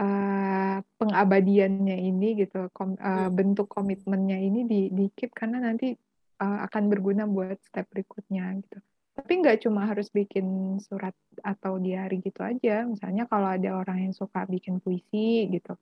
uh, 0.00 0.78
pengabadiannya 1.00 1.96
ini 1.96 2.46
gitu 2.46 2.68
kom, 2.72 2.96
uh, 3.00 3.28
bentuk 3.32 3.68
komitmennya 3.68 4.38
ini 4.40 4.64
di 4.64 4.80
di 4.92 5.08
keep 5.12 5.32
karena 5.32 5.60
nanti 5.60 5.92
uh, 6.40 6.58
akan 6.68 6.82
berguna 6.92 7.24
buat 7.24 7.58
step 7.64 7.88
berikutnya 7.92 8.56
gitu. 8.64 8.78
Tapi 9.16 9.32
nggak 9.40 9.64
cuma 9.64 9.88
harus 9.88 10.12
bikin 10.12 10.76
surat 10.84 11.16
atau 11.40 11.80
diary 11.80 12.20
gitu 12.20 12.44
aja. 12.44 12.84
Misalnya 12.84 13.24
kalau 13.24 13.48
ada 13.48 13.80
orang 13.80 14.08
yang 14.08 14.14
suka 14.14 14.44
bikin 14.44 14.78
puisi 14.84 15.48
gitu 15.48 15.72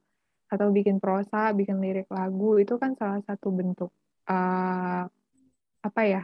atau 0.54 0.70
bikin 0.70 1.02
prosa 1.02 1.50
bikin 1.50 1.82
lirik 1.82 2.06
lagu 2.14 2.62
itu 2.62 2.78
kan 2.78 2.94
salah 2.94 3.18
satu 3.26 3.50
bentuk 3.50 3.90
uh, 4.30 5.02
apa 5.82 6.02
ya 6.06 6.22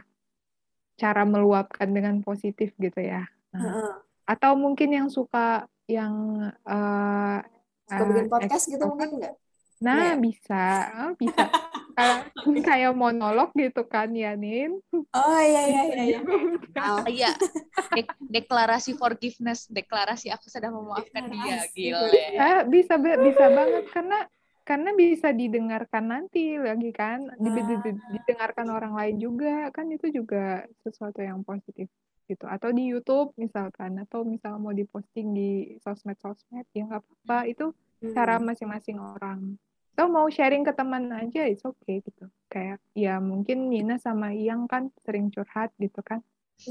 cara 0.95 1.25
meluapkan 1.25 1.89
dengan 1.89 2.21
positif 2.21 2.71
gitu 2.77 3.01
ya. 3.01 3.25
Nah, 3.51 3.99
atau 4.23 4.55
mungkin 4.55 4.93
yang 4.93 5.07
suka 5.09 5.65
yang 5.89 6.13
uh, 6.63 7.39
suka 7.91 8.03
bikin 8.07 8.27
podcast 8.31 8.65
gitu 8.71 8.83
mungkin 8.87 9.09
enggak? 9.19 9.35
Nah, 9.81 10.13
ya? 10.13 10.21
bisa. 10.21 10.65
Oh, 10.93 11.13
bisa. 11.17 11.43
kayak 11.97 12.21
kayak 12.69 12.93
monolog 12.93 13.49
gitu 13.57 13.81
kan 13.89 14.13
ya, 14.13 14.37
Nin. 14.37 14.77
Oh 14.93 15.41
iya 15.41 15.63
iya 15.67 15.83
iya 15.89 16.03
iya. 16.15 16.19
Oh, 16.81 17.03
iya. 17.09 17.33
Dek 17.91 18.07
deklarasi 18.29 18.95
forgiveness, 18.95 19.67
deklarasi 19.67 20.31
aku 20.31 20.47
sudah 20.47 20.69
memaafkan 20.69 21.27
dia, 21.33 21.65
gila. 21.73 22.07
Eh, 22.13 22.59
bisa 22.69 22.95
bisa 23.01 23.45
banget 23.51 23.85
karena 23.91 24.19
karena 24.61 24.93
bisa 24.93 25.33
didengarkan 25.33 26.05
nanti 26.13 26.55
lagi 26.55 26.93
kan, 26.93 27.27
didengarkan 27.41 28.69
orang 28.69 28.93
lain 28.93 29.17
juga 29.17 29.67
kan 29.73 29.89
itu 29.89 30.13
juga 30.13 30.63
sesuatu 30.85 31.19
yang 31.19 31.41
positif 31.41 31.89
gitu. 32.31 32.47
Atau 32.47 32.71
di 32.71 32.87
YouTube 32.87 33.35
misalkan 33.35 33.99
atau 33.99 34.23
misal 34.23 34.55
mau 34.55 34.71
diposting 34.71 35.35
di 35.35 35.75
sosmed-sosmed 35.83 36.63
ya 36.71 36.87
nggak 36.87 37.03
apa-apa. 37.03 37.39
Itu 37.51 37.75
cara 38.15 38.39
masing-masing 38.39 38.97
orang. 38.97 39.59
Atau 39.93 40.07
mau 40.07 40.25
sharing 40.31 40.63
ke 40.63 40.71
teman 40.71 41.11
aja 41.11 41.43
it's 41.45 41.67
okay 41.67 41.99
gitu. 41.99 42.31
Kayak 42.47 42.79
ya 42.95 43.19
mungkin 43.19 43.67
Nina 43.67 43.99
sama 43.99 44.31
Iyang 44.31 44.65
kan 44.71 44.87
sering 45.03 45.27
curhat 45.29 45.75
gitu 45.77 45.99
kan. 45.99 46.23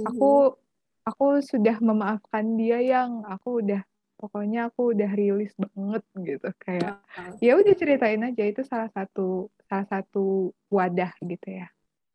Aku 0.08 0.56
aku 1.04 1.26
sudah 1.44 1.76
memaafkan 1.78 2.56
dia 2.56 2.80
yang. 2.80 3.22
Aku 3.28 3.60
udah 3.60 3.84
pokoknya 4.16 4.72
aku 4.72 4.96
udah 4.96 5.10
rilis 5.12 5.52
banget 5.60 6.04
gitu. 6.16 6.48
Kayak 6.58 7.04
ya 7.44 7.54
udah 7.60 7.74
ceritain 7.76 8.24
aja 8.24 8.44
itu 8.48 8.64
salah 8.64 8.88
satu 8.90 9.52
salah 9.68 9.86
satu 9.86 10.50
wadah 10.72 11.12
gitu 11.22 11.48
ya. 11.48 11.68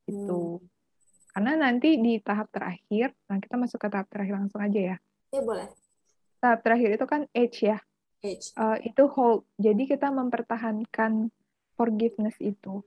Itu 0.10 0.60
hmm. 0.60 0.75
Karena 1.36 1.68
nanti 1.68 2.00
di 2.00 2.16
tahap 2.24 2.48
terakhir, 2.48 3.12
nah 3.28 3.36
kita 3.44 3.60
masuk 3.60 3.76
ke 3.76 3.92
tahap 3.92 4.08
terakhir 4.08 4.40
langsung 4.40 4.64
aja 4.64 4.96
ya. 4.96 4.98
Iya 5.36 5.42
boleh. 5.44 5.68
Tahap 6.40 6.64
terakhir 6.64 6.96
itu 6.96 7.06
kan 7.12 7.22
age 7.36 7.60
ya. 7.68 7.78
Age. 8.24 8.56
Uh, 8.56 8.80
itu 8.80 9.04
hold. 9.12 9.44
Jadi 9.60 9.84
kita 9.84 10.16
mempertahankan 10.16 11.28
forgiveness 11.76 12.40
itu. 12.40 12.80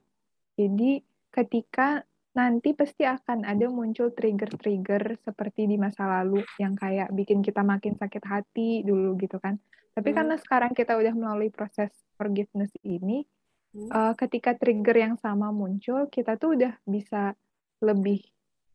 Jadi 0.57 1.05
ketika 1.29 2.01
nanti 2.33 2.73
pasti 2.73 3.05
akan 3.05 3.45
ada 3.45 3.69
muncul 3.69 4.09
trigger-trigger 4.17 5.21
seperti 5.21 5.69
di 5.69 5.77
masa 5.77 6.09
lalu 6.09 6.41
yang 6.57 6.73
kayak 6.73 7.13
bikin 7.13 7.45
kita 7.45 7.61
makin 7.61 8.01
sakit 8.01 8.25
hati 8.25 8.81
dulu 8.81 9.13
gitu 9.21 9.37
kan. 9.37 9.61
Tapi 9.93 10.09
hmm. 10.09 10.17
karena 10.17 10.35
sekarang 10.41 10.73
kita 10.73 10.97
udah 10.97 11.13
melalui 11.13 11.53
proses 11.53 11.93
forgiveness 12.17 12.73
ini, 12.81 13.29
hmm. 13.77 13.93
uh, 13.93 14.13
ketika 14.17 14.57
trigger 14.57 14.97
yang 14.97 15.15
sama 15.21 15.53
muncul, 15.53 16.09
kita 16.09 16.33
tuh 16.41 16.57
udah 16.57 16.73
bisa 16.89 17.37
lebih 17.85 18.25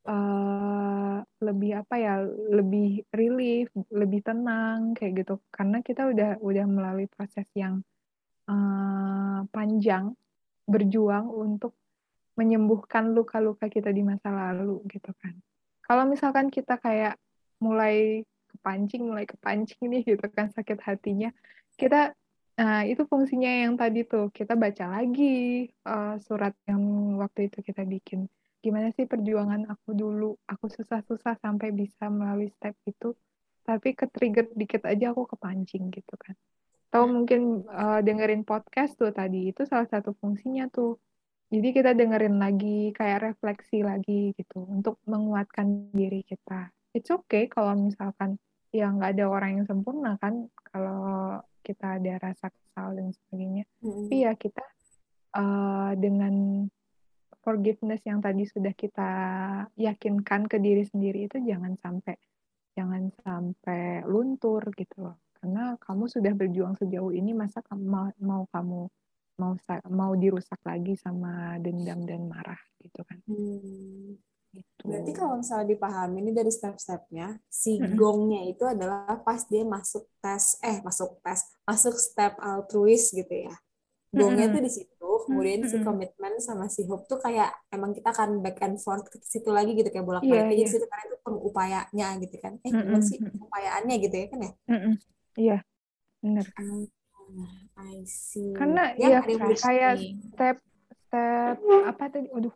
uh, 0.08 1.18
lebih 1.44 1.84
apa 1.84 1.94
ya 2.00 2.14
lebih 2.52 3.04
relief 3.12 3.68
lebih 3.92 4.20
tenang 4.24 4.96
kayak 4.96 5.24
gitu. 5.24 5.40
Karena 5.52 5.80
kita 5.84 6.08
udah 6.08 6.30
udah 6.40 6.64
melalui 6.68 7.06
proses 7.10 7.48
yang 7.56 7.84
uh, 8.48 9.44
panjang 9.50 10.16
berjuang 10.64 11.28
untuk 11.28 11.76
menyembuhkan 12.34 13.14
luka-luka 13.14 13.70
kita 13.70 13.94
di 13.94 14.02
masa 14.02 14.32
lalu 14.32 14.80
gitu 14.90 15.12
kan. 15.20 15.36
Kalau 15.84 16.08
misalkan 16.08 16.48
kita 16.48 16.80
kayak 16.80 17.20
mulai 17.60 18.24
kepancing 18.50 19.02
mulai 19.04 19.26
kepancing 19.28 19.82
nih 19.90 20.02
gitu 20.06 20.26
kan 20.30 20.48
sakit 20.54 20.78
hatinya 20.82 21.30
kita 21.74 22.14
Nah, 22.54 22.86
itu 22.86 23.02
fungsinya 23.10 23.50
yang 23.66 23.74
tadi 23.74 24.06
tuh, 24.06 24.30
kita 24.30 24.54
baca 24.54 24.84
lagi 24.86 25.66
uh, 25.90 26.14
surat 26.22 26.54
yang 26.70 26.82
waktu 27.18 27.50
itu 27.50 27.58
kita 27.66 27.82
bikin 27.82 28.30
gimana 28.64 28.88
sih 28.96 29.04
perjuangan 29.04 29.68
aku 29.68 29.92
dulu? 29.92 30.32
Aku 30.48 30.72
susah-susah 30.72 31.36
sampai 31.44 31.68
bisa 31.76 32.08
melalui 32.08 32.48
step 32.56 32.72
itu. 32.88 33.12
Tapi 33.68 33.92
ke 33.92 34.08
trigger 34.08 34.48
dikit 34.56 34.88
aja 34.88 35.12
aku 35.12 35.28
kepancing 35.28 35.92
gitu 35.92 36.16
kan. 36.16 36.32
Atau 36.88 37.04
mungkin 37.04 37.68
uh, 37.68 38.00
dengerin 38.00 38.48
podcast 38.48 38.96
tuh 38.96 39.12
tadi 39.12 39.52
itu 39.52 39.68
salah 39.68 39.84
satu 39.84 40.16
fungsinya 40.16 40.72
tuh. 40.72 40.96
Jadi 41.52 41.68
kita 41.76 41.92
dengerin 41.92 42.40
lagi 42.40 42.90
kayak 42.96 43.36
refleksi 43.36 43.84
lagi 43.84 44.32
gitu 44.32 44.64
untuk 44.64 44.96
menguatkan 45.04 45.92
diri 45.92 46.24
kita. 46.24 46.72
It's 46.96 47.12
okay 47.12 47.52
kalau 47.52 47.76
misalkan 47.76 48.40
ya 48.72 48.90
nggak 48.90 49.20
ada 49.20 49.24
orang 49.28 49.50
yang 49.60 49.66
sempurna 49.68 50.16
kan 50.18 50.48
kalau 50.72 51.38
kita 51.62 52.00
ada 52.00 52.18
rasa 52.18 52.48
kesal 52.48 52.96
dan 52.96 53.12
sebagainya. 53.12 53.64
Mm 53.82 53.86
-hmm. 53.86 54.02
tapi 54.08 54.16
ya 54.24 54.32
kita 54.34 54.64
eh, 55.34 55.92
dengan 56.00 56.34
forgiveness 57.44 58.00
yang 58.08 58.24
tadi 58.24 58.48
sudah 58.48 58.72
kita 58.72 59.10
yakinkan 59.76 60.48
ke 60.48 60.56
diri 60.56 60.82
sendiri 60.88 61.28
itu 61.28 61.38
jangan 61.44 61.76
sampai 61.76 62.16
jangan 62.74 63.12
sampai 63.22 64.02
luntur 64.08 64.64
gitu 64.74 65.04
loh. 65.04 65.20
Karena 65.38 65.76
kamu 65.76 66.08
sudah 66.08 66.32
berjuang 66.32 66.74
sejauh 66.80 67.12
ini 67.12 67.36
masa 67.36 67.60
kamu 67.60 67.84
mau, 67.84 68.08
mau 68.18 68.42
kamu 68.48 68.80
mau 69.34 69.52
mau 69.90 70.12
dirusak 70.14 70.62
lagi 70.62 70.94
sama 70.94 71.58
dendam 71.60 72.06
dan 72.08 72.26
marah 72.26 72.58
gitu 72.80 73.04
kan. 73.04 73.18
Hmm. 73.28 74.16
Gitu. 74.54 74.82
Berarti 74.86 75.10
kalau 75.10 75.42
misalnya 75.42 75.66
dipahami 75.74 76.16
ini 76.22 76.30
dari 76.30 76.52
step-stepnya, 76.54 77.42
si 77.50 77.82
gongnya 77.98 78.46
itu 78.46 78.62
adalah 78.62 79.18
pas 79.26 79.42
dia 79.50 79.66
masuk 79.66 80.06
tes, 80.22 80.62
eh 80.62 80.78
masuk 80.86 81.18
tes, 81.26 81.42
masuk 81.66 81.94
step 81.98 82.38
altruis 82.38 83.10
gitu 83.10 83.34
ya. 83.34 83.54
Gongnya 84.14 84.46
Mm-mm. 84.46 84.54
tuh 84.54 84.62
di 84.66 84.70
situ, 84.70 85.08
kemudian 85.26 85.60
si 85.66 85.76
Mm-mm. 85.76 85.84
komitmen 85.86 86.32
sama 86.38 86.64
si 86.70 86.80
hope 86.88 87.04
tuh 87.10 87.18
kayak 87.24 87.50
emang 87.74 87.90
kita 87.96 88.08
akan 88.14 88.30
back 88.44 88.56
and 88.62 88.76
forth 88.84 89.06
ke 89.12 89.16
situ 89.26 89.50
lagi 89.50 89.74
gitu 89.74 89.88
kayak 89.90 90.06
Iya, 90.06 90.08
bolak-balik 90.08 90.46
aja 90.46 90.54
iya. 90.54 90.66
di 90.66 90.72
situ 90.72 90.84
karena 90.90 91.04
itu 91.10 91.16
pengupayanya 91.26 92.06
gitu 92.22 92.36
kan. 92.38 92.52
Eh 92.62 92.70
gimana 92.70 93.02
sih 93.02 93.16
Mm-mm. 93.18 93.32
pengupayaannya 93.34 93.94
gitu 94.04 94.14
ya 94.22 94.26
kan 94.32 94.38
ya? 94.46 94.50
Iya, 95.34 95.56
benar. 96.22 96.46
Ah, 96.54 97.90
I 97.90 98.06
see. 98.06 98.54
Karena 98.54 98.82
ya 98.94 99.18
mau 99.22 99.50
kayak 99.50 99.94
step 100.30 100.56
step 101.10 101.56
apa 101.90 102.04
tadi? 102.12 102.28
Waduh. 102.30 102.54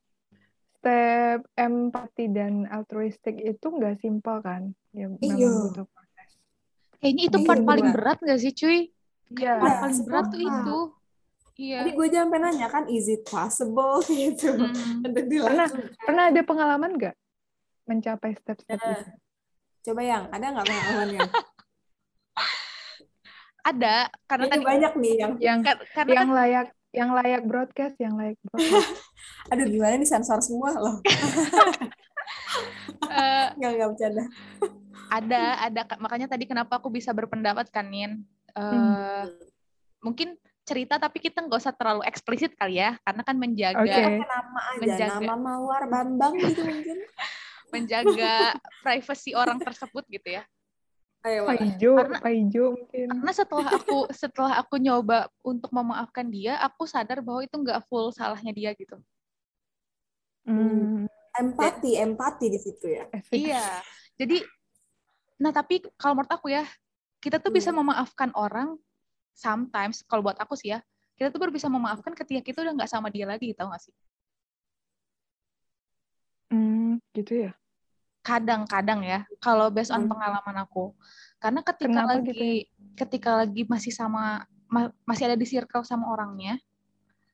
Step 0.79 1.39
empati 1.59 2.25
dan 2.31 2.55
altruistik 2.71 3.35
itu 3.43 3.67
nggak 3.67 3.99
simpel 3.99 4.37
kan? 4.47 4.63
Ya 4.95 5.11
Iya. 5.19 5.35
memang 5.35 5.67
butuh 5.67 5.87
proses. 5.91 6.31
Kayaknya 7.03 7.25
itu 7.31 7.39
Iya, 7.39 7.47
part 7.47 7.61
paling 7.67 7.89
berat 7.95 8.19
gak 8.23 8.39
sih 8.43 8.53
cuy? 8.55 8.79
Iya. 9.35 9.53
Part 9.59 9.75
Iya, 9.75 9.81
paling 9.83 9.99
berat 10.07 10.25
tuh 10.33 10.41
itu. 10.43 10.77
Iya. 11.59 11.83
Tadi 11.83 11.91
gue 11.91 12.05
aja 12.07 12.19
sampai 12.23 12.39
nanya 12.39 12.67
kan, 12.71 12.85
is 12.87 13.07
it 13.07 13.23
possible 13.25 13.99
gitu 14.09 14.55
Mm. 14.55 15.03
untuk 15.03 15.23
Pernah 15.27 15.67
dilakukan? 15.67 15.69
pernah 15.99 16.23
ada 16.31 16.41
pengalaman 16.41 16.91
nggak 16.95 17.15
mencapai 17.85 18.31
step-step 18.39 18.79
Nah, 18.79 18.95
itu? 18.95 19.03
Coba 19.83 20.01
yang 20.01 20.23
ada 20.31 20.45
nggak 20.49 20.65
pengalamannya? 20.65 21.21
Ada 23.61 23.95
karena 24.25 24.45
Ini 24.45 24.53
tadi 24.55 24.65
banyak 24.65 24.93
nih 24.97 25.15
yang, 25.19 25.33
Yang 25.37 25.59
kar- 25.61 25.85
karena 25.93 26.11
yang 26.15 26.25
kan 26.25 26.29
layak 26.33 26.67
yang 26.89 27.11
layak 27.13 27.43
broadcast, 27.45 27.97
yang 27.99 28.15
layak 28.17 28.39
broadcast. 28.41 28.89
aduh 29.53 29.67
gimana 29.67 29.95
nih 29.95 30.09
sensor 30.09 30.41
semua 30.41 30.73
loh. 30.73 30.97
eh, 33.11 33.47
Nggak, 33.53 33.71
nggak 33.75 33.89
bercanda. 33.93 34.25
ada 35.09 35.43
ada 35.59 35.81
makanya 35.99 36.29
tadi 36.29 36.45
kenapa 36.45 36.79
aku 36.79 36.89
bisa 36.89 37.11
berpendapat 37.11 37.67
kan 37.69 37.85
Nin 37.85 38.25
Eh, 38.49 38.65
Hmm. 38.65 39.29
mungkin 40.01 40.41
cerita 40.69 40.95
tapi 40.97 41.17
kita 41.19 41.41
nggak 41.41 41.57
usah 41.57 41.73
terlalu 41.73 42.05
eksplisit 42.05 42.53
kali 42.53 42.77
ya 42.77 43.01
karena 43.01 43.23
kan 43.23 43.35
menjaga. 43.35 43.81
Pakai 43.81 44.21
nama 44.21 44.61
aja, 44.69 44.81
Menjaga. 44.85 45.17
nama 45.19 45.35
Mawar 45.35 45.83
Bambang 45.87 46.35
gitu 46.37 46.61
mungkin. 46.63 46.97
menjaga 47.73 48.57
privasi 48.81 49.33
orang 49.33 49.57
tersebut 49.59 50.05
gitu 50.07 50.29
ya 50.31 50.45
Ayo, 51.21 51.45
Pak 51.45 51.53
Wak. 51.53 51.67
Ijo, 51.69 51.93
Karena- 51.99 52.21
Pak 52.23 52.33
Ijo 52.33 52.65
mungkin. 52.73 53.07
karena 53.11 53.33
setelah 53.35 53.67
aku 53.75 53.99
setelah 54.11 54.53
aku 54.57 54.75
nyoba 54.77 55.19
untuk 55.43 55.69
memaafkan 55.69 56.29
dia 56.29 56.57
aku 56.59 56.85
sadar 56.85 57.21
bahwa 57.21 57.43
itu 57.43 57.53
nggak 57.55 57.85
full 57.85 58.09
salahnya 58.09 58.53
dia 58.53 58.71
gitu 58.73 58.97
Hmm, 60.45 61.05
empati, 61.35 61.93
empati 61.99 62.47
di 62.49 62.57
situ 62.57 62.87
ya. 62.89 63.05
iya 63.29 63.85
jadi 64.17 64.41
nah 65.37 65.53
tapi 65.53 65.85
kalau 65.95 66.17
menurut 66.17 66.33
aku 66.33 66.49
ya 66.49 66.65
kita 67.19 67.37
tuh 67.37 67.51
bisa 67.51 67.69
Hmm. 67.69 67.85
memaafkan 67.85 68.33
orang 68.33 68.81
sometimes 69.39 70.03
kalau 70.11 70.27
buat 70.27 70.35
aku 70.43 70.59
sih 70.59 70.75
ya 70.75 70.83
kita 71.15 71.31
tuh 71.31 71.39
baru 71.39 71.55
bisa 71.55 71.71
memaafkan 71.71 72.11
ketika 72.11 72.43
kita 72.43 72.59
udah 72.67 72.75
nggak 72.75 72.91
sama 72.91 73.07
dia 73.07 73.23
lagi 73.23 73.55
tau 73.55 73.71
gak 73.71 73.87
sih 73.87 73.95
Hmm, 76.49 76.97
gitu 77.13 77.45
ya. 77.47 77.53
kadang-kadang 78.25 79.01
ya 79.05 79.21
kalau 79.39 79.69
based 79.69 79.93
on 79.95 80.05
Hmm. 80.05 80.11
pengalaman 80.11 80.65
aku 80.65 80.93
karena 81.39 81.61
ketika 81.63 82.03
Kenapa 82.03 82.11
lagi 82.19 82.29
gitu 82.29 82.45
ya? 82.45 82.57
ketika 82.99 83.31
lagi 83.41 83.63
masih 83.65 83.93
sama 83.95 84.43
ma- 84.67 84.93
masih 85.07 85.33
ada 85.33 85.37
di 85.39 85.47
circle 85.47 85.87
sama 85.87 86.11
orangnya 86.11 86.59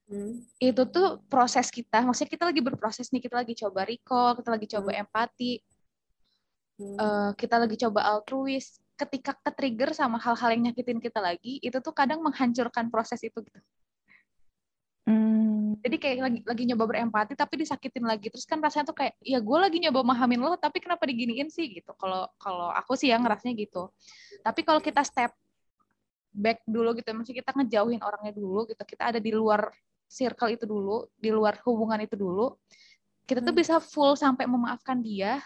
Hmm. 0.04 0.44
itu 0.60 0.82
tuh 0.84 1.24
proses 1.32 1.72
kita 1.72 2.04
maksudnya 2.04 2.30
kita 2.30 2.44
lagi 2.44 2.60
berproses 2.60 3.08
nih 3.08 3.24
kita 3.24 3.40
lagi 3.40 3.56
coba 3.56 3.88
recall 3.88 4.36
kita 4.36 4.50
lagi 4.52 4.66
coba 4.68 4.90
empati 4.92 5.52
Hmm. 6.74 6.98
eh, 6.98 7.30
kita 7.38 7.54
lagi 7.56 7.78
coba 7.80 8.00
altruis 8.12 8.82
ketika 8.94 9.34
ke 9.34 9.50
trigger 9.50 9.90
sama 9.90 10.22
hal-hal 10.22 10.54
yang 10.54 10.70
nyakitin 10.70 11.02
kita 11.02 11.18
lagi 11.18 11.58
itu 11.58 11.78
tuh 11.82 11.90
kadang 11.90 12.22
menghancurkan 12.22 12.88
proses 12.88 13.18
itu 13.26 13.38
gitu. 13.42 13.60
Hmm, 15.04 15.76
jadi 15.84 15.96
kayak 16.00 16.16
lagi 16.24 16.40
lagi 16.48 16.62
nyoba 16.64 16.84
berempati 16.88 17.36
tapi 17.36 17.60
disakitin 17.60 18.08
lagi. 18.08 18.32
Terus 18.32 18.48
kan 18.48 18.62
rasanya 18.62 18.88
tuh 18.88 18.96
kayak 18.96 19.20
ya 19.20 19.36
gue 19.36 19.58
lagi 19.60 19.76
nyoba 19.82 20.00
mahamin 20.00 20.40
lo 20.40 20.56
tapi 20.56 20.80
kenapa 20.80 21.04
diginiin 21.04 21.52
sih? 21.52 21.68
gitu. 21.68 21.92
Kalau 22.00 22.24
kalau 22.40 22.72
aku 22.72 22.96
sih 22.96 23.12
yang 23.12 23.20
ngerasanya 23.20 23.52
gitu. 23.58 23.92
Tapi 24.40 24.64
kalau 24.64 24.80
kita 24.80 25.04
step 25.04 25.36
back 26.34 26.66
dulu 26.66 26.98
gitu 26.98 27.14
maksudnya 27.14 27.46
kita 27.46 27.50
ngejauhin 27.54 28.02
orangnya 28.02 28.34
dulu 28.34 28.66
gitu 28.66 28.82
kita 28.82 29.14
ada 29.14 29.22
di 29.22 29.30
luar 29.30 29.70
circle 30.10 30.50
itu 30.50 30.66
dulu 30.66 31.06
di 31.14 31.30
luar 31.30 31.62
hubungan 31.62 32.02
itu 32.02 32.18
dulu 32.18 32.58
kita 33.24 33.40
tuh 33.40 33.54
Hmm. 33.54 33.62
bisa 33.62 33.78
full 33.78 34.18
sampai 34.18 34.50
memaafkan 34.50 34.98
dia 34.98 35.38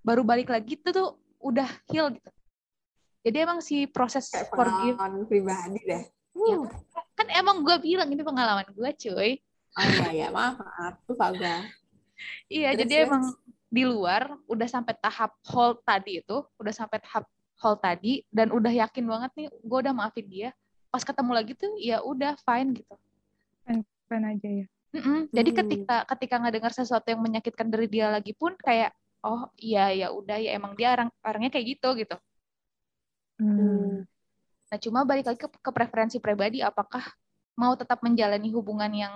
baru 0.00 0.24
balik 0.24 0.48
lagi 0.48 0.80
itu 0.80 0.88
tuh 0.88 1.20
udah 1.44 1.68
heal 1.92 2.08
gitu 2.16 2.32
jadi 3.24 3.48
emang 3.48 3.58
si 3.64 3.88
proses 3.88 4.28
Kayak 4.28 4.52
forgive 4.52 4.96
pribadi 5.26 5.80
deh. 5.88 6.04
Uh. 6.36 6.68
kan 7.14 7.26
emang 7.30 7.62
gue 7.64 7.76
bilang 7.80 8.10
ini 8.10 8.20
pengalaman 8.20 8.66
gue 8.68 8.90
cuy 9.00 9.38
Oh 9.74 9.82
iya, 9.82 10.08
iya. 10.14 10.26
Maaf, 10.30 10.54
maaf. 10.62 10.94
Lupa 11.10 11.26
gue. 11.34 11.54
Iya, 12.46 12.72
Terus, 12.72 12.80
jadi 12.86 12.94
terus? 12.94 13.08
emang 13.10 13.24
di 13.68 13.82
luar 13.84 14.22
udah 14.46 14.68
sampai 14.70 14.94
tahap 15.02 15.34
hold 15.50 15.82
tadi 15.82 16.22
itu, 16.22 16.46
udah 16.62 16.70
sampai 16.72 17.02
tahap 17.02 17.26
hold 17.58 17.82
tadi 17.82 18.22
dan 18.30 18.54
udah 18.54 18.70
yakin 18.70 19.02
banget 19.02 19.30
nih 19.34 19.46
gue 19.50 19.78
udah 19.82 19.92
maafin 19.92 20.24
dia. 20.30 20.50
Pas 20.94 21.02
ketemu 21.02 21.30
lagi 21.34 21.52
tuh 21.58 21.74
ya 21.82 22.00
udah 22.06 22.38
fine 22.46 22.80
gitu. 22.80 22.94
fine 24.06 24.24
aja 24.30 24.48
ya. 24.62 24.66
Mm-mm. 24.94 25.20
Jadi 25.34 25.50
Hmm. 25.52 25.58
ketika 25.58 25.96
ketika 26.16 26.34
ngedengar 26.38 26.72
sesuatu 26.72 27.10
yang 27.10 27.20
menyakitkan 27.20 27.66
dari 27.66 27.90
dia 27.90 28.08
lagi 28.14 28.30
pun 28.32 28.54
kayak 28.62 28.94
oh 29.26 29.50
iya 29.58 29.90
ya 29.90 30.08
udah 30.14 30.38
ya 30.38 30.54
emang 30.54 30.78
dia 30.78 30.94
orang 30.94 31.10
orangnya 31.26 31.50
kayak 31.50 31.76
gitu 31.76 31.98
gitu. 31.98 32.16
Hmm. 33.40 34.06
Nah, 34.70 34.78
cuma 34.80 35.06
balik 35.06 35.26
lagi 35.30 35.38
ke, 35.38 35.48
ke 35.50 35.70
preferensi 35.70 36.18
pribadi 36.18 36.62
apakah 36.62 37.02
mau 37.54 37.78
tetap 37.78 38.02
menjalani 38.02 38.50
hubungan 38.50 38.90
yang 38.90 39.14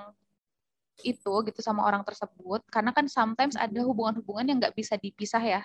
itu 1.06 1.30
gitu 1.46 1.60
sama 1.62 1.86
orang 1.86 2.02
tersebut 2.02 2.66
karena 2.74 2.90
kan 2.90 3.06
sometimes 3.06 3.54
ada 3.54 3.78
hubungan-hubungan 3.86 4.50
yang 4.50 4.58
nggak 4.58 4.74
bisa 4.74 4.98
dipisah 4.98 5.38
ya 5.38 5.62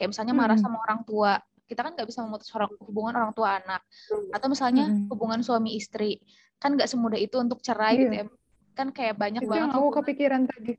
kayak 0.00 0.08
misalnya 0.16 0.32
marah 0.32 0.56
Mm-mm. 0.56 0.64
sama 0.64 0.80
orang 0.88 1.04
tua 1.04 1.36
kita 1.68 1.84
kan 1.84 1.92
nggak 1.92 2.08
bisa 2.08 2.24
memutus 2.24 2.48
orang, 2.56 2.72
hubungan 2.80 3.12
orang 3.12 3.32
tua 3.36 3.60
anak 3.60 3.84
atau 4.32 4.48
misalnya 4.48 4.88
Mm-mm. 4.88 5.12
hubungan 5.12 5.44
suami 5.44 5.76
istri 5.76 6.16
kan 6.56 6.72
nggak 6.72 6.88
semudah 6.88 7.20
itu 7.20 7.36
untuk 7.36 7.60
cerai 7.60 8.00
gitu 8.00 8.08
Iya. 8.08 8.24
ya 8.24 8.38
kan 8.78 8.88
kayak 8.94 9.18
banyak 9.18 9.42
Itu 9.42 9.50
banget 9.50 9.62
yang 9.66 9.74
aku 9.74 9.88
kepikiran 9.98 10.42
tadi. 10.46 10.72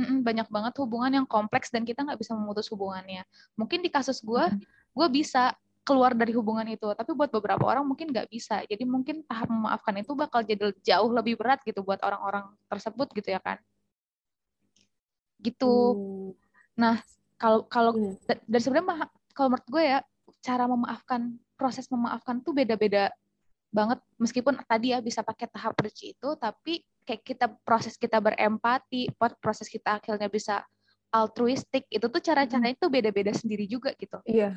Banyak 0.00 0.48
banget 0.52 0.74
hubungan 0.76 1.12
yang 1.12 1.26
kompleks 1.28 1.72
dan 1.72 1.88
kita 1.88 2.04
nggak 2.04 2.20
bisa 2.20 2.36
memutus 2.36 2.68
hubungannya. 2.68 3.24
Mungkin 3.56 3.80
di 3.80 3.88
kasus 3.88 4.20
gue, 4.20 4.44
gue 4.92 5.08
bisa 5.08 5.56
keluar 5.80 6.12
dari 6.12 6.30
hubungan 6.36 6.64
itu, 6.68 6.86
tapi 6.92 7.16
buat 7.16 7.32
beberapa 7.32 7.64
orang 7.66 7.82
mungkin 7.82 8.12
nggak 8.12 8.28
bisa. 8.30 8.62
Jadi 8.68 8.84
mungkin 8.84 9.24
tahap 9.24 9.48
memaafkan 9.48 9.96
itu 9.98 10.12
bakal 10.14 10.44
jadi 10.44 10.70
jauh 10.84 11.10
lebih 11.10 11.40
berat 11.40 11.58
gitu 11.64 11.80
buat 11.82 11.98
orang-orang 12.04 12.52
tersebut 12.68 13.08
gitu 13.16 13.32
ya 13.32 13.40
kan. 13.40 13.58
Gitu. 15.40 15.72
Hmm. 16.76 16.94
Kalau 17.40 17.64
kalau 17.66 17.92
Hmm. 17.96 18.14
da- 18.28 18.44
dan 18.44 18.60
sebenarnya 18.60 19.08
kalau 19.32 19.48
menurut 19.56 19.68
gue 19.72 19.82
ya 19.82 19.98
cara 20.44 20.64
memaafkan 20.68 21.40
proses 21.56 21.88
memaafkan 21.88 22.40
tuh 22.44 22.52
beda-beda 22.52 23.12
banget 23.70 24.00
meskipun 24.20 24.60
tadi 24.66 24.92
ya 24.92 25.00
bisa 25.00 25.24
pakai 25.24 25.46
tahap 25.48 25.72
bridge 25.78 26.12
itu 26.16 26.28
tapi 26.36 26.82
kayak 27.06 27.22
kita 27.22 27.46
proses 27.62 27.94
kita 27.96 28.18
berempati 28.18 29.08
proses 29.38 29.70
kita 29.70 30.00
akhirnya 30.02 30.26
bisa 30.26 30.64
altruistik 31.12 31.86
itu 31.86 32.02
tuh 32.10 32.18
cara-caranya 32.18 32.76
tuh 32.76 32.90
beda-beda 32.90 33.30
sendiri 33.30 33.64
juga 33.70 33.94
gitu 33.94 34.18
Iya. 34.26 34.52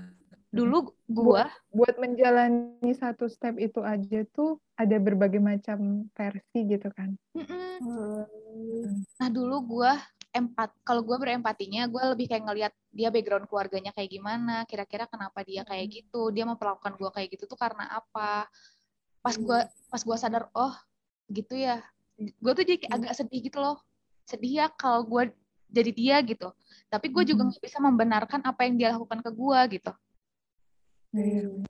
Dulu 0.53 0.93
gua 1.09 1.49
Buat 1.73 1.97
menjalani 1.97 2.93
satu 2.93 3.25
step 3.25 3.57
itu 3.57 3.81
aja 3.81 4.21
tuh 4.29 4.61
ada 4.77 4.93
berbagai 5.01 5.41
macam 5.41 6.05
versi 6.13 6.59
gitu 6.69 6.93
kan. 6.93 7.17
Hmm. 7.33 9.01
nah 9.17 9.29
dulu 9.33 9.81
gua 9.81 9.97
empat 10.29 10.69
kalau 10.85 11.01
gua 11.01 11.17
berempatinya 11.17 11.89
gua 11.89 12.13
lebih 12.13 12.29
kayak 12.29 12.45
ngelihat 12.45 12.73
dia 12.93 13.09
background 13.09 13.49
keluarganya 13.49 13.89
kayak 13.97 14.13
gimana 14.13 14.69
kira-kira 14.69 15.09
kenapa 15.09 15.41
dia 15.41 15.65
kayak 15.65 15.89
gitu 15.89 16.29
dia 16.29 16.45
memperlakukan 16.45 16.93
gua 17.01 17.09
kayak 17.09 17.33
gitu 17.33 17.49
tuh 17.49 17.57
karena 17.57 17.89
apa? 17.89 18.45
Pas 19.25 19.35
gua 19.41 19.65
pas 19.89 20.01
gua 20.05 20.17
sadar 20.21 20.53
oh 20.53 20.77
gitu 21.33 21.57
ya. 21.57 21.81
Gue 22.17 22.53
tuh 22.53 22.63
jadi 22.63 22.85
Hmm. 22.85 22.95
agak 23.01 23.13
sedih 23.17 23.41
gitu 23.41 23.57
loh. 23.57 23.81
Sedih 24.29 24.63
ya 24.63 24.67
kalau 24.69 25.03
gue 25.03 25.33
jadi 25.73 25.91
dia 25.91 26.17
gitu. 26.21 26.53
Tapi 26.87 27.09
gue 27.09 27.23
juga 27.33 27.49
nggak 27.49 27.63
bisa 27.63 27.81
membenarkan 27.81 28.45
apa 28.45 28.61
yang 28.69 28.75
dia 28.77 28.89
lakukan 28.93 29.19
ke 29.25 29.31
gue 29.33 29.59
gitu. 29.81 29.91
Hmm. 31.13 31.61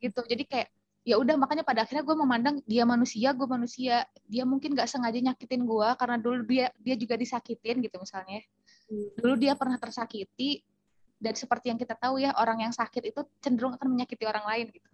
gitu 0.00 0.20
jadi 0.24 0.44
kayak 0.48 0.68
ya 1.06 1.20
udah 1.20 1.38
makanya 1.38 1.62
pada 1.62 1.86
akhirnya 1.86 2.02
gue 2.02 2.16
memandang 2.18 2.56
dia 2.66 2.82
manusia 2.82 3.30
gue 3.30 3.46
manusia 3.46 4.08
dia 4.26 4.42
mungkin 4.42 4.74
nggak 4.74 4.88
sengaja 4.90 5.20
nyakitin 5.22 5.62
gue 5.62 5.88
karena 6.00 6.16
dulu 6.18 6.42
dia 6.48 6.72
dia 6.82 6.96
juga 6.98 7.14
disakitin 7.14 7.84
gitu 7.84 7.96
misalnya 8.00 8.42
Hmm. 8.86 9.10
dulu 9.18 9.34
dia 9.34 9.58
pernah 9.58 9.74
tersakiti 9.82 10.62
dan 11.18 11.34
seperti 11.34 11.74
yang 11.74 11.78
kita 11.78 11.98
tahu 11.98 12.22
ya 12.22 12.30
orang 12.38 12.62
yang 12.62 12.70
sakit 12.70 13.10
itu 13.10 13.18
cenderung 13.42 13.74
akan 13.74 13.90
menyakiti 13.90 14.22
orang 14.22 14.46
lain 14.46 14.70
gitu 14.70 14.90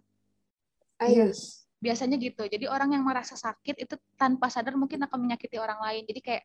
Iya. 0.97 1.29
Aish. 1.29 1.61
biasanya 1.77 2.17
gitu 2.17 2.41
jadi 2.49 2.65
orang 2.73 2.97
yang 2.97 3.05
merasa 3.05 3.37
sakit 3.37 3.75
itu 3.85 3.93
tanpa 4.17 4.49
sadar 4.49 4.73
mungkin 4.73 4.97
akan 5.05 5.19
menyakiti 5.29 5.61
orang 5.61 5.77
lain 5.77 6.09
jadi 6.09 6.21
kayak 6.25 6.43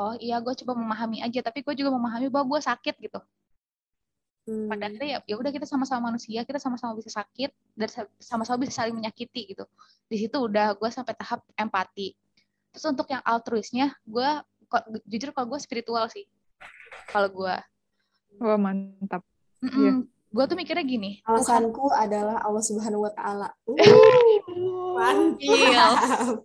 oh 0.00 0.16
iya 0.16 0.40
gue 0.40 0.54
coba 0.64 0.72
memahami 0.80 1.20
aja 1.20 1.44
tapi 1.44 1.60
gue 1.60 1.74
juga 1.76 1.92
memahami 1.92 2.32
bahwa 2.32 2.56
gue 2.56 2.60
sakit 2.64 2.94
gitu 3.04 3.20
Hmm. 4.48 4.64
pada 4.64 4.88
akhirnya 4.88 5.08
ya 5.12 5.18
ya 5.28 5.36
udah 5.36 5.52
kita 5.52 5.68
sama-sama 5.68 6.08
manusia 6.08 6.40
kita 6.40 6.56
sama-sama 6.56 6.96
bisa 6.96 7.12
sakit 7.20 7.52
dan 7.76 7.88
sa- 7.92 8.08
sama-sama 8.16 8.64
bisa 8.64 8.80
saling 8.80 8.96
menyakiti 8.96 9.52
gitu 9.52 9.68
di 10.08 10.16
situ 10.16 10.40
udah 10.40 10.72
gue 10.72 10.88
sampai 10.88 11.12
tahap 11.12 11.44
empati 11.52 12.16
terus 12.72 12.84
untuk 12.88 13.04
yang 13.12 13.20
altruisnya 13.28 13.92
gue 14.08 14.28
kok 14.72 14.88
jujur 15.04 15.36
kalau 15.36 15.52
gue 15.52 15.60
spiritual 15.60 16.08
sih 16.08 16.24
kalau 17.12 17.28
gue 17.28 17.54
Wah, 18.40 18.56
mantap. 18.56 19.20
gue 20.28 20.44
tuh 20.48 20.56
mikirnya 20.56 20.84
gini 20.88 21.20
Tuhan 21.28 21.68
Alasanku 21.68 21.92
adalah 21.92 22.40
Allah 22.40 22.62
Subhanahu 22.64 23.04
wa 23.04 23.12
taala. 23.12 23.48
Uh. 23.68 23.76
Mantap. 24.98 26.44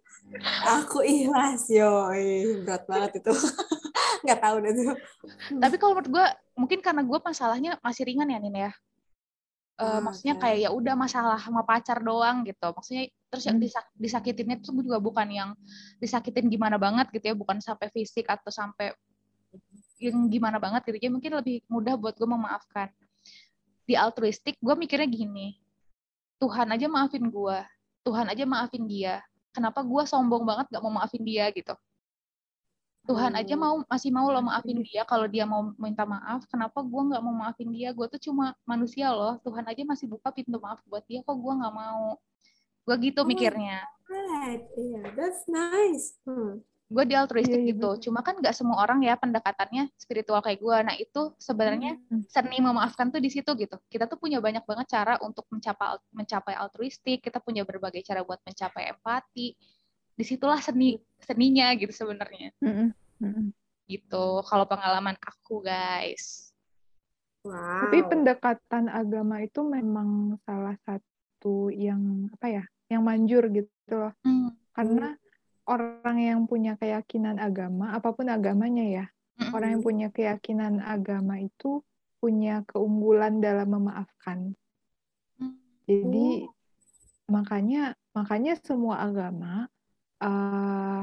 Aku 0.82 1.02
ikhlas, 1.06 1.70
yoi. 1.70 2.64
Berat 2.66 2.86
banget 2.90 3.22
itu. 3.22 3.34
Nggak 4.24 4.40
tahu 4.40 4.56
deh 4.64 4.72
tuh. 4.72 4.96
tapi 5.64 5.76
kalau 5.78 5.94
menurut 6.00 6.10
gue 6.10 6.26
mungkin 6.56 6.80
karena 6.80 7.04
gue 7.04 7.20
masalahnya 7.20 7.72
masih 7.84 8.04
ringan 8.08 8.32
ya 8.32 8.40
Nin 8.40 8.56
ya. 8.56 8.72
Eh, 9.74 9.84
Ah, 9.84 10.00
maksudnya 10.00 10.38
oke. 10.38 10.42
kayak 10.46 10.58
ya 10.64 10.70
udah 10.70 10.94
masalah 10.96 11.38
sama 11.42 11.66
pacar 11.66 12.00
doang 12.00 12.46
gitu. 12.46 12.68
Maksudnya 12.72 13.10
terus 13.28 13.44
yang 13.50 13.58
Hmm. 13.58 13.66
disak- 13.66 13.92
disakitinnya 13.98 14.56
itu 14.62 14.70
juga 14.72 15.02
bukan 15.02 15.28
yang 15.28 15.50
disakitin 15.98 16.46
gimana 16.48 16.78
banget 16.78 17.10
gitu 17.12 17.34
ya 17.34 17.36
bukan 17.36 17.58
sampai 17.60 17.90
fisik 17.90 18.30
atau 18.30 18.54
sampai 18.54 18.94
yang 20.00 20.30
gimana 20.30 20.62
banget 20.62 20.88
gitu. 20.88 20.98
Ya 21.04 21.10
mungkin 21.12 21.32
lebih 21.36 21.66
mudah 21.68 21.98
buat 21.98 22.14
gue 22.16 22.30
memaafkan. 22.30 22.90
Di 23.84 23.98
altruistik 24.00 24.56
gue 24.62 24.76
mikirnya 24.78 25.10
gini. 25.10 25.58
Tuhan 26.40 26.68
aja 26.72 26.88
maafin 26.92 27.24
gue 27.28 27.58
Tuhan 28.04 28.28
aja 28.28 28.44
maafin 28.44 28.84
dia. 28.84 29.24
Kenapa 29.56 29.80
gue 29.80 30.04
sombong 30.04 30.44
banget 30.44 30.68
gak 30.70 30.84
mau 30.84 30.92
maafin 30.92 31.24
dia 31.24 31.48
gitu 31.56 31.72
Tuhan 33.04 33.36
aja 33.36 33.54
Hmm. 33.54 33.62
mau 33.62 33.76
masih 33.86 34.10
mau 34.10 34.32
lo 34.32 34.40
maafin 34.40 34.80
dia 34.80 35.04
kalau 35.04 35.28
dia 35.28 35.44
mau 35.44 35.76
minta 35.76 36.08
maaf 36.08 36.48
kenapa 36.48 36.80
gue 36.80 37.02
nggak 37.12 37.20
mau 37.20 37.36
maafin 37.36 37.68
dia 37.68 37.92
gue 37.92 38.08
tuh 38.08 38.22
cuma 38.22 38.56
manusia 38.64 39.12
loh 39.12 39.36
Tuhan 39.44 39.68
aja 39.68 39.84
masih 39.84 40.08
buka 40.08 40.32
pintu 40.32 40.56
maaf 40.58 40.80
buat 40.88 41.04
dia 41.04 41.20
kok 41.20 41.36
gue 41.36 41.54
nggak 41.54 41.74
mau 41.74 42.16
gue 42.84 42.96
gitu 43.12 43.24
Oh. 43.24 43.28
mikirnya 43.28 43.84
Right. 44.04 44.62
Iya, 44.76 45.02
that's 45.16 45.44
nice. 45.48 46.16
Hmm. 46.24 46.62
gue 46.94 47.04
di 47.10 47.16
altruistik 47.18 47.58
Iya, 47.58 47.64
iya, 47.66 47.70
gitu 47.74 47.90
cuma 48.06 48.22
kan 48.22 48.38
nggak 48.38 48.54
semua 48.54 48.78
orang 48.80 49.02
ya 49.02 49.18
pendekatannya 49.18 49.90
spiritual 49.98 50.40
kayak 50.40 50.62
gue 50.62 50.78
nah 50.84 50.94
itu 50.94 51.34
sebenarnya 51.42 51.98
Hmm. 52.08 52.22
seni 52.30 52.62
memaafkan 52.62 53.10
tuh 53.10 53.18
di 53.18 53.28
situ 53.28 53.50
gitu 53.58 53.82
kita 53.90 54.06
tuh 54.06 54.16
punya 54.16 54.38
banyak 54.38 54.62
banget 54.62 54.88
cara 54.94 55.18
untuk 55.20 55.44
mencapai 55.50 55.98
mencapai 56.14 56.54
altruistik 56.54 57.20
kita 57.20 57.42
punya 57.42 57.66
berbagai 57.66 58.06
cara 58.06 58.22
buat 58.22 58.38
mencapai 58.46 58.94
empati 58.94 59.58
di 60.14 60.24
situlah 60.24 60.62
seni 60.62 60.98
seninya 61.22 61.74
gitu 61.78 61.92
sebenarnya 61.92 62.54
Mm-mm. 62.62 62.90
Mm-mm. 63.22 63.48
gitu 63.90 64.42
kalau 64.46 64.66
pengalaman 64.70 65.18
aku 65.20 65.64
guys 65.66 66.54
Wow. 67.44 67.60
Tapi 67.88 68.08
pendekatan 68.08 68.88
agama 68.88 69.44
itu 69.44 69.68
memang 69.68 70.40
salah 70.48 70.80
satu 70.88 71.68
yang 71.76 72.32
apa 72.32 72.48
ya, 72.48 72.64
yang 72.88 73.04
manjur 73.04 73.52
gitu 73.52 73.92
loh. 73.92 74.16
Hmm. 74.24 74.56
Karena 74.72 75.12
orang 75.68 76.18
yang 76.24 76.40
punya 76.48 76.80
keyakinan 76.80 77.44
agama, 77.44 77.92
apa 77.92 78.16
pun 78.16 78.32
agamanya 78.32 78.88
ya, 78.88 79.06
Mm-mm. 79.12 79.52
orang 79.52 79.70
yang 79.76 79.84
punya 79.84 80.08
keyakinan 80.16 80.80
agama 80.80 81.44
itu 81.44 81.84
punya 82.24 82.64
keunggulan 82.64 83.44
dalam 83.44 83.76
memaafkan. 83.76 84.56
Hmm. 85.36 85.60
Jadi 85.84 86.48
makanya 87.28 88.00
makanya 88.16 88.56
semua 88.64 89.04
agama 89.04 89.68
eh, 90.24 91.02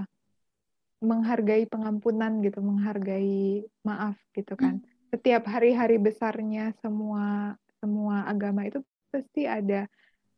menghargai 1.01 1.65
pengampunan 1.65 2.45
gitu, 2.45 2.61
menghargai 2.61 3.65
maaf 3.89 4.17
gitu 4.37 4.53
kan. 4.57 4.85
Setiap 5.13 5.49
hari-hari 5.49 5.97
besarnya 5.97 6.77
semua 6.85 7.57
semua 7.81 8.29
agama 8.29 8.69
itu 8.69 8.85
pasti 9.09 9.49
ada 9.49 9.89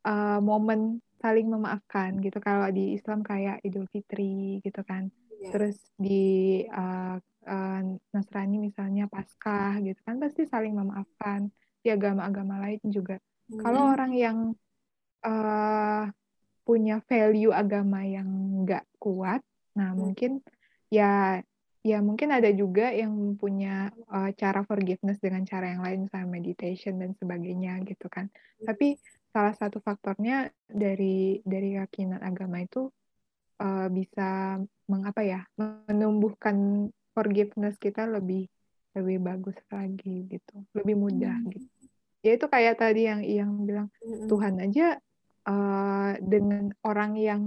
eh, 0.06 0.40
momen 0.42 1.02
saling 1.22 1.46
memaafkan 1.50 2.18
gitu. 2.22 2.38
Kalau 2.42 2.66
di 2.70 2.94
Islam 2.98 3.22
kayak 3.22 3.62
Idul 3.66 3.86
Fitri 3.90 4.58
gitu 4.62 4.82
kan. 4.86 5.10
Iya. 5.38 5.50
Terus 5.54 5.78
di 5.98 6.22
eh, 6.66 7.16
Nasrani 8.14 8.56
misalnya 8.62 9.10
Paskah 9.10 9.82
gitu 9.82 9.98
kan 10.06 10.22
pasti 10.22 10.46
saling 10.46 10.74
memaafkan. 10.78 11.50
Di 11.82 11.90
agama-agama 11.90 12.62
lain 12.62 12.78
juga. 12.94 13.18
Kalau 13.58 13.90
Hmm. 13.90 13.92
orang 13.98 14.12
yang 14.14 14.38
eh, 15.26 16.04
punya 16.62 17.02
value 17.10 17.50
agama 17.50 18.06
yang 18.06 18.28
nggak 18.62 18.86
kuat, 19.02 19.42
nah 19.74 19.90
Hmm. 19.92 19.98
mungkin 20.08 20.32
ya 20.92 21.42
ya 21.82 21.98
mungkin 21.98 22.30
ada 22.30 22.46
juga 22.54 22.94
yang 22.94 23.34
punya 23.34 23.90
eh, 23.90 24.30
cara 24.38 24.62
forgiveness 24.62 25.18
dengan 25.18 25.42
cara 25.42 25.74
yang 25.74 25.82
lain, 25.82 26.06
misalnya 26.06 26.30
meditation 26.30 27.02
dan 27.02 27.12
sebagainya 27.18 27.82
gitu 27.82 28.06
kan. 28.06 28.30
Tapi 28.62 28.94
salah 29.34 29.56
satu 29.58 29.82
faktornya 29.82 30.52
dari 30.70 31.42
dari 31.42 31.74
keyakinan 31.74 32.22
agama 32.22 32.62
itu 32.62 32.86
eh, 33.58 33.88
bisa 33.90 34.58
mengapa 34.86 35.20
ya 35.26 35.42
menumbuhkan 35.58 36.88
forgiveness 37.12 37.76
kita 37.82 38.06
lebih 38.06 38.46
lebih 38.92 39.18
bagus 39.24 39.56
lagi 39.72 40.28
gitu, 40.28 40.56
lebih 40.76 40.94
mudah 41.00 41.36
Hmm. 41.42 41.50
gitu. 41.50 41.68
Ya 42.22 42.38
itu 42.38 42.46
kayak 42.46 42.78
tadi 42.78 43.10
yang 43.10 43.20
yang 43.26 43.50
bilang 43.66 43.88
Hmm. 43.98 44.28
Tuhan 44.30 44.54
aja 44.62 45.02
eh, 45.46 46.12
dengan 46.22 46.70
orang 46.86 47.12
yang 47.18 47.42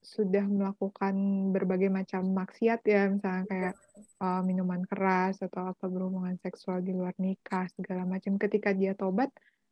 sudah 0.00 0.48
melakukan 0.48 1.14
berbagai 1.52 1.92
macam 1.92 2.24
maksiat 2.32 2.80
ya, 2.88 3.08
misalnya 3.12 3.44
kayak 3.48 3.74
eh, 4.20 4.42
minuman 4.44 4.82
keras 4.88 5.40
atau 5.44 5.72
apa 5.72 5.84
berhubungan 5.86 6.36
seksual 6.40 6.80
di 6.80 6.92
luar 6.96 7.12
nikah 7.20 7.68
segala 7.76 8.08
macam. 8.08 8.40
Ketika 8.40 8.72
dia 8.72 8.96
tobat, 8.96 9.28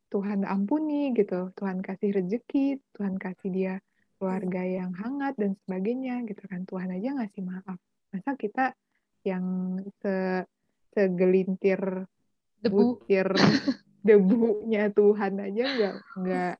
Tuhan 0.09 0.45
ampuni 0.45 1.13
gitu, 1.13 1.53
Tuhan 1.53 1.85
kasih 1.85 2.17
rezeki, 2.17 2.81
Tuhan 2.97 3.21
kasih 3.21 3.49
dia 3.53 3.73
keluarga 4.19 4.61
yang 4.65 4.91
hangat 4.97 5.37
dan 5.39 5.55
sebagainya 5.65 6.25
gitu 6.27 6.43
kan. 6.49 6.65
Tuhan 6.65 6.89
aja 6.91 7.09
ngasih 7.23 7.41
maaf. 7.45 7.77
Masa 8.11 8.33
kita 8.35 8.73
yang 9.23 9.77
se 10.01 10.45
segelintir 10.93 11.79
debu 12.59 12.99
butir 12.99 13.27
debunya 14.07 14.89
Tuhan 14.91 15.33
aja 15.37 15.63
nggak 15.75 15.95
nggak 16.23 16.55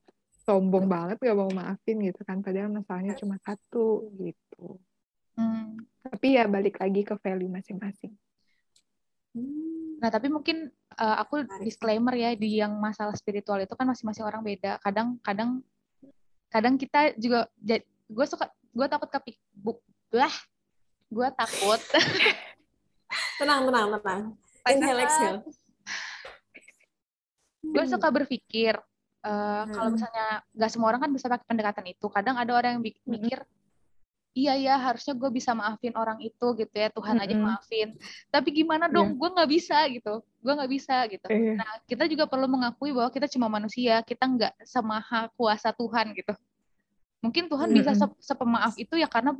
sombong 0.50 0.90
banget 0.90 1.16
nggak 1.22 1.38
mau 1.38 1.50
maafin 1.54 2.02
gitu 2.02 2.26
kan 2.26 2.42
padahal 2.42 2.66
masalahnya 2.74 3.14
cuma 3.14 3.38
satu 3.38 4.10
gitu 4.18 4.76
Hmm. 5.38 5.78
tapi 6.04 6.36
ya 6.36 6.44
balik 6.50 6.76
lagi 6.82 7.00
ke 7.06 7.14
value 7.16 7.48
masing-masing 7.48 8.12
Hmm. 9.30 10.02
Nah, 10.02 10.10
tapi 10.10 10.26
mungkin 10.26 10.66
uh, 10.98 11.16
aku 11.22 11.46
disclaimer 11.62 12.10
ya 12.18 12.34
di 12.34 12.58
yang 12.58 12.74
masalah 12.82 13.14
spiritual 13.14 13.62
itu 13.62 13.70
kan 13.78 13.86
masing-masing 13.86 14.26
orang 14.26 14.42
beda. 14.42 14.80
Kadang 14.82 15.22
kadang 15.22 15.62
kadang 16.50 16.74
kita 16.74 17.14
juga 17.14 17.46
gue 18.10 18.26
suka 18.26 18.50
gue 18.74 18.86
takut 18.90 19.06
kepik 19.06 19.38
lah 20.10 20.34
gue 21.10 21.28
takut 21.38 21.78
Tenang, 23.38 23.66
tenang, 23.66 23.86
tenang. 23.98 24.22
Inhale, 24.70 25.02
exhale. 25.02 25.38
gue 27.62 27.84
suka 27.86 28.08
berpikir 28.10 28.74
uh, 29.22 29.64
kalau 29.68 29.88
Hmm. 29.90 29.96
misalnya 29.96 30.26
nggak 30.52 30.70
semua 30.70 30.86
orang 30.92 31.00
kan 31.04 31.10
bisa 31.12 31.26
pakai 31.28 31.46
pendekatan 31.46 31.86
itu. 31.88 32.06
Kadang 32.08 32.36
ada 32.36 32.52
orang 32.52 32.78
yang 32.78 32.84
Mm-mm. 32.84 33.10
mikir 33.10 33.38
iya 34.30 34.54
ya 34.54 34.78
harusnya 34.78 35.18
gue 35.18 35.26
bisa 35.34 35.50
maafin 35.58 35.90
orang 35.98 36.22
itu 36.22 36.46
gitu 36.54 36.70
ya 36.70 36.86
Tuhan 36.94 37.18
aja 37.18 37.34
Mm-mm. 37.34 37.46
maafin. 37.50 37.88
Tapi 38.30 38.48
gimana 38.54 38.86
dong? 38.86 39.18
Gue 39.18 39.28
nggak 39.28 39.50
bisa 39.50 39.82
gitu. 39.90 40.22
Gue 40.38 40.52
nggak 40.54 40.70
bisa 40.70 40.96
gitu. 41.10 41.26
Iya. 41.26 41.58
Nah, 41.58 41.72
kita 41.84 42.04
juga 42.06 42.24
perlu 42.30 42.46
mengakui 42.46 42.94
bahwa 42.94 43.10
kita 43.10 43.26
cuma 43.26 43.50
manusia, 43.50 44.00
kita 44.06 44.24
nggak 44.24 44.54
semaha 44.62 45.28
kuasa 45.34 45.74
Tuhan 45.74 46.14
gitu. 46.14 46.32
Mungkin 47.20 47.50
Tuhan 47.50 47.68
bisa 47.74 47.92
Mm-mm. 47.92 48.16
se- 48.16 48.32
sepemaaf 48.32 48.74
itu 48.78 48.96
ya 48.96 49.10
karena 49.10 49.34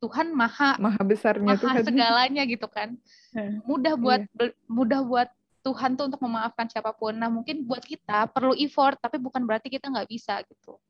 Tuhan 0.00 0.32
maha 0.32 0.80
maha 0.80 1.00
besarnya 1.04 1.44
maha 1.44 1.60
Tuhan 1.60 1.84
segalanya 1.84 2.42
gitu 2.48 2.66
kan. 2.66 2.96
Hmm. 3.36 3.60
Mudah 3.68 3.94
buat 4.00 4.24
bel- 4.32 4.56
mudah 4.66 5.00
buat 5.04 5.28
Tuhan 5.60 5.92
tuh 5.96 6.08
untuk 6.08 6.20
memaafkan 6.24 6.66
siapa 6.68 6.96
pun. 6.96 7.12
Nah, 7.12 7.28
mungkin 7.28 7.68
buat 7.68 7.84
kita 7.84 8.32
perlu 8.32 8.56
effort, 8.56 8.96
tapi 8.96 9.20
bukan 9.20 9.44
berarti 9.44 9.68
kita 9.68 9.92
nggak 9.92 10.08
bisa 10.08 10.40
gitu. 10.48 10.80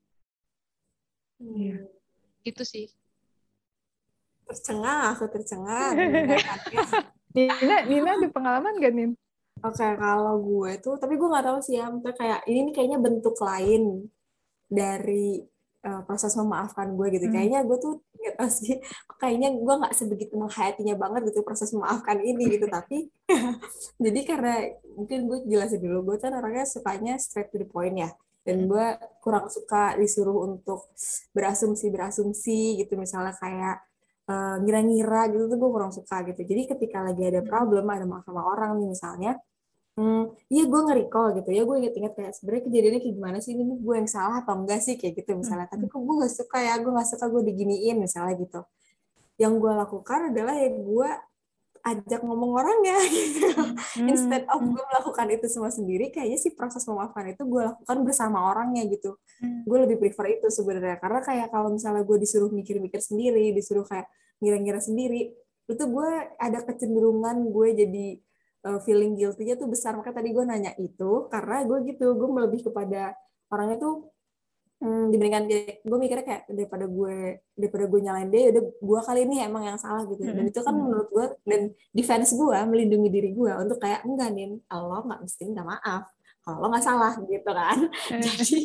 Iya. 1.42 1.82
Gitu 2.46 2.62
sih. 2.62 2.86
Tercengang, 4.46 5.14
aku 5.14 5.26
tercengang. 5.30 5.94
Nina 7.34 7.86
Nina 7.86 8.10
ada 8.18 8.26
pengalaman 8.26 8.82
gak 8.82 8.90
Nin 8.90 9.14
Oke, 9.60 9.86
kalau 10.00 10.40
gue 10.40 10.72
tuh, 10.80 10.96
tapi 10.96 11.20
gue 11.20 11.28
nggak 11.28 11.46
tahu 11.52 11.58
sih 11.60 11.76
ya, 11.76 11.92
maksudnya 11.92 12.16
kayak 12.16 12.40
ini 12.48 12.60
nih 12.64 12.72
kayaknya 12.72 12.98
bentuk 12.98 13.36
lain 13.44 14.08
dari 14.72 15.44
uh, 15.84 16.02
proses 16.04 16.32
memaafkan 16.36 16.92
gue 16.94 17.06
gitu. 17.16 17.26
Hmm. 17.28 17.34
Kayaknya 17.34 17.60
gue 17.64 17.78
tuh 17.80 17.94
nggak 18.20 18.34
tahu 18.36 18.50
sih, 18.50 18.76
kayaknya 19.20 19.48
gue 19.56 19.74
nggak 19.80 19.94
sebegitu 19.96 20.34
menghayatinya 20.36 20.94
banget 20.96 21.20
gitu 21.32 21.40
proses 21.46 21.70
memaafkan 21.72 22.18
ini 22.20 22.44
gitu. 22.58 22.66
Tapi 22.68 23.08
jadi 24.04 24.20
karena 24.24 24.54
mungkin 24.96 25.18
gue 25.28 25.38
jelasin 25.48 25.80
dulu, 25.80 25.98
gue 26.12 26.16
kan 26.20 26.32
orangnya 26.36 26.66
sukanya 26.68 27.14
straight 27.16 27.48
to 27.52 27.60
the 27.60 27.68
point 27.68 27.96
ya. 27.96 28.10
Dan 28.40 28.66
gue 28.72 28.86
kurang 29.20 29.52
suka 29.52 30.00
disuruh 30.00 30.48
untuk 30.48 30.88
berasumsi-berasumsi 31.36 32.80
gitu. 32.80 32.96
Misalnya 32.96 33.36
kayak 33.36 33.84
uh, 34.32 34.56
ngira-ngira 34.64 35.28
gitu 35.28 35.44
tuh 35.50 35.58
gue 35.60 35.70
kurang 35.70 35.92
suka 35.92 36.24
gitu. 36.24 36.40
Jadi 36.48 36.62
ketika 36.76 37.04
lagi 37.04 37.22
ada 37.28 37.44
problem, 37.44 37.84
ada 37.92 38.08
masalah 38.08 38.24
sama 38.24 38.42
orang 38.48 38.80
nih 38.80 38.88
misalnya, 38.96 39.32
Hmm, 39.98 40.30
iya 40.46 40.64
gue 40.70 40.80
nge-recall 40.86 41.42
gitu 41.42 41.50
ya, 41.50 41.62
gue 41.66 41.76
inget-inget 41.82 42.12
kayak 42.14 42.32
sebenarnya 42.38 42.62
kejadiannya 42.70 43.00
kayak 43.02 43.16
gimana 43.18 43.38
sih, 43.42 43.52
ini 43.58 43.64
gue 43.74 43.94
yang 43.98 44.08
salah 44.08 44.40
atau 44.46 44.54
enggak 44.62 44.80
sih, 44.80 44.94
kayak 44.94 45.18
gitu 45.18 45.34
misalnya. 45.34 45.66
Tapi 45.66 45.90
kok 45.90 45.98
gue 45.98 46.14
gak 46.22 46.32
suka 46.32 46.58
ya, 46.62 46.74
gue 46.78 46.92
gak 46.94 47.08
suka 47.10 47.24
gue 47.26 47.42
diginiin 47.50 47.96
misalnya 47.98 48.34
gitu. 48.38 48.60
Yang 49.36 49.52
gue 49.58 49.72
lakukan 49.74 50.20
adalah 50.30 50.54
ya 50.54 50.70
gue 50.70 51.10
ajak 51.80 52.20
ngomong 52.22 52.50
orangnya 52.60 52.96
gitu. 53.16 53.50
Hmm. 53.56 54.08
Instead 54.08 54.44
of 54.52 54.60
gue 54.62 54.82
melakukan 54.84 55.26
itu 55.32 55.46
semua 55.48 55.72
sendiri, 55.72 56.12
kayaknya 56.14 56.38
sih 56.38 56.52
proses 56.54 56.84
memaafkan 56.86 57.32
itu 57.34 57.42
gue 57.44 57.62
lakukan 57.66 57.98
bersama 58.06 58.46
orangnya 58.46 58.86
gitu. 58.86 59.16
Hmm. 59.42 59.66
Gue 59.66 59.78
lebih 59.88 59.96
prefer 59.98 60.38
itu 60.38 60.48
sebenarnya, 60.52 61.00
karena 61.02 61.20
kayak 61.24 61.48
kalau 61.50 61.72
misalnya 61.72 62.06
gue 62.06 62.16
disuruh 62.20 62.52
mikir-mikir 62.52 63.00
sendiri, 63.02 63.50
disuruh 63.56 63.84
kayak 63.88 64.06
ngira-ngira 64.40 64.80
sendiri, 64.80 65.34
itu 65.70 65.84
gue 65.86 66.10
ada 66.38 66.58
kecenderungan 66.64 67.36
gue 67.52 67.68
jadi 67.74 68.06
uh, 68.66 68.80
feeling 68.82 69.16
guilty-nya 69.16 69.56
tuh 69.56 69.68
besar. 69.70 69.96
Makanya 69.96 70.16
tadi 70.22 70.30
gue 70.32 70.44
nanya 70.44 70.72
itu 70.76 71.28
karena 71.28 71.64
gue 71.64 71.78
gitu, 71.88 72.16
gue 72.16 72.28
lebih 72.28 72.60
kepada 72.70 73.14
orangnya 73.50 73.76
tuh 73.82 73.94
hmm, 74.80 75.10
dibandingkan 75.12 75.44
gue 75.84 75.98
mikirnya 75.98 76.24
kayak 76.24 76.42
daripada 76.48 76.86
gue 76.86 77.16
daripada 77.56 77.84
gue 77.88 78.00
nyalain 78.00 78.28
dia, 78.30 78.42
udah 78.54 78.62
gue 78.64 79.00
kali 79.04 79.20
ini 79.28 79.36
emang 79.44 79.62
yang 79.64 79.78
salah 79.80 80.04
gitu. 80.08 80.20
Dan 80.22 80.44
itu 80.46 80.60
kan 80.60 80.74
menurut 80.74 81.08
gue 81.12 81.26
dan 81.46 81.60
defense 81.92 82.32
gue 82.34 82.58
melindungi 82.68 83.08
diri 83.08 83.30
gue 83.32 83.52
untuk 83.56 83.78
kayak 83.80 84.04
enggak 84.04 84.32
nih, 84.32 84.56
lo 84.72 84.98
nggak 85.04 85.20
mesti 85.24 85.42
minta 85.48 85.64
maaf 85.64 86.08
kalau 86.40 86.56
lo 86.64 86.66
nggak 86.72 86.84
salah 86.84 87.12
gitu 87.20 87.50
kan. 87.50 87.78
Jadi 88.24 88.60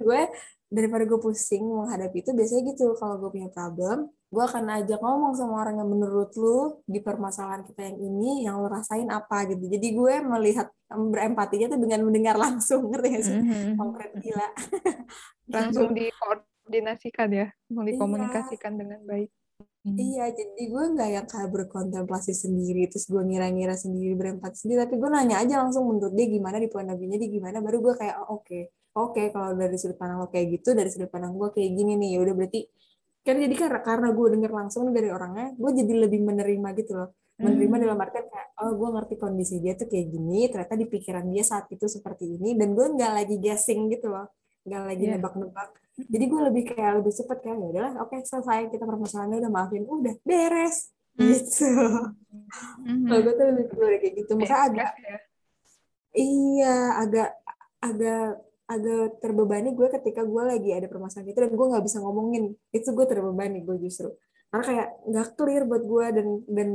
gue 0.00 0.20
daripada 0.68 1.04
gue 1.08 1.18
pusing 1.20 1.64
menghadapi 1.64 2.20
itu 2.20 2.30
biasanya 2.36 2.62
gitu 2.76 2.92
kalau 3.00 3.16
gue 3.16 3.30
punya 3.32 3.48
problem 3.48 4.12
gue 4.28 4.44
akan 4.44 4.64
ajak 4.76 5.00
ngomong 5.00 5.32
sama 5.32 5.64
orang 5.64 5.80
yang 5.80 5.88
menurut 5.88 6.36
lu 6.36 6.84
di 6.84 7.00
permasalahan 7.00 7.64
kita 7.64 7.80
yang 7.80 7.96
ini 7.98 8.44
yang 8.44 8.60
lo 8.60 8.68
rasain 8.68 9.08
apa 9.08 9.48
gitu 9.48 9.64
jadi 9.66 9.88
gue 9.88 10.14
melihat 10.20 10.68
berempatinya 10.86 11.72
tuh 11.72 11.80
dengan 11.80 12.04
mendengar 12.04 12.36
langsung 12.36 12.92
ngerti 12.92 13.08
gak 13.08 13.24
sih 13.24 13.36
Mhm. 13.36 13.80
konkret 13.80 14.12
gila 14.20 14.48
Langsung 15.48 15.96
dikoordinasikan 15.96 17.28
ya, 17.32 17.46
mau 17.72 17.80
Iya. 17.80 17.96
dikomunikasikan 17.96 18.72
dengan 18.76 19.00
baik. 19.08 19.32
Hmm. 19.80 19.96
Iya, 19.96 20.28
jadi 20.36 20.62
gue 20.68 20.84
nggak 20.92 21.08
yang 21.08 21.24
kayak 21.24 21.48
berkontemplasi 21.48 22.36
sendiri, 22.36 22.84
terus 22.92 23.08
gue 23.08 23.22
ngira-ngira 23.24 23.72
sendiri, 23.72 24.12
berempati 24.12 24.60
sendiri, 24.60 24.84
tapi 24.84 25.00
gue 25.00 25.08
nanya 25.08 25.40
aja 25.40 25.64
langsung 25.64 25.88
menurut 25.88 26.12
dia 26.12 26.28
gimana, 26.28 26.60
di 26.60 26.68
point 26.68 26.84
of 26.84 27.00
view-nya 27.00 27.16
dia 27.16 27.30
gimana, 27.32 27.64
baru 27.64 27.80
gue 27.80 27.94
kayak, 27.96 28.16
oh, 28.28 28.42
oke, 28.42 28.58
oke, 28.92 29.22
kalau 29.32 29.56
dari 29.56 29.76
sudut 29.80 29.96
pandang 29.96 30.20
lo 30.20 30.28
kayak 30.28 30.60
gitu, 30.60 30.76
dari 30.76 30.90
sudut 30.92 31.08
pandang 31.08 31.32
gue 31.32 31.48
kayak 31.48 31.70
gini 31.72 31.96
nih, 31.96 32.10
ya 32.14 32.18
udah 32.20 32.34
berarti, 32.36 32.60
kan 33.28 33.36
jadi 33.36 33.54
karena, 33.60 33.80
karena 33.84 34.08
gue 34.16 34.26
denger 34.32 34.52
langsung 34.56 34.88
dari 34.96 35.12
orangnya, 35.12 35.52
gue 35.52 35.70
jadi 35.84 35.92
lebih 36.08 36.20
menerima 36.24 36.68
gitu 36.80 36.92
loh, 36.96 37.08
menerima 37.36 37.76
Hmm. 37.76 37.84
dalam 37.84 37.98
artian 38.00 38.24
kayak, 38.32 38.48
oh 38.64 38.72
gue 38.72 38.88
ngerti 38.96 39.14
kondisi 39.20 39.60
dia 39.60 39.76
tuh 39.76 39.84
kayak 39.84 40.06
gini, 40.08 40.48
ternyata 40.48 40.74
di 40.80 40.86
pikiran 40.88 41.28
dia 41.28 41.44
saat 41.44 41.68
itu 41.68 41.84
seperti 41.84 42.24
ini, 42.40 42.56
dan 42.56 42.72
gue 42.72 42.86
nggak 42.88 43.12
lagi 43.12 43.36
guessing 43.36 43.92
gitu 43.92 44.08
loh, 44.08 44.32
nggak 44.64 44.82
lagi 44.88 45.04
Iya. 45.04 45.12
nebak-nebak, 45.20 45.68
jadi 46.08 46.24
gue 46.24 46.40
lebih 46.48 46.62
kayak 46.72 46.92
lebih 47.04 47.12
cepet 47.12 47.38
kayak 47.44 47.56
ya 47.60 47.66
udahlah 47.68 47.92
oke 48.06 48.16
selesai 48.22 48.70
kita 48.72 48.84
permasalahannya 48.88 49.38
udah 49.44 49.52
maafin 49.52 49.84
udah 49.84 50.14
beres 50.24 50.94
Hmm. 51.18 51.34
gitu 51.34 51.68
Mhm. 52.86 53.06
kalau 53.10 53.20
gue 53.26 53.34
tuh 53.34 53.44
lebih 53.50 53.64
kayak 53.74 54.14
gitu 54.14 54.32
makanya 54.38 54.62
agak 54.70 54.90
ya. 55.02 55.18
iya 56.14 56.76
agak 57.02 57.30
agak 57.82 58.26
agak 58.68 59.24
terbebani 59.24 59.72
gue 59.72 59.88
ketika 59.88 60.22
gue 60.28 60.42
lagi 60.44 60.76
ada 60.76 60.86
permasalahan 60.92 61.32
itu 61.32 61.40
dan 61.40 61.52
gue 61.56 61.66
nggak 61.72 61.84
bisa 61.88 61.98
ngomongin. 62.04 62.44
Itu 62.70 62.92
gue 62.92 63.06
terbebani 63.08 63.64
gue 63.64 63.76
justru. 63.80 64.12
Karena 64.52 64.64
kayak 64.64 64.88
nggak 65.08 65.28
clear 65.40 65.62
buat 65.64 65.82
gue 65.84 66.06
dan 66.12 66.26
dan 66.46 66.68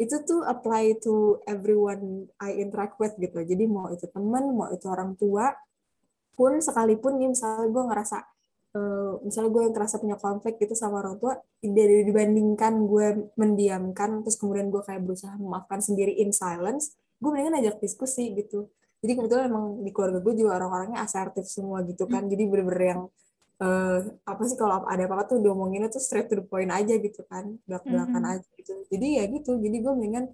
itu 0.00 0.16
tuh 0.24 0.40
apply 0.44 0.96
to 1.00 1.40
everyone 1.48 2.28
I 2.40 2.60
interact 2.60 3.00
with 3.00 3.16
gitu. 3.16 3.40
Jadi 3.40 3.64
mau 3.64 3.88
itu 3.88 4.04
teman 4.12 4.52
mau 4.52 4.68
itu 4.72 4.84
orang 4.88 5.16
tua 5.16 5.52
pun 6.36 6.56
sekalipun 6.60 7.20
nih 7.20 7.36
misalnya 7.36 7.68
gue 7.68 7.84
ngerasa 7.84 8.16
eh, 8.76 9.12
misalnya 9.28 9.50
gue 9.52 9.62
ngerasa 9.76 9.96
punya 10.00 10.16
konflik 10.16 10.56
gitu 10.56 10.72
sama 10.72 11.04
orang 11.04 11.20
tua 11.20 11.36
dari 11.60 12.00
dibandingkan 12.08 12.88
gue 12.88 13.36
mendiamkan 13.36 14.24
terus 14.24 14.40
kemudian 14.40 14.72
gue 14.72 14.80
kayak 14.80 15.04
berusaha 15.04 15.36
memaafkan 15.36 15.84
sendiri 15.84 16.16
in 16.16 16.32
silence 16.32 16.96
gue 17.20 17.28
mendingan 17.28 17.60
ajak 17.60 17.76
diskusi 17.84 18.32
gitu 18.32 18.72
jadi 19.00 19.12
kebetulan 19.16 19.44
emang 19.48 19.64
di 19.80 19.90
keluarga 19.96 20.18
gue 20.20 20.34
juga 20.36 20.50
orang-orangnya 20.60 21.00
asertif 21.04 21.44
semua 21.48 21.80
gitu 21.88 22.04
kan. 22.04 22.28
Jadi 22.28 22.42
bener-bener 22.48 22.84
yang 22.96 23.02
eh, 23.60 23.98
apa 24.24 24.42
sih 24.48 24.56
kalau 24.56 24.84
ada 24.88 25.04
apa-apa 25.04 25.36
tuh 25.36 25.38
diomonginnya 25.44 25.92
tuh 25.92 26.00
straight 26.00 26.28
to 26.32 26.40
the 26.40 26.44
point 26.44 26.68
aja 26.72 26.96
gitu 26.96 27.20
kan. 27.28 27.60
Belak-belakan 27.68 28.22
Mhm. 28.24 28.32
aja 28.36 28.48
gitu. 28.56 28.72
Jadi 28.88 29.06
ya 29.20 29.24
gitu. 29.28 29.56
Jadi 29.60 29.76
gue 29.84 29.92
mendingan 29.92 30.24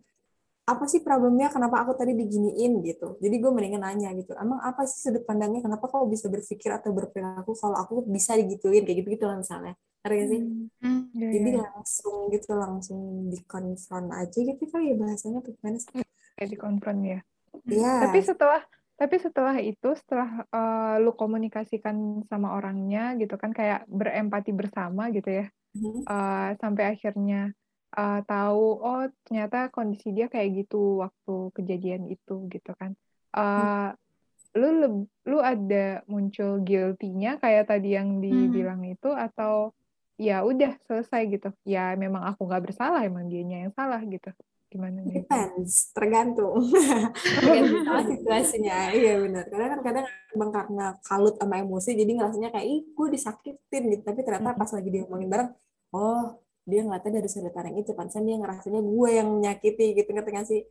apa 0.66 0.84
sih 0.90 0.98
problemnya? 1.02 1.46
Kenapa 1.50 1.82
aku 1.86 1.94
tadi 1.94 2.14
diginiin 2.14 2.82
gitu? 2.82 3.18
Jadi 3.22 3.34
gue 3.38 3.50
mendingan 3.54 3.82
nanya 3.86 4.10
gitu. 4.18 4.34
Emang 4.34 4.58
apa 4.62 4.82
sih 4.86 4.98
sudut 4.98 5.22
pandangnya? 5.22 5.62
Kenapa 5.62 5.86
kau 5.86 6.06
bisa 6.10 6.26
berpikir 6.26 6.70
atau 6.74 6.90
berperilaku 6.90 7.54
kalau 7.54 7.78
aku 7.78 8.02
bisa 8.06 8.34
digituin? 8.34 8.82
Kayak 8.82 9.06
gitu 9.06 9.08
gitu 9.14 9.24
lah 9.30 9.38
misalnya. 9.38 9.74
Ngerti 10.02 10.24
sih? 10.26 10.40
Hmm. 10.82 11.00
Iya, 11.14 11.28
jadi 11.38 11.50
iya. 11.50 11.62
langsung 11.66 12.16
gitu 12.30 12.50
langsung 12.54 13.00
dikonfront 13.30 14.10
aja 14.14 14.38
gitu 14.38 14.62
kali 14.70 14.90
ya 14.90 14.94
bahasanya 14.98 15.40
gimana 15.42 15.78
sih? 15.82 15.90
Kayak 16.38 16.48
dikonfront 16.54 17.00
ya. 17.02 17.20
Iya. 17.64 17.92
Tapi 18.06 18.18
setelah 18.22 18.62
tapi 18.96 19.16
setelah 19.20 19.56
itu 19.60 19.88
setelah 19.92 20.48
eh, 20.48 20.94
lu 21.04 21.12
komunikasikan 21.12 22.24
sama 22.32 22.56
orangnya 22.56 23.12
gitu 23.20 23.36
kan 23.36 23.52
kayak 23.52 23.84
berempati 23.88 24.50
bersama 24.56 25.08
gitu 25.12 25.44
ya. 25.44 25.46
Mhm. 25.76 26.08
eh, 26.08 26.48
sampai 26.56 26.84
akhirnya 26.96 27.52
eh, 27.96 28.20
tahu 28.24 28.64
oh 28.80 29.04
ternyata 29.28 29.68
kondisi 29.68 30.12
dia 30.16 30.26
kayak 30.32 30.64
gitu 30.64 31.04
waktu 31.04 31.34
kejadian 31.56 32.08
itu 32.08 32.48
gitu 32.48 32.72
kan. 32.80 32.96
Eh, 33.36 33.88
lu 34.56 34.68
leb- 34.80 35.10
lu 35.28 35.38
ada 35.44 36.00
muncul 36.08 36.64
guilty-nya 36.64 37.36
kayak 37.36 37.68
tadi 37.68 37.92
yang 37.92 38.24
dibilang 38.24 38.80
itu 38.88 39.12
atau 39.12 39.76
ya 40.16 40.40
udah 40.40 40.80
selesai 40.88 41.28
gitu. 41.28 41.52
Ya 41.68 41.92
memang 42.00 42.24
aku 42.24 42.48
nggak 42.48 42.64
bersalah 42.72 43.04
emang 43.04 43.28
dianya 43.28 43.68
yang 43.68 43.72
salah 43.76 44.00
gitu. 44.00 44.32
Gimana 44.76 45.00
nih? 45.08 45.24
Depends, 45.24 45.88
tergantung. 45.96 46.60
tergantung 47.40 47.80
sama 47.88 48.02
situasinya. 48.04 48.92
Iya 48.92 49.24
benar. 49.24 49.48
Kadang 49.48 49.68
kan 49.72 49.80
kadang 49.80 50.06
emang 50.36 50.50
karena 50.52 50.86
kalut 51.00 51.34
sama 51.40 51.54
emosi 51.64 51.90
jadi 51.96 52.12
ngerasanya 52.12 52.52
kayak 52.52 52.66
ih 52.68 52.80
gue 52.92 53.08
disakitin 53.08 53.82
gitu. 53.96 54.02
Tapi 54.04 54.20
ternyata 54.20 54.52
pas 54.52 54.68
lagi 54.68 54.88
diomongin 54.92 55.28
bareng, 55.32 55.50
oh 55.96 56.36
dia 56.68 56.84
ngeliatnya 56.84 57.24
dari 57.24 57.28
sudut 57.32 57.52
pandang 57.56 57.80
itu. 57.80 57.90
Pantesan 57.96 58.28
dia 58.28 58.36
ngerasanya 58.36 58.80
gue 58.84 59.10
yang 59.16 59.28
menyakiti 59.32 59.96
gitu 59.96 60.10
ngerti 60.12 60.30
gak 60.36 60.44
sih? 60.44 60.62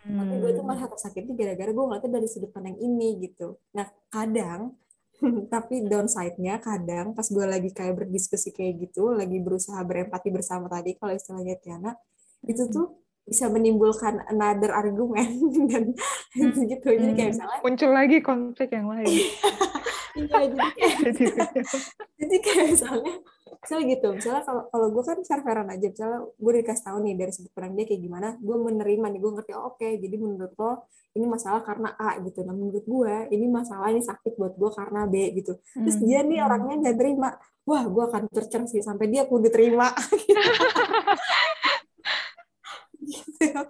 Tapi 0.00 0.34
gue 0.40 0.50
tuh 0.56 0.64
malah 0.64 0.88
tersakiti 0.88 1.30
gara-gara 1.36 1.68
gue 1.68 1.84
ngeliatnya 1.84 2.10
dari 2.16 2.28
sudut 2.32 2.48
pandang 2.56 2.80
ini 2.80 3.20
gitu. 3.20 3.60
Nah 3.76 3.84
kadang 4.08 4.80
tapi 5.52 5.84
downside-nya 5.84 6.56
kadang 6.58 7.12
pas 7.12 7.28
gue 7.28 7.46
lagi 7.46 7.68
kayak 7.70 8.00
berdiskusi 8.00 8.50
kayak 8.50 8.88
gitu, 8.88 9.12
lagi 9.12 9.38
berusaha 9.38 9.78
berempati 9.84 10.32
bersama 10.34 10.66
tadi 10.66 10.98
kalau 10.98 11.14
istilahnya 11.14 11.54
Tiana, 11.62 11.94
itu 12.42 12.66
tuh 12.66 13.01
bisa 13.22 13.46
menimbulkan 13.46 14.18
another 14.28 14.74
argument 14.74 15.30
dan 15.70 15.94
gitu. 16.72 16.86
Jadi 16.90 17.12
kayak 17.14 17.30
misalnya, 17.38 17.58
muncul 17.62 17.90
lagi 17.94 18.18
konflik 18.18 18.70
yang 18.74 18.90
lain. 18.90 19.06
iya, 19.08 20.38
jadi 20.44 20.56
kayak, 20.76 20.96
Jadi, 21.06 21.24
jadi 22.20 22.36
kayak 22.42 22.66
misalnya, 22.74 23.14
misalnya 23.62 23.84
gitu, 23.94 24.08
misalnya 24.12 24.42
kalau 24.44 24.62
kalau 24.68 24.86
gue 24.92 25.02
kan 25.06 25.18
fair-fairan 25.22 25.68
aja, 25.70 25.86
misalnya 25.88 26.20
gue 26.28 26.52
dikasih 26.60 26.84
tahu 26.84 26.98
nih 27.06 27.14
dari 27.16 27.32
sudut 27.32 27.52
pandang 27.54 27.74
dia 27.78 27.86
kayak 27.88 28.02
gimana, 28.02 28.28
gue 28.36 28.56
menerima 28.58 29.06
nih, 29.08 29.20
gue 29.22 29.32
ngerti, 29.38 29.52
oh, 29.56 29.64
oke, 29.72 29.88
jadi 30.02 30.16
menurut 30.18 30.52
lo 30.58 30.72
ini 31.12 31.26
masalah 31.28 31.60
karena 31.60 31.92
A 31.96 32.16
gitu, 32.24 32.40
nah 32.42 32.56
menurut 32.56 32.84
gue 32.84 33.14
ini 33.32 33.46
masalah 33.48 33.92
ini 33.92 34.00
sakit 34.00 34.32
buat 34.36 34.56
gue 34.56 34.70
karena 34.72 35.04
B 35.04 35.14
gitu. 35.36 35.60
Terus 35.60 35.96
Hmm. 36.00 36.04
dia 36.08 36.20
nih 36.24 36.40
orangnya 36.40 36.74
nggak 36.88 36.96
terima, 36.98 37.28
wah 37.64 37.84
gue 37.86 38.02
akan 38.04 38.22
tercer 38.32 38.62
sih 38.68 38.80
sampai 38.80 39.06
dia 39.12 39.28
kudu 39.28 39.48
terima. 39.52 39.92
Gitu. 43.02 43.60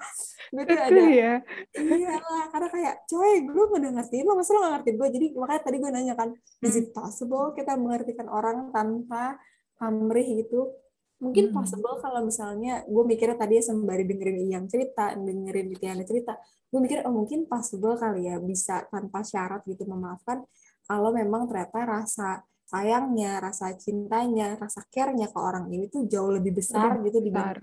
Gue 0.53 0.63
tuh 0.69 0.77
itu 0.77 0.85
ada 0.85 1.05
ya. 1.09 1.33
Iya 1.73 2.13
lah, 2.21 2.45
karena 2.53 2.69
kayak, 2.69 2.95
coy, 3.09 3.33
gue 3.49 3.65
udah 3.65 3.93
ngertiin 3.97 4.25
lo, 4.29 4.37
masa 4.37 4.51
lo 4.53 4.61
gak 4.63 4.73
ngertiin 4.79 4.97
gue? 5.01 5.09
Jadi 5.09 5.27
makanya 5.37 5.63
tadi 5.65 5.77
gue 5.81 5.91
nanya 5.91 6.15
kan, 6.15 6.29
is 6.61 6.75
it 6.77 6.93
possible 6.93 7.57
kita 7.57 7.73
mengertikan 7.81 8.29
orang 8.29 8.69
tanpa 8.71 9.41
pamrih 9.81 10.45
gitu? 10.45 10.77
Mungkin 11.23 11.55
Hmm. 11.55 11.57
possible 11.63 12.03
kalau 12.03 12.27
misalnya, 12.27 12.83
gue 12.85 13.05
mikirnya 13.07 13.39
tadi 13.39 13.63
sembari 13.63 14.03
dengerin 14.05 14.39
Iyang 14.43 14.67
cerita, 14.67 15.15
dengerin 15.15 15.71
Tiana 15.79 16.03
cerita, 16.03 16.35
gue 16.67 16.81
mikir, 16.83 17.07
oh 17.07 17.15
mungkin 17.15 17.47
possible 17.47 17.95
kali 17.95 18.27
ya, 18.27 18.43
bisa 18.43 18.85
tanpa 18.91 19.23
syarat 19.23 19.63
gitu 19.65 19.87
memaafkan, 19.87 20.43
kalau 20.83 21.15
memang 21.15 21.47
ternyata 21.47 21.87
rasa 21.87 22.43
sayangnya, 22.67 23.39
rasa 23.39 23.71
cintanya, 23.79 24.59
rasa 24.59 24.83
care-nya 24.91 25.31
ke 25.31 25.39
orang 25.39 25.71
ini 25.71 25.87
tuh 25.87 26.09
jauh 26.11 26.33
lebih 26.35 26.59
besar 26.59 26.99
gitu 27.07 27.23
besar. 27.23 27.55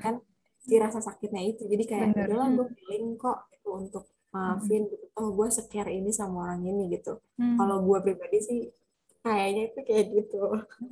Si 0.64 0.76
rasa 0.78 1.00
sakitnya 1.00 1.42
itu. 1.44 1.64
Jadi 1.66 1.84
kayak 1.88 2.08
udahlah 2.16 2.48
gue 2.56 2.68
feeling 2.76 3.16
kok 3.16 3.48
gitu 3.54 3.70
untuk 3.76 4.04
maafin 4.30 4.86
gitu. 4.88 5.06
Oh 5.18 5.34
gue 5.34 5.48
secare 5.50 5.90
ini 5.90 6.12
sama 6.14 6.46
orang 6.50 6.62
ini 6.64 6.94
gitu. 6.94 7.18
Hmm. 7.38 7.58
Kalau 7.58 7.82
gue 7.84 7.98
pribadi 8.06 8.38
sih 8.40 8.60
kayaknya 9.20 9.62
itu 9.74 9.80
kayak 9.84 10.06
gitu. 10.16 10.42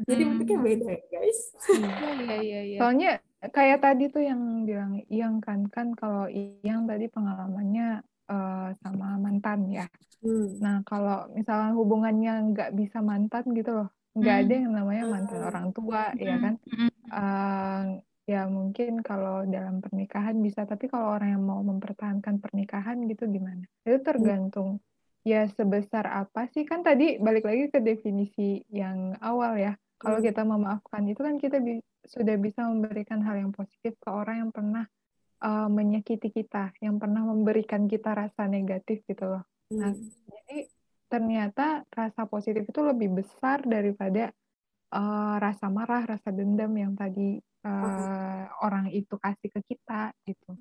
Jadi 0.09 0.21
Hmm. 0.23 0.29
bentuknya 0.35 0.57
beda 0.59 0.87
ya 0.91 1.01
guys. 1.07 1.39
Iya 1.69 2.09
iya 2.17 2.35
iya 2.41 2.59
iya. 2.65 2.77
Soalnya 2.81 3.11
kayak 3.53 3.79
tadi 3.85 4.03
tuh 4.09 4.23
yang 4.25 4.41
bilang 4.65 4.99
Iyang 5.07 5.37
kan 5.39 5.59
kan 5.69 5.93
kalau 5.93 6.25
Iyang 6.27 6.89
tadi 6.89 7.05
pengalamannya 7.07 8.01
eh, 8.27 8.69
sama 8.83 9.15
mantan 9.15 9.71
ya. 9.71 9.85
Hmm. 10.19 10.57
Nah 10.59 10.75
kalau 10.83 11.29
misalnya 11.31 11.71
hubungannya 11.77 12.33
nggak 12.51 12.75
bisa 12.75 12.99
mantan 12.99 13.45
gitu 13.55 13.71
loh, 13.71 13.87
nggak 14.17 14.35
Hmm. 14.35 14.43
ada 14.43 14.53
yang 14.65 14.73
namanya 14.75 15.03
mantan 15.07 15.39
Hmm. 15.39 15.47
orang 15.47 15.67
tua 15.71 16.01
ya 16.19 16.35
Mm, 16.35 16.41
kan. 16.43 16.53
mm, 16.67 16.91
Eh, 17.07 17.83
ya 18.27 18.43
mungkin 18.51 18.99
kalau 19.01 19.47
dalam 19.47 19.79
pernikahan 19.79 20.35
bisa, 20.43 20.67
tapi 20.67 20.91
kalau 20.91 21.15
orang 21.15 21.39
yang 21.39 21.43
mau 21.47 21.63
mempertahankan 21.63 22.43
pernikahan 22.43 22.99
gitu 23.07 23.23
gimana? 23.31 23.63
Itu 23.87 24.03
tergantung 24.03 24.83
ya 25.23 25.47
sebesar 25.47 26.07
apa 26.07 26.47
sih 26.51 26.67
kan 26.67 26.83
tadi 26.83 27.19
balik 27.19 27.47
lagi 27.47 27.71
ke 27.71 27.79
definisi 27.79 28.63
yang 28.67 29.15
awal 29.23 29.55
ya. 29.55 29.79
Kalau 29.97 30.19
Hmm. 30.19 30.27
kita 30.27 30.43
memaafkan 30.43 31.07
itu 31.07 31.23
kan 31.23 31.39
kita 31.39 31.57
bi- 31.63 31.83
sudah 32.03 32.35
bisa 32.35 32.67
memberikan 32.67 33.23
hal 33.23 33.39
yang 33.39 33.51
positif 33.55 33.95
ke 33.97 34.09
orang 34.11 34.43
yang 34.45 34.51
pernah 34.51 34.85
eh, 35.37 35.69
menyakiti 35.71 36.27
kita, 36.33 36.75
yang 36.83 36.99
pernah 36.99 37.23
memberikan 37.23 37.87
kita 37.87 38.11
rasa 38.11 38.45
negatif 38.49 39.07
gitu 39.07 39.23
loh. 39.23 39.43
Nah, 39.71 39.95
Hmm. 39.95 40.11
jadi 40.27 40.67
ternyata 41.07 41.87
rasa 41.87 42.27
positif 42.27 42.67
itu 42.67 42.81
lebih 42.83 43.23
besar 43.23 43.63
daripada 43.63 44.35
eh, 44.91 45.35
rasa 45.39 45.67
marah, 45.71 46.03
rasa 46.07 46.31
dendam 46.31 46.71
yang 46.75 46.95
tadi 46.95 47.39
eh, 47.67 48.43
orang 48.63 48.87
itu 48.95 49.15
kasih 49.19 49.49
ke 49.51 49.61
kita 49.75 50.15
gitu. 50.23 50.55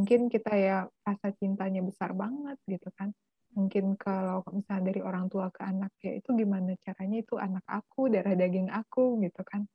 Mungkin 0.00 0.32
kita 0.32 0.52
ya 0.56 0.78
rasa 1.04 1.34
cintanya 1.36 1.84
besar 1.84 2.16
banget 2.16 2.56
gitu 2.64 2.88
kan. 2.96 3.12
Mungkin 3.52 3.98
kalau 3.98 4.46
misalnya 4.54 4.94
dari 4.94 5.00
orang 5.02 5.26
tua 5.26 5.50
ke 5.50 5.60
anak 5.66 5.90
ya 6.00 6.14
itu 6.14 6.30
gimana 6.32 6.78
caranya 6.80 7.18
itu 7.20 7.34
anak 7.36 7.64
aku, 7.66 8.08
darah 8.08 8.32
daging 8.38 8.70
aku 8.70 9.18
gitu 9.24 9.42
kan. 9.42 9.66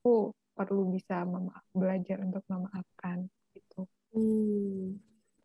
Aku 0.00 0.30
perlu 0.56 0.88
bisa 0.94 1.26
mema- 1.26 1.64
belajar 1.74 2.22
untuk 2.22 2.46
memaafkan 2.48 3.26
gitu. 3.52 3.84
Hmm. 4.14 4.96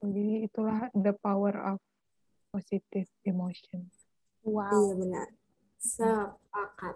Jadi 0.01 0.47
itulah 0.47 0.87
the 0.95 1.13
power 1.19 1.75
of 1.75 1.77
positive 2.53 3.09
emotion. 3.25 3.89
Wow. 4.45 4.69
Iya 4.69 4.93
benar. 4.97 5.27
Sepakat. 5.81 6.95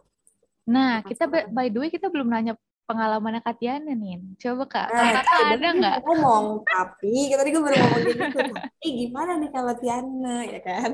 Nah, 0.66 1.02
kita 1.06 1.30
by 1.30 1.70
the 1.70 1.80
way 1.82 1.90
kita 1.94 2.10
belum 2.10 2.30
nanya 2.30 2.58
pengalaman 2.86 3.38
Katiana 3.40 3.92
nih. 3.92 4.22
Coba 4.38 4.64
Kak, 4.66 4.88
Nah, 4.88 5.12
kakak 5.18 5.40
ada 5.52 5.68
nggak? 5.74 5.98
ngomong, 6.02 6.46
tapi 6.64 7.30
tadi 7.30 7.50
gue 7.50 7.60
baru 7.60 7.76
ngomong 7.76 8.02
gitu. 8.08 8.40
Tapi 8.54 8.88
gimana 8.96 9.32
nih 9.38 9.50
kalau 9.50 9.74
Tiana, 9.76 10.36
ya 10.42 10.60
kan? 10.60 10.92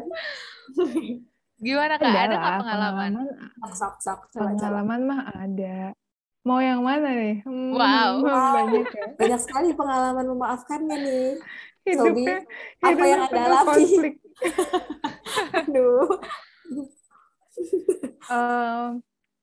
Gimana 1.62 1.94
Kak? 1.96 2.10
Ada 2.10 2.26
nggak 2.32 2.42
lah, 2.42 2.58
pengalaman? 2.58 3.12
Sok, 3.70 3.96
sok, 4.00 4.20
sok. 4.30 4.42
Pengalaman 4.58 5.00
mah 5.06 5.22
ada. 5.30 5.94
Mau 6.42 6.58
yang 6.58 6.82
mana 6.82 7.14
nih? 7.14 7.46
Hmm, 7.46 7.78
Wow. 7.78 8.26
banyak 8.58 8.88
ya. 8.90 9.06
Banyak 9.14 9.40
sekali 9.40 9.70
pengalaman 9.72 10.26
memaafkannya 10.26 10.98
nih. 10.98 11.30
Sobi, 11.82 12.26
Hidupnya, 12.26 12.38
apa 12.78 12.88
hidupnya 12.88 13.10
yang 13.10 13.24
alami? 13.28 13.66
konflik. 13.68 14.14
Aduh. 15.62 16.10
Em, 18.24 19.02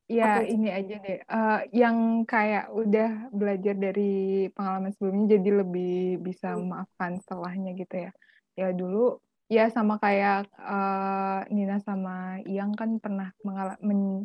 ya 0.09 0.43
itu? 0.43 0.57
ini 0.57 0.69
aja 0.73 0.95
deh. 0.99 1.19
Eh, 1.21 1.61
yang 1.77 2.25
kayak 2.25 2.73
udah 2.73 3.29
belajar 3.31 3.75
dari 3.77 4.49
pengalaman 4.57 4.91
sebelumnya 4.97 5.37
jadi 5.37 5.51
lebih 5.63 6.21
bisa 6.25 6.57
Hmm. 6.57 6.65
memaafkan 6.65 7.21
setelahnya 7.21 7.77
gitu 7.77 7.95
ya. 8.09 8.11
Ya 8.57 8.69
dulu 8.73 9.21
ya 9.53 9.69
sama 9.69 10.01
kayak 10.01 10.49
eh, 10.57 11.41
Nina 11.53 11.79
sama 11.85 12.41
Iyang 12.45 12.73
kan 12.75 12.99
pernah 12.99 13.31
mengalami 13.45 14.25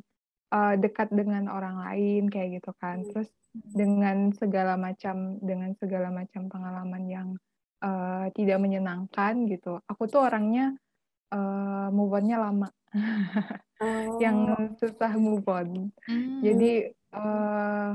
dekat 0.54 1.10
dengan 1.10 1.50
orang 1.50 1.82
lain 1.82 2.30
kayak 2.30 2.62
gitu 2.62 2.72
kan. 2.78 3.02
Hmm. 3.02 3.10
Terus 3.10 3.30
dengan 3.54 4.30
segala 4.34 4.78
macam 4.78 5.42
dengan 5.42 5.74
segala 5.78 6.10
macam 6.14 6.46
pengalaman 6.50 7.04
yang 7.10 7.28
eh, 7.84 8.28
tidak 8.38 8.58
menyenangkan 8.62 9.46
gitu. 9.50 9.82
Aku 9.90 10.06
tuh 10.06 10.24
orangnya 10.26 10.78
eh, 11.34 11.88
move 11.90 12.14
on-nya 12.14 12.38
lama. 12.38 12.70
Oh. 13.84 14.18
yang 14.24 14.48
susah 14.80 15.12
move 15.20 15.44
on. 15.52 15.92
Hmm. 16.08 16.40
Jadi 16.40 16.88
eh, 16.96 17.92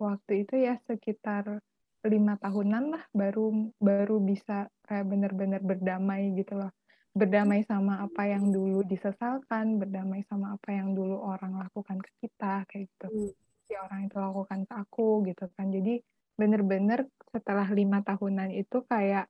waktu 0.00 0.32
itu 0.42 0.54
ya 0.58 0.74
sekitar 0.90 1.62
lima 2.00 2.40
tahunan 2.40 2.96
lah 2.96 3.04
baru 3.12 3.70
baru 3.76 4.16
bisa 4.24 4.72
kayak 4.88 5.06
benar-benar 5.06 5.60
berdamai 5.62 6.34
gitu 6.34 6.58
loh. 6.58 6.72
Berdamai 7.14 7.66
sama 7.66 8.02
apa 8.06 8.26
yang 8.26 8.54
dulu 8.54 8.86
disesalkan, 8.86 9.78
berdamai 9.82 10.22
sama 10.30 10.54
apa 10.54 10.70
yang 10.70 10.94
dulu 10.94 11.18
orang 11.20 11.58
lakukan 11.58 11.98
ke 12.00 12.10
kita 12.26 12.66
kayak 12.66 12.90
gitu. 12.90 13.06
Hmm. 13.06 13.30
Si 13.70 13.72
orang 13.78 14.10
itu 14.10 14.16
lakukan 14.18 14.66
ke 14.66 14.74
aku 14.74 15.22
gitu 15.30 15.46
kan. 15.54 15.70
Jadi 15.70 16.02
benar-benar 16.34 17.04
setelah 17.30 17.68
lima 17.68 18.00
tahunan 18.02 18.50
itu 18.56 18.82
kayak 18.88 19.28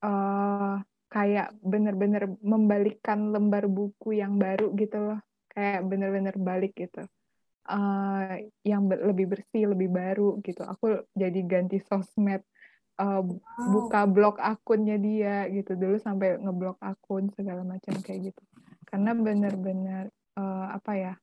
eh 0.00 0.76
kayak 1.10 1.58
bener-bener 1.58 2.30
membalikkan 2.38 3.34
lembar 3.34 3.66
buku 3.66 4.14
yang 4.14 4.38
baru 4.38 4.70
gitu 4.78 4.98
loh. 5.10 5.20
Kayak 5.50 5.82
bener-bener 5.90 6.34
balik 6.38 6.78
gitu. 6.78 7.02
Eh, 7.66 8.46
yang 8.62 8.86
ber- 8.86 9.02
lebih 9.10 9.26
bersih 9.34 9.74
lebih 9.74 9.90
baru 9.90 10.38
gitu. 10.46 10.62
Aku 10.62 11.02
jadi 11.18 11.40
ganti 11.42 11.82
sosmed 11.82 12.46
eh, 13.02 13.22
buka 13.66 14.06
blog 14.06 14.38
akunnya 14.38 14.96
dia 14.96 15.50
gitu. 15.50 15.74
Dulu 15.74 15.98
sampai 15.98 16.38
ngeblok 16.38 16.78
akun 16.78 17.34
segala 17.34 17.66
macam 17.66 17.98
kayak 18.06 18.30
gitu. 18.30 18.42
Karena 18.86 19.10
bener-bener 19.12 20.14
eh, 20.38 20.66
apa 20.70 20.92
ya 20.94 21.14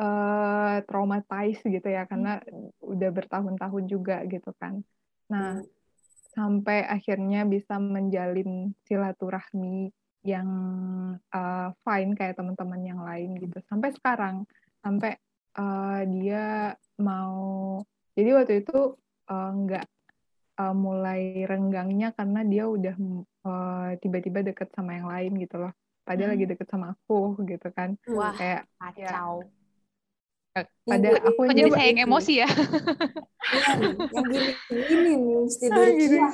eh 0.00 0.76
traumatized 0.86 1.66
gitu 1.66 1.88
ya. 1.90 2.06
Karena 2.06 2.38
udah 2.78 3.10
bertahun-tahun 3.10 3.84
juga 3.90 4.22
gitu 4.30 4.54
kan. 4.56 4.80
Nah 5.28 5.58
Hmm. 5.60 5.66
Sampai 6.40 6.88
akhirnya 6.88 7.44
bisa 7.44 7.76
menjalin 7.76 8.72
silaturahmi 8.88 9.92
yang 10.24 10.48
uh, 11.36 11.68
fine 11.84 12.16
kayak 12.16 12.40
teman-teman 12.40 12.80
yang 12.80 13.00
lain 13.04 13.36
gitu 13.36 13.60
sampai 13.68 13.92
sekarang 13.92 14.48
sampai 14.80 15.20
uh, 15.60 16.00
dia 16.08 16.72
mau 16.96 17.80
jadi 18.16 18.40
waktu 18.40 18.64
itu 18.64 18.96
uh, 19.28 19.50
nggak 19.52 19.84
uh, 20.60 20.72
mulai 20.76 21.44
renggangnya 21.44 22.16
karena 22.16 22.40
dia 22.44 22.64
udah 22.68 22.96
uh, 23.44 23.90
tiba-tiba 24.00 24.40
deket 24.40 24.72
sama 24.72 24.96
yang 24.96 25.08
lain 25.12 25.32
gitu 25.44 25.60
loh 25.60 25.72
padahal 26.08 26.32
Hmm. 26.32 26.34
lagi 26.40 26.46
deket 26.48 26.68
sama 26.72 26.96
aku 26.96 27.36
gitu 27.44 27.68
kan 27.76 28.00
Wah, 28.08 28.32
kayak 28.32 28.64
kacau. 28.80 29.44
Pada 30.54 31.08
Yang 31.14 31.22
aku 31.22 31.40
Kok 31.40 31.44
aja 31.46 31.54
jadi 31.54 31.70
Coba 31.70 31.76
saya 31.78 31.88
yang 31.90 32.00
emosi 32.06 32.32
ya? 32.42 32.48
Iya 33.50 33.72
nih, 33.78 33.92
yang 34.14 34.26
gini 34.30 34.50
gini 34.86 35.10
nih 35.16 35.36
mesti 35.42 35.66
gitu. 35.66 36.16
Kia. 36.16 36.30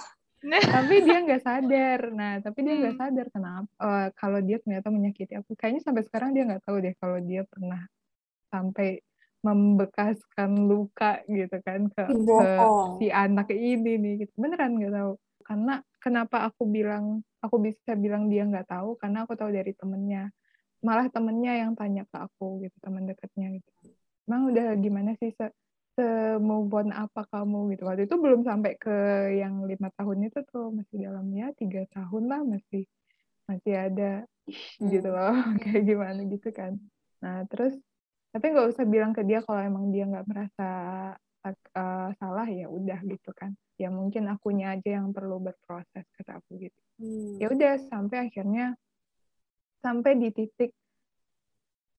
tapi 0.77 0.95
dia 1.03 1.19
nggak 1.27 1.43
sadar. 1.43 2.01
Nah 2.13 2.33
tapi 2.45 2.59
dia 2.63 2.75
nggak 2.77 2.95
Hmm. 2.97 3.03
sadar 3.03 3.27
kenapa 3.35 3.71
eh, 3.83 4.09
kalau 4.21 4.39
dia 4.45 4.57
ternyata 4.63 4.89
menyakiti 4.93 5.33
aku. 5.37 5.51
Kayaknya 5.59 5.83
sampai 5.85 6.03
sekarang 6.07 6.31
dia 6.37 6.43
nggak 6.49 6.63
tahu 6.65 6.77
deh 6.85 6.95
kalau 7.01 7.19
dia 7.25 7.43
pernah 7.49 7.83
sampai 8.53 9.01
membekaskan 9.45 10.51
luka 10.67 11.23
gitu 11.31 11.57
kan 11.63 11.87
ke, 11.87 12.05
ke 12.11 12.49
si 12.99 13.07
anak 13.13 13.49
ini 13.53 13.93
nih 14.01 14.13
gitu. 14.27 14.33
Beneran 14.39 14.77
nggak 14.81 14.95
tahu. 14.97 15.13
Karena 15.47 15.75
kenapa 16.03 16.37
aku 16.51 16.63
bilang 16.67 17.23
aku 17.45 17.57
bisa 17.63 17.93
bilang 17.95 18.27
dia 18.33 18.43
nggak 18.47 18.67
tahu? 18.71 18.97
Karena 18.99 19.25
aku 19.25 19.39
tahu 19.39 19.51
dari 19.55 19.73
temennya. 19.77 20.31
Malah 20.85 21.09
temennya 21.11 21.53
yang 21.67 21.73
tanya 21.75 22.05
ke 22.07 22.17
aku 22.21 22.63
gitu 22.63 22.77
teman 22.85 23.09
dekatnya 23.09 23.59
gitu 23.59 23.96
emang 24.27 24.43
udah 24.53 24.67
gimana 24.79 25.11
sih 25.19 25.31
se, 25.35 25.47
se 25.97 26.07
move 26.43 26.71
on 26.75 26.91
apa 26.93 27.25
kamu 27.31 27.75
gitu? 27.75 27.83
Waktu 27.87 28.11
itu 28.11 28.17
belum 28.19 28.43
sampai 28.43 28.75
ke 28.77 28.97
yang 29.39 29.65
lima 29.65 29.89
tahun 29.95 30.29
itu 30.29 30.43
tuh 30.51 30.75
masih 30.75 30.97
dalam 31.07 31.27
ya 31.33 31.51
tiga 31.55 31.87
tahun 31.95 32.23
lah 32.29 32.41
masih 32.43 32.85
masih 33.47 33.75
ada. 33.75 34.13
"Ih," 34.47 34.63
gitu 34.93 35.09
loh 35.11 35.35
kayak 35.63 35.83
gimana 35.87 36.21
gitu 36.27 36.49
kan. 36.51 36.79
Nah 37.23 37.47
terus 37.49 37.75
tapi 38.35 38.53
nggak 38.53 38.69
usah 38.77 38.85
bilang 38.85 39.17
ke 39.17 39.25
dia 39.25 39.41
kalau 39.41 39.63
emang 39.65 39.89
dia 39.95 40.05
nggak 40.05 40.29
merasa 40.29 40.69
uh, 41.49 42.11
salah 42.19 42.47
ya 42.51 42.67
udah 42.69 43.01
gitu 43.07 43.31
kan. 43.33 43.55
Ya 43.81 43.89
mungkin 43.93 44.27
akunya 44.29 44.77
aja 44.77 45.01
yang 45.01 45.13
perlu 45.13 45.41
berproses 45.41 46.05
kata 46.17 46.43
aku 46.43 46.61
gitu. 46.61 46.81
Hmm. 46.97 47.37
ya 47.37 47.53
udah 47.53 47.77
sampai 47.93 48.33
akhirnya 48.33 48.73
sampai 49.85 50.17
di 50.17 50.33
titik 50.33 50.73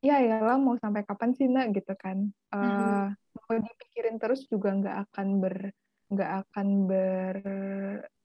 ya 0.02 0.22
ya 0.22 0.38
lah 0.42 0.58
mau 0.62 0.78
sampai 0.78 1.04
kapan 1.04 1.32
sih 1.34 1.48
nak? 1.50 1.74
Gitu 1.74 1.94
kan. 1.98 2.30
Eh, 2.54 3.06
mau 3.14 3.54
dipikirin 3.58 4.18
terus 4.22 4.46
juga 4.50 4.74
nggak 4.74 4.98
akan 5.10 5.28
ber 5.42 5.56
nggak 6.08 6.32
akan 6.46 6.68
ber 6.88 7.38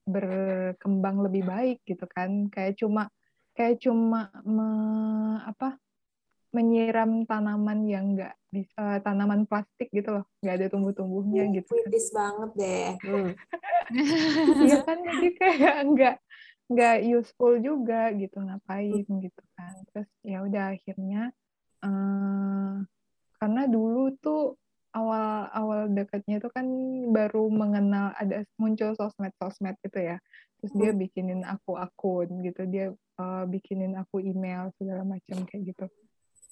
berkembang 0.03 1.23
lebih 1.23 1.43
baik 1.47 1.79
gitu 1.87 2.05
kan. 2.11 2.51
Kayak 2.51 2.79
cuma 2.83 3.09
kayak 3.53 3.79
cuma 3.85 4.33
me, 4.43 4.69
apa 5.45 5.77
menyiram 6.53 7.25
tanaman 7.25 7.89
yang 7.89 8.13
nggak 8.13 8.37
bisa 8.53 9.01
tanaman 9.01 9.49
plastik 9.49 9.89
gitu 9.89 10.21
loh. 10.21 10.25
Nggak 10.45 10.55
ada 10.61 10.67
tumbuh-tumbuhnya 10.69 11.49
gitu 11.57 11.73
kan. 11.73 11.89
Kritis 11.89 12.09
banget 12.13 12.51
deh. 12.57 12.91
Hmm. 13.01 13.31
Iya 14.63 14.81
kan? 14.89 14.99
Jadi 15.05 15.29
kayak 15.37 15.77
nggak 15.93 16.17
nggak 16.73 16.97
useful 17.05 17.61
juga 17.61 18.09
gitu 18.17 18.41
ngapain 18.41 19.05
gitu 19.05 19.43
kan. 19.57 19.75
Terus 19.93 20.09
ya 20.25 20.39
udah 20.45 20.73
akhirnya 20.73 21.33
eh, 21.83 22.75
karena 23.39 23.63
dulu 23.67 24.15
tuh 24.19 24.55
awal 24.93 25.49
awal 25.51 25.81
dekatnya 25.89 26.37
itu 26.39 26.49
kan 26.53 26.67
baru 27.11 27.49
mengenal 27.49 28.13
ada 28.15 28.45
muncul 28.61 28.93
sosmed 28.95 29.33
sosmed 29.41 29.75
gitu 29.83 29.99
ya. 29.99 30.17
Terus 30.61 30.73
dia 30.79 30.93
bikinin 30.95 31.43
aku 31.43 31.75
akun 31.75 32.29
gitu. 32.45 32.63
Dia 32.69 32.93
eh, 32.95 33.45
bikinin 33.49 33.99
aku 33.99 34.23
email 34.23 34.71
segala 34.79 35.03
macam 35.03 35.43
kayak 35.49 35.63
gitu. 35.75 35.87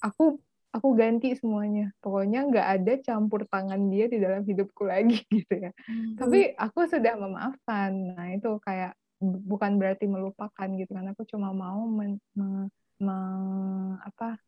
Aku 0.02 0.40
aku 0.70 0.88
ganti 0.96 1.36
semuanya. 1.36 1.92
Pokoknya 2.00 2.46
nggak 2.48 2.66
ada 2.80 2.92
campur 3.04 3.44
tangan 3.46 3.90
dia 3.92 4.08
di 4.08 4.18
dalam 4.18 4.42
hidupku 4.42 4.82
lagi 4.82 5.20
gitu 5.30 5.54
ya. 5.68 5.70
Tapi 6.18 6.56
aku 6.56 6.88
sudah 6.88 7.14
memaafkan. 7.20 7.90
Nah 8.16 8.34
itu 8.34 8.56
kayak 8.64 8.96
bu- 9.20 9.42
bukan 9.46 9.76
berarti 9.76 10.08
melupakan 10.08 10.68
gitu 10.74 10.90
kan. 10.90 11.06
Aku 11.12 11.22
cuma 11.28 11.52
mau 11.52 11.84
men- 11.86 12.22
me- 12.34 12.72
me- 12.98 14.00
apa 14.00 14.40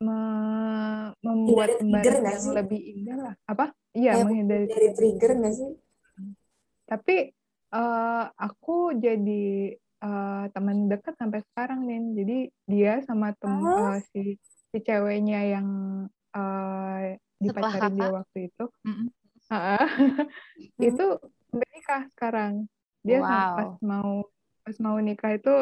me- 0.00 1.12
membuat 1.20 1.68
Hindari 1.78 2.08
trigger 2.08 2.14
yang 2.24 2.40
sih? 2.42 2.54
lebih 2.56 2.80
indah 2.80 3.16
lah 3.20 3.34
apa 3.44 3.64
iya 3.92 4.10
Kayak 4.16 4.24
menghindari 4.26 4.64
Dari 4.66 4.88
trigger 4.96 5.30
nggak 5.36 5.54
sih? 5.54 5.70
tapi 6.86 7.16
eh, 7.70 8.24
aku 8.34 8.72
jadi 8.98 9.44
eh, 9.78 10.44
teman 10.50 10.90
dekat 10.90 11.14
sampai 11.20 11.40
sekarang 11.46 11.86
nih 11.86 12.00
jadi 12.18 12.36
dia 12.66 12.92
sama 13.06 13.30
tem 13.38 13.52
Oh. 13.52 13.94
eh, 13.94 14.00
si 14.10 14.22
si 14.70 14.78
ceweknya 14.82 15.40
yang 15.54 15.68
eh, 16.34 17.18
dipacarin 17.38 17.94
dia 17.94 18.08
waktu 18.10 18.38
itu 18.50 18.64
Mm-mm. 18.86 19.08
Heeh. 19.50 19.84
itu 20.88 21.04
sampai 21.50 21.68
nikah 21.74 22.02
sekarang 22.14 22.54
dia 23.06 23.18
Wow. 23.22 23.28
pas 23.56 23.72
mau 23.82 24.10
pas 24.62 24.76
mau 24.82 24.96
nikah 24.98 25.32
itu 25.34 25.52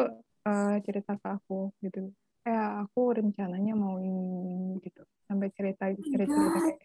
eh, 0.47 0.73
cerita 0.85 1.13
ke 1.17 1.27
aku 1.29 1.69
gitu 1.85 2.09
ya 2.49 2.63
aku 2.83 3.21
rencananya 3.21 3.73
mau 3.77 4.01
ini 4.01 4.81
gitu. 4.81 5.05
Sampai 5.29 5.53
cerita 5.53 5.93
cerita 5.93 6.25
cerita 6.25 6.57
kayak 6.65 6.81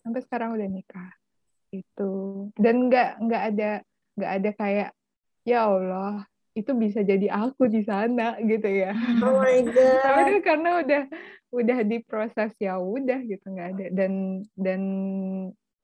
sampai 0.00 0.20
sekarang 0.24 0.56
udah 0.56 0.68
nikah 0.70 1.10
itu 1.70 2.12
dan 2.58 2.90
nggak 2.90 3.10
nggak 3.22 3.42
ada 3.54 3.70
nggak 4.18 4.32
ada 4.42 4.50
kayak 4.58 4.90
ya 5.46 5.70
Allah 5.70 6.26
itu 6.58 6.74
bisa 6.74 7.06
jadi 7.06 7.30
aku 7.30 7.70
di 7.70 7.86
sana 7.86 8.38
gitu 8.42 8.66
ya. 8.66 8.90
Oh 9.22 9.38
my 9.38 9.62
god. 9.74 10.02
tapi 10.02 10.20
kan 10.26 10.40
karena 10.42 10.70
udah 10.82 11.02
udah 11.50 11.78
diproses 11.86 12.52
ya 12.58 12.78
udah 12.78 13.20
gitu 13.26 13.46
nggak 13.46 13.68
ada. 13.76 13.86
Dan 13.94 14.42
dan 14.58 14.82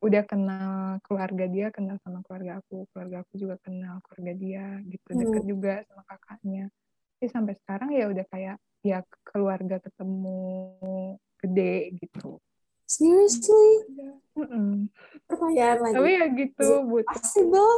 udah 0.03 0.22
kenal 0.29 1.01
keluarga 1.07 1.45
dia 1.49 1.66
kenal 1.72 1.97
sama 2.05 2.20
keluarga 2.27 2.61
aku 2.61 2.85
keluarga 2.93 3.24
aku 3.24 3.33
juga 3.41 3.57
kenal 3.62 3.99
keluarga 4.07 4.33
dia 4.37 4.66
gitu. 4.87 5.09
Hmm. 5.11 5.20
deket 5.22 5.45
juga 5.47 5.74
sama 5.87 6.03
kakaknya 6.07 6.66
tapi 7.16 7.32
sampai 7.32 7.56
sekarang 7.56 7.96
ya 7.96 8.12
udah 8.12 8.28
kayak 8.28 8.56
ya 8.84 9.00
keluarga 9.24 9.80
ketemu 9.80 10.76
gede 11.40 11.96
gitu 11.96 12.36
Seriously? 12.86 13.88
Mm-mm. 14.38 14.86
Pertanyaan 15.26 15.78
lagi. 15.80 15.94
tapi 15.96 16.10
ya 16.12 16.26
gitu 16.30 16.68
butuh 16.86 17.08
Possible? 17.18 17.74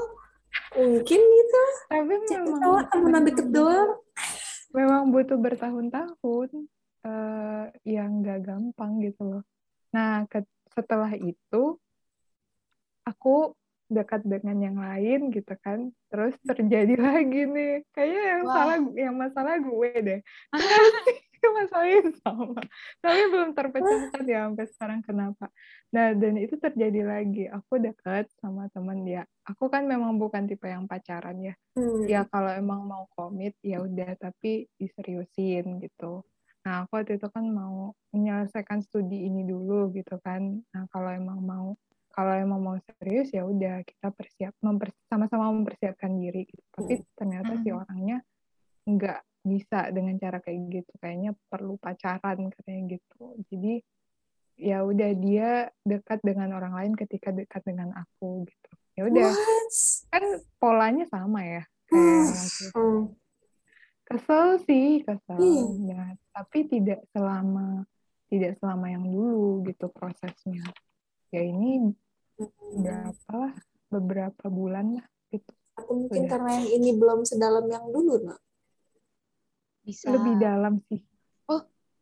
Mungkin 0.74 1.20
gitu. 1.22 1.62
tapi 1.88 2.14
memang 2.28 2.60
tahu 2.60 2.76
temenan 2.92 3.22
deket 3.24 3.46
doang. 3.48 4.02
memang 4.74 5.08
butuh 5.08 5.38
bertahun-tahun 5.40 6.50
eh 7.08 7.64
yang 7.88 8.20
nggak 8.20 8.42
gampang 8.42 9.00
gitu 9.00 9.22
loh. 9.22 9.42
Nah, 9.94 10.26
ke- 10.28 10.44
setelah 10.76 11.14
itu 11.16 11.78
aku 13.06 13.54
dekat 13.88 14.22
dengan 14.24 14.56
yang 14.60 14.76
lain 14.76 15.32
gitu 15.32 15.52
kan, 15.64 15.90
terus 16.12 16.36
terjadi 16.44 16.94
lagi 17.08 17.48
nih, 17.48 17.82
kayaknya 17.96 18.22
yang 18.22 18.42
Wah. 18.44 18.54
salah 18.54 18.76
yang 18.94 19.14
masalah 19.16 19.54
gue 19.58 19.90
deh. 20.04 20.20
Masalahnya 21.48 22.12
sama, 22.22 22.60
tapi 22.98 23.20
belum 23.30 23.50
terpecahkan 23.56 24.24
ya 24.26 24.46
sampai 24.46 24.66
sekarang 24.74 25.00
kenapa. 25.02 25.46
Nah, 25.94 26.12
dan 26.14 26.34
itu 26.38 26.54
terjadi 26.58 27.02
lagi. 27.06 27.46
Aku 27.50 27.78
dekat 27.78 28.28
sama 28.42 28.66
teman 28.70 29.02
dia. 29.02 29.22
Aku 29.46 29.70
kan 29.70 29.86
memang 29.86 30.18
bukan 30.18 30.44
tipe 30.44 30.68
yang 30.68 30.84
pacaran 30.86 31.38
ya 31.40 31.54
Hmm. 31.78 32.10
ya 32.10 32.26
kalau 32.26 32.50
emang 32.50 32.82
mau 32.82 33.06
komit 33.14 33.54
ya 33.62 33.78
udah 33.78 34.18
tapi 34.18 34.66
diseriusin 34.82 35.78
gitu 35.78 36.26
nah 36.66 36.82
aku 36.82 36.98
waktu 36.98 37.22
itu 37.22 37.30
kan 37.30 37.46
mau 37.46 37.94
menyelesaikan 38.10 38.82
studi 38.82 39.30
ini 39.30 39.46
dulu 39.46 39.94
gitu 39.94 40.18
kan 40.18 40.58
nah 40.74 40.90
kalau 40.90 41.14
emang 41.14 41.38
mau 41.38 41.78
kalau 42.18 42.34
emang 42.34 42.58
mau 42.58 42.74
serius 42.98 43.30
ya 43.30 43.46
udah 43.46 43.78
kita 43.86 44.10
persiap 44.10 44.50
memper, 44.58 44.90
sama-sama 45.06 45.54
mempersiapkan 45.54 46.10
diri 46.18 46.50
gitu. 46.50 46.66
tapi 46.74 46.94
ternyata 47.14 47.52
si 47.62 47.70
Hmm. 47.70 47.78
orangnya 47.78 48.18
nggak 48.90 49.20
bisa 49.46 49.94
dengan 49.94 50.18
cara 50.18 50.42
kayak 50.42 50.60
gitu 50.66 50.92
kayaknya 50.98 51.30
perlu 51.46 51.78
pacaran 51.78 52.50
katanya 52.50 52.98
gitu 52.98 53.22
jadi 53.46 53.74
ya 54.58 54.82
udah 54.82 55.10
dia 55.14 55.70
dekat 55.86 56.18
dengan 56.26 56.58
orang 56.58 56.74
lain 56.74 56.92
ketika 56.98 57.30
dekat 57.30 57.62
dengan 57.62 57.94
aku 57.94 58.42
gitu 58.50 58.68
ya 58.98 59.06
udah 59.06 59.30
kan 60.10 60.24
polanya 60.58 61.06
sama 61.06 61.46
ya 61.46 61.62
kayak. 61.86 62.34
Hmm. 62.74 63.14
kesel 64.02 64.58
sih 64.66 65.06
kesel 65.06 65.38
Iya. 65.86 65.94
ya 65.94 66.02
tapi 66.34 66.66
tidak 66.66 67.06
selama 67.14 67.86
tidak 68.26 68.58
selama 68.58 68.90
yang 68.90 69.06
dulu 69.06 69.62
gitu 69.70 69.86
prosesnya 69.94 70.66
ya 71.30 71.44
ini 71.44 71.94
berapa 72.78 73.30
lah 73.34 73.54
beberapa 73.88 74.44
bulan 74.46 75.00
lah 75.00 75.06
gitu 75.34 75.52
Atau 75.78 75.94
mungkin 76.06 76.22
Udah. 76.26 76.30
karena 76.30 76.50
yang 76.58 76.68
ini 76.74 76.90
belum 76.98 77.20
sedalam 77.22 77.66
yang 77.70 77.86
dulu, 77.90 78.26
nak. 78.26 78.40
Bisa. 79.82 80.12
lebih 80.12 80.34
dalam 80.36 80.74
sih 80.90 81.00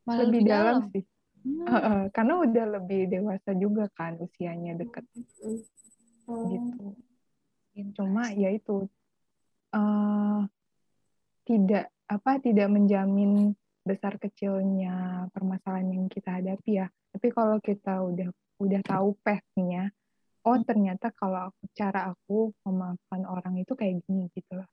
Malah 0.06 0.18
lebih, 0.22 0.42
dalam, 0.46 0.76
sih 0.94 1.04
Hmm. 1.46 1.62
Heeh, 1.62 2.00
karena 2.10 2.42
udah 2.42 2.66
lebih 2.74 3.06
dewasa 3.06 3.54
juga 3.54 3.86
kan 3.94 4.18
usianya 4.18 4.74
deket 4.74 5.06
Hmm. 6.26 6.50
gitu 6.50 6.90
cuma 7.94 8.34
ya 8.34 8.50
itu 8.50 8.90
eh, 9.70 10.40
tidak 11.46 11.86
apa 12.10 12.42
tidak 12.42 12.66
menjamin 12.66 13.54
besar 13.86 14.18
kecilnya 14.18 15.30
permasalahan 15.30 15.86
yang 15.94 16.04
kita 16.10 16.42
hadapi 16.42 16.82
ya 16.82 16.90
tapi 17.14 17.30
kalau 17.30 17.62
kita 17.62 18.02
udah 18.02 18.26
udah 18.58 18.80
tahu 18.82 19.14
path-nya 19.22 19.94
oh 20.46 20.58
ternyata 20.62 21.10
kalau 21.10 21.50
aku, 21.50 21.62
cara 21.74 22.14
aku 22.14 22.54
memaafkan 22.62 23.26
orang 23.26 23.58
itu 23.58 23.74
kayak 23.74 23.98
gini 24.06 24.30
gitu 24.32 24.62
loh. 24.62 24.68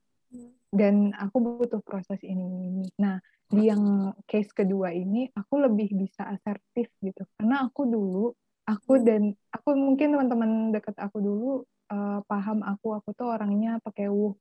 Dan 0.73 1.13
aku 1.13 1.37
butuh 1.41 1.81
proses 1.85 2.21
ini 2.25 2.41
ini 2.69 2.85
nah 2.97 3.21
di 3.45 3.69
yang 3.69 4.09
case 4.25 4.49
kedua 4.49 4.89
ini 4.89 5.29
aku 5.33 5.61
lebih 5.61 5.93
bisa 5.97 6.29
asertif 6.29 6.89
gitu. 7.01 7.25
Karena 7.37 7.65
aku 7.65 7.89
dulu 7.89 8.33
aku 8.65 9.01
dan 9.01 9.33
aku 9.53 9.77
mungkin 9.77 10.13
teman-teman 10.17 10.51
dekat 10.73 10.97
aku 10.97 11.17
dulu 11.21 11.51
eh, 11.89 12.19
paham 12.25 12.61
aku 12.65 12.97
aku 12.97 13.09
tuh 13.13 13.33
orangnya 13.33 13.81
pakai 13.81 14.09
wuh 14.09 14.33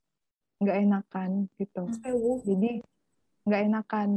nggak 0.61 0.77
enakan 0.85 1.49
gitu. 1.57 1.89
Jadi 2.45 2.81
nggak 3.49 3.63
enakan. 3.73 4.09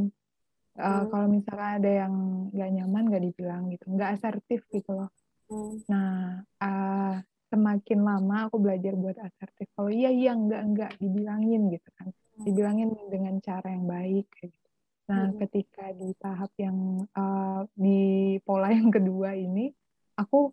Hmm. 0.77 1.09
kalau 1.09 1.33
misalkan 1.33 1.81
ada 1.81 1.89
yang 2.05 2.13
nggak 2.53 2.71
nyaman 2.77 3.05
nggak 3.09 3.25
dibilang 3.25 3.73
gitu. 3.73 3.89
Nggak 3.89 4.21
asertif 4.21 4.61
gitu 4.69 4.93
loh 4.93 5.09
Hmm. 5.47 5.79
nah 5.87 6.43
eh, 6.43 7.15
semakin 7.47 7.99
lama 8.03 8.51
aku 8.51 8.59
belajar 8.59 8.99
buat 8.99 9.15
asertif 9.23 9.71
kalau 9.79 9.91
iya 9.95 10.11
iya 10.11 10.35
nggak 10.35 10.63
nggak 10.75 10.93
dibilangin 10.99 11.71
gitu 11.71 11.89
kan 11.95 12.11
dibilangin 12.43 12.91
dengan 13.07 13.39
cara 13.39 13.71
yang 13.71 13.87
baik 13.87 14.27
kayak 14.35 14.51
gitu 14.51 14.69
nah 15.07 15.31
Hmm. 15.31 15.39
ketika 15.39 15.95
di 15.95 16.11
tahap 16.19 16.51
yang 16.59 17.07
eh, 17.07 17.61
di 17.79 18.01
pola 18.43 18.75
yang 18.75 18.91
kedua 18.91 19.39
ini 19.39 19.71
aku 20.19 20.51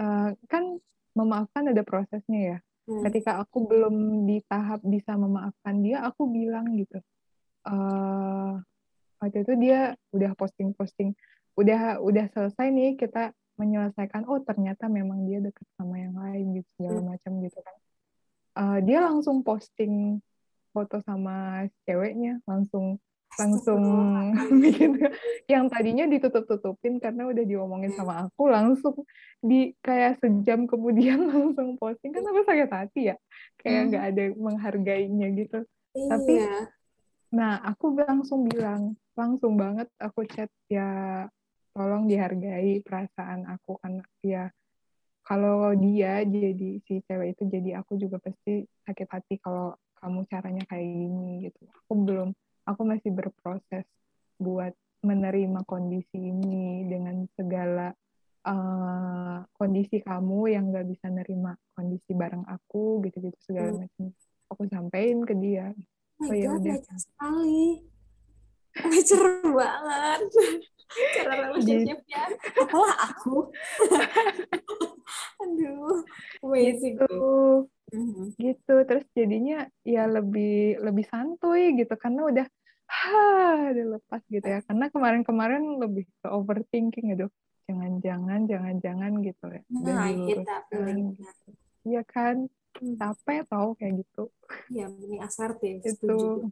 eh, 0.00 0.32
kan 0.48 0.64
memaafkan 1.12 1.68
ada 1.68 1.84
prosesnya 1.84 2.40
ya 2.56 2.58
Hmm. 2.88 3.06
ketika 3.06 3.38
aku 3.38 3.70
belum 3.70 4.26
di 4.26 4.42
tahap 4.50 4.80
bisa 4.82 5.14
memaafkan 5.14 5.78
dia 5.84 6.02
aku 6.02 6.26
bilang 6.26 6.74
gitu 6.74 6.98
eh 7.68 8.52
waktu 9.20 9.44
itu 9.44 9.52
dia 9.60 9.94
udah 10.16 10.32
posting-posting 10.32 11.12
udah 11.60 12.00
udah 12.00 12.26
selesai 12.32 12.72
nih 12.72 12.96
kita 12.96 13.36
menyelesaikan 13.60 14.24
oh 14.24 14.40
ternyata 14.40 14.88
memang 14.88 15.28
dia 15.28 15.38
deket 15.38 15.68
sama 15.76 16.00
yang 16.00 16.16
lain 16.16 16.56
gitu 16.56 16.68
segala 16.80 17.00
macam 17.04 17.32
gitu 17.44 17.58
kan. 17.60 17.76
Eh, 18.56 18.78
dia 18.82 19.04
langsung 19.04 19.44
posting 19.44 20.18
foto 20.72 21.02
sama 21.04 21.66
ceweknya 21.84 22.40
langsung 22.48 22.96
langsung 23.38 23.82
bikin 24.62 24.98
yang 25.46 25.68
tadinya 25.68 26.02
ditutup-tutupin 26.04 26.98
karena 26.98 27.30
udah 27.30 27.44
diomongin 27.46 27.94
sama 27.94 28.26
aku 28.26 28.50
langsung 28.50 29.06
di 29.38 29.70
kayak 29.80 30.18
sejam 30.18 30.66
kemudian 30.66 31.20
langsung 31.30 31.76
posting. 31.76 32.10
Kan 32.10 32.24
aku 32.24 32.42
sakit 32.42 32.70
hati 32.70 33.12
ya 33.12 33.16
kayak 33.60 33.76
Hmm. 33.76 33.88
nggak 33.92 34.04
ada 34.08 34.24
menghargainya 34.34 35.26
gitu. 35.36 35.58
Tapi- 35.92 36.38
Iya. 36.42 36.70
nah 37.30 37.62
aku 37.62 37.94
langsung 37.94 38.46
bilang 38.46 38.98
langsung 39.14 39.54
banget 39.54 39.86
aku 39.98 40.26
chat 40.26 40.50
ya 40.66 41.26
tolong 41.74 42.10
dihargai 42.10 42.82
perasaan 42.82 43.46
aku 43.46 43.78
karena 43.80 44.02
ya 44.22 44.44
kalau 45.22 45.70
dia 45.78 46.24
jadi 46.26 46.82
si 46.88 47.04
cewek 47.06 47.38
itu 47.38 47.42
jadi 47.46 47.78
aku 47.80 48.00
juga 48.00 48.18
pasti 48.18 48.66
sakit 48.88 49.08
hati 49.08 49.34
kalau 49.38 49.76
kamu 50.00 50.24
caranya 50.26 50.64
kayak 50.66 50.86
gini 50.90 51.46
gitu 51.46 51.60
aku 51.70 51.92
belum 52.02 52.28
aku 52.66 52.82
masih 52.88 53.10
berproses 53.12 53.84
buat 54.40 54.72
menerima 55.04 55.64
kondisi 55.64 56.16
ini 56.18 56.84
dengan 56.88 57.24
segala 57.36 57.92
uh, 58.44 59.44
kondisi 59.56 60.00
kamu 60.00 60.52
yang 60.52 60.72
gak 60.72 60.88
bisa 60.88 61.08
nerima 61.08 61.56
kondisi 61.76 62.12
bareng 62.12 62.44
aku 62.48 63.00
gitu-gitu 63.04 63.36
segala 63.44 63.72
Hmm. 63.76 63.80
macam 63.84 64.04
aku 64.50 64.62
sampaikan 64.68 65.20
ke 65.24 65.34
dia 65.36 65.72
Oh 66.20 66.28
Oh, 66.28 66.36
ya 66.36 66.52
god, 66.52 66.60
udah. 66.60 66.76
sekali. 67.00 67.64
Mature 68.78 69.42
banget. 69.50 70.20
Cara 71.14 71.32
relationship-nya. 71.50 72.22
Apalah 72.58 72.96
aku. 73.10 73.50
Aduh, 75.42 76.04
amazing. 76.44 76.98
gitu 76.98 77.14
Mhm. 77.90 78.38
gitu 78.38 78.74
terus 78.86 79.02
jadinya 79.18 79.66
ya 79.82 80.06
lebih 80.06 80.78
lebih 80.78 81.02
santuy 81.10 81.74
gitu 81.74 81.90
karena 81.98 82.22
udah 82.30 82.46
ha 82.86 83.66
udah 83.74 83.98
lepas 83.98 84.22
gitu 84.30 84.46
ya 84.46 84.62
karena 84.62 84.86
kemarin-kemarin 84.94 85.82
lebih 85.82 86.06
ke 86.22 86.30
overthinking 86.30 87.18
gitu 87.18 87.26
jangan-jangan 87.66 88.46
jangan-jangan 88.46 89.12
gitu 89.26 89.42
ya 89.50 89.62
Nah, 89.74 90.06
that 90.06 90.06
diluruskan 90.06 90.60
feeling. 90.70 91.18
iya 91.82 92.02
kan 92.06 92.46
Hmm. 92.78 92.94
capek 92.94 93.42
tau 93.50 93.74
kayak 93.74 94.06
gitu 94.06 94.30
Iya, 94.70 94.86
mending 94.86 95.18
asertif, 95.26 95.82
itu 95.82 95.90
setuju. 95.90 96.46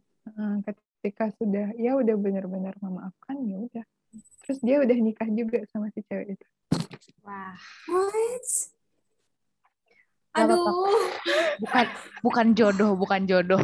Ketika 0.99 1.31
sudah 1.39 1.71
ya 1.79 1.95
udah 1.95 2.15
benar-benar 2.19 2.75
memaafkan 2.83 3.39
ya 3.47 3.55
udah 3.55 3.85
terus 4.43 4.59
dia 4.59 4.83
udah 4.83 4.97
nikah 4.99 5.29
juga 5.31 5.63
sama 5.71 5.87
si 5.95 6.03
cewek 6.03 6.35
itu 6.35 6.47
Wah, 7.23 7.55
What? 7.87 8.47
Aduh. 10.35 10.61
bukan 11.59 11.85
bukan 12.21 12.47
jodoh, 12.53 12.91
bukan 12.95 13.25
jodoh. 13.25 13.59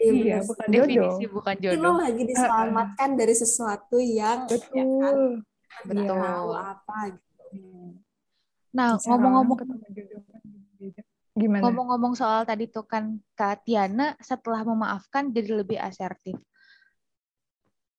iya 0.00 0.40
bener. 0.40 0.48
bukan 0.48 0.66
jodoh 0.72 0.86
Definisi 1.12 1.24
bukan 1.28 1.54
Tapi 1.54 1.64
lo 1.64 1.72
jodoh. 1.76 1.94
lagi 2.00 2.22
diselamatkan 2.24 3.10
dari 3.14 3.34
sesuatu 3.36 3.96
yang 4.00 4.48
ya 4.48 4.84
kan, 5.00 5.16
betul 5.84 6.06
Betul. 6.06 6.18
tahu 6.18 6.50
apa 6.54 6.98
gitu. 7.14 7.58
Nah, 8.74 8.98
ngomong-ngomong 9.06 9.56
ketemu 9.58 9.86
jodoh. 9.92 10.22
Gimana 11.34 11.66
ngomong-ngomong 11.66 12.14
soal 12.14 12.46
tadi 12.46 12.70
tuh 12.70 12.86
kan 12.86 13.18
Kak 13.34 13.66
Tiana 13.66 14.14
setelah 14.22 14.62
memaafkan 14.62 15.34
jadi 15.34 15.66
lebih 15.66 15.78
asertif. 15.82 16.38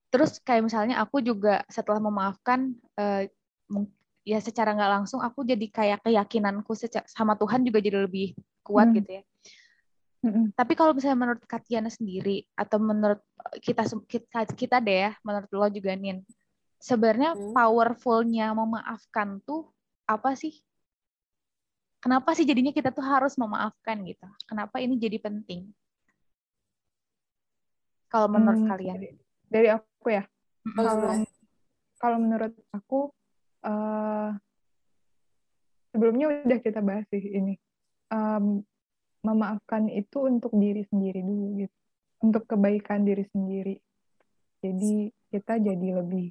Terus 0.08 0.40
kayak 0.40 0.64
misalnya 0.64 0.96
aku 1.04 1.20
juga 1.20 1.60
setelah 1.68 2.00
memaafkan 2.00 2.72
eh, 2.96 3.28
mung- 3.68 3.92
ya 4.26 4.40
secara 4.40 4.72
nggak 4.72 4.92
langsung 5.00 5.20
aku 5.20 5.44
jadi 5.44 5.66
kayak 5.68 5.98
keyakinanku 6.02 6.72
sama 7.06 7.36
Tuhan 7.36 7.62
juga 7.62 7.78
jadi 7.78 8.08
lebih 8.08 8.32
kuat 8.64 8.90
Hmm. 8.90 8.96
gitu 8.98 9.10
ya. 9.20 9.22
Mm-mm. 10.26 10.50
Tapi 10.58 10.72
kalau 10.74 10.90
misalnya 10.96 11.20
menurut 11.22 11.44
Katiana 11.46 11.86
sendiri 11.92 12.42
atau 12.58 12.82
menurut 12.82 13.22
kita 13.62 13.86
sem- 13.86 14.02
kita, 14.08 14.42
kita 14.58 14.76
deh 14.82 15.06
ya, 15.06 15.12
menurut 15.22 15.50
lo 15.54 15.68
juga 15.70 15.94
Nin, 15.94 16.24
sebenarnya 16.82 17.38
Hmm. 17.38 17.54
powerfulnya 17.54 18.50
memaafkan 18.56 19.38
tuh 19.46 19.70
apa 20.08 20.34
sih? 20.34 20.58
Kenapa 22.06 22.38
sih 22.38 22.46
jadinya 22.46 22.70
kita 22.70 22.94
tuh 22.94 23.02
harus 23.02 23.34
memaafkan 23.34 23.98
gitu? 24.06 24.30
Kenapa 24.46 24.78
ini 24.78 24.94
jadi 24.94 25.18
penting? 25.18 25.74
Kalau 28.06 28.30
menurut 28.30 28.62
Hmm, 28.62 28.70
kalian? 28.70 28.94
dari, 28.94 29.08
dari 29.50 29.68
aku 29.74 30.06
ya? 30.14 30.22
Kalau 31.98 32.22
menurut 32.22 32.54
aku 32.70 33.10
eh, 33.66 34.30
sebelumnya 35.90 36.46
udah 36.46 36.58
kita 36.62 36.78
bahas 36.78 37.10
sih 37.10 37.26
ini. 37.26 37.58
Em, 38.14 38.62
memaafkan 39.26 39.90
itu 39.90 40.30
untuk 40.30 40.54
diri 40.54 40.86
sendiri 40.86 41.26
dulu 41.26 41.58
gitu. 41.58 41.74
Untuk 42.22 42.46
kebaikan 42.46 43.02
diri 43.02 43.26
sendiri. 43.34 43.82
Jadi 44.62 45.10
kita 45.34 45.58
jadi 45.58 46.06
lebih 46.06 46.30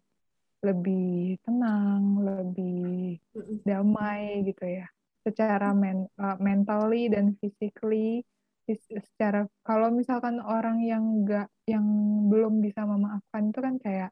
lebih 0.63 1.35
tenang 1.43 2.23
lebih 2.23 3.19
damai 3.67 4.39
gitu 4.47 4.63
ya 4.63 4.87
secara 5.25 5.73
men, 5.73 6.05
uh, 6.21 6.37
mentally 6.37 7.09
dan 7.09 7.33
physically 7.41 8.21
secara 8.65 9.45
kalau 9.61 9.93
misalkan 9.93 10.41
orang 10.41 10.81
yang 10.81 11.21
enggak 11.21 11.49
yang 11.69 11.85
belum 12.29 12.61
bisa 12.65 12.81
memaafkan 12.85 13.53
itu 13.53 13.59
kan 13.61 13.75
kayak 13.77 14.09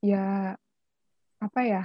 ya 0.00 0.56
apa 1.40 1.60
ya 1.60 1.84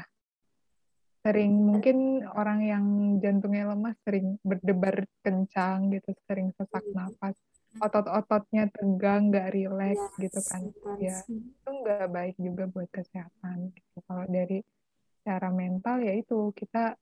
sering 1.28 1.52
mungkin 1.60 2.24
orang 2.32 2.64
yang 2.64 2.86
jantungnya 3.20 3.76
lemah 3.76 3.92
sering 4.08 4.40
berdebar 4.40 5.04
kencang 5.20 5.92
gitu 5.92 6.16
sering 6.24 6.56
sesak 6.56 6.88
nafas 6.96 7.36
otot-ototnya 7.84 8.72
tegang 8.72 9.30
nggak 9.30 9.52
rileks 9.52 10.08
gitu 10.18 10.40
Yes, 10.40 10.48
kan 10.50 10.62
intens. 10.64 11.00
ya 11.04 11.18
itu 11.28 11.70
nggak 11.70 12.08
baik 12.10 12.36
juga 12.40 12.64
buat 12.72 12.90
kesehatan 12.90 13.70
gitu. 13.76 13.98
Kalau 14.08 14.26
dari 14.32 14.64
secara 15.20 15.52
mental 15.52 16.02
ya 16.02 16.14
itu 16.16 16.56
kita 16.56 16.96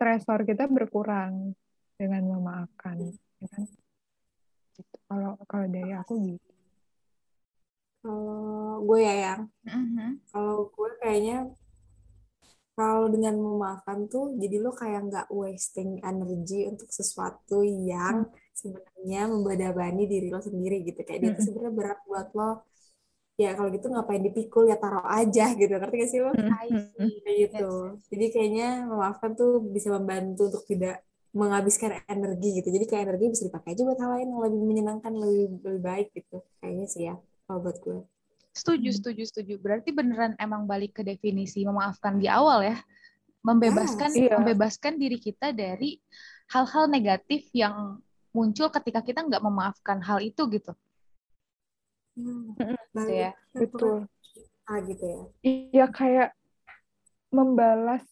stresor 0.00 0.48
kita 0.48 0.64
berkurang 0.64 1.52
dengan 2.00 2.24
memaafkan, 2.24 3.12
ya 3.36 3.48
kan? 3.52 3.68
Gitu. 4.72 4.96
Kalau 5.04 5.36
kalau 5.44 5.68
dari 5.68 5.92
aku 5.92 6.16
gitu. 6.24 6.50
Kalau 8.00 8.80
gue 8.88 9.00
ya 9.04 9.14
yang, 9.28 9.42
Mhm. 9.60 10.24
kalau 10.32 10.72
gue 10.72 10.90
kayaknya 11.04 11.52
kalau 12.72 13.12
dengan 13.12 13.36
memaafkan 13.36 14.08
tuh 14.08 14.40
jadi 14.40 14.56
lo 14.56 14.72
kayak 14.72 15.12
nggak 15.12 15.28
wasting 15.28 16.00
energi 16.00 16.64
untuk 16.64 16.88
sesuatu 16.88 17.60
yang 17.60 18.24
sebenarnya 18.56 19.28
membadabani 19.28 20.08
diri 20.08 20.32
lo 20.32 20.40
sendiri 20.40 20.80
gitu 20.88 21.04
kayak 21.04 21.20
dia 21.20 21.30
tuh 21.36 21.44
Mm-mm. 21.44 21.44
sebenarnya 21.44 21.74
berat 21.76 21.98
buat 22.08 22.28
lo 22.32 22.64
ya 23.40 23.56
kalau 23.56 23.72
gitu 23.72 23.88
ngapain 23.88 24.20
dipikul 24.20 24.68
ya 24.68 24.76
taruh 24.76 25.06
aja 25.08 25.56
gitu 25.56 25.72
ngerti 25.72 25.96
gak 25.96 26.10
sih 26.12 26.20
lo 26.20 26.30
see. 26.36 27.20
kayak 27.24 27.36
gitu 27.48 27.68
jadi 28.12 28.24
kayaknya 28.28 28.68
memaafkan 28.84 29.32
tuh 29.32 29.64
bisa 29.64 29.88
membantu 29.96 30.52
untuk 30.52 30.64
tidak 30.68 31.00
menghabiskan 31.32 32.04
energi 32.04 32.60
gitu 32.60 32.68
jadi 32.68 32.84
kayak 32.84 33.02
energi 33.08 33.32
bisa 33.32 33.44
dipakai 33.48 33.72
aja 33.72 33.82
buat 33.86 33.98
hal 34.02 34.10
lain 34.18 34.28
yang 34.28 34.40
lebih 34.44 34.60
menyenangkan 34.60 35.12
lebih 35.16 35.62
lebih 35.64 35.82
baik 35.82 36.08
gitu 36.12 36.44
kayaknya 36.60 36.86
sih 36.90 37.02
ya 37.08 37.14
kalau 37.48 37.64
buat 37.64 37.80
gue 37.80 38.04
Setuju, 38.50 38.90
setuju, 38.90 39.22
setuju. 39.30 39.54
Berarti 39.62 39.94
beneran 39.94 40.34
emang 40.34 40.66
balik 40.66 40.98
ke 40.98 41.02
definisi 41.06 41.62
memaafkan 41.62 42.18
di 42.18 42.26
awal 42.26 42.66
ya. 42.66 42.76
Membebaskan 43.46 44.10
Yes. 44.12 44.26
Iya. 44.26 44.36
membebaskan 44.36 44.98
diri 44.98 45.16
kita 45.16 45.54
dari 45.54 45.96
hal-hal 46.50 46.90
negatif 46.90 47.46
yang 47.54 48.02
muncul 48.34 48.68
ketika 48.74 49.00
kita 49.00 49.22
nggak 49.22 49.40
memaafkan 49.40 50.02
hal 50.02 50.18
itu 50.18 50.44
gitu. 50.50 50.74
Hmm, 52.16 52.54
Gitu 52.94 53.12
ya. 53.14 53.30
Betul. 53.54 54.06
kita 54.34 54.74
gitu 54.88 55.04
ya 55.06 55.20
Iya 55.40 55.84
kayak 55.88 56.28
membalas 57.32 58.04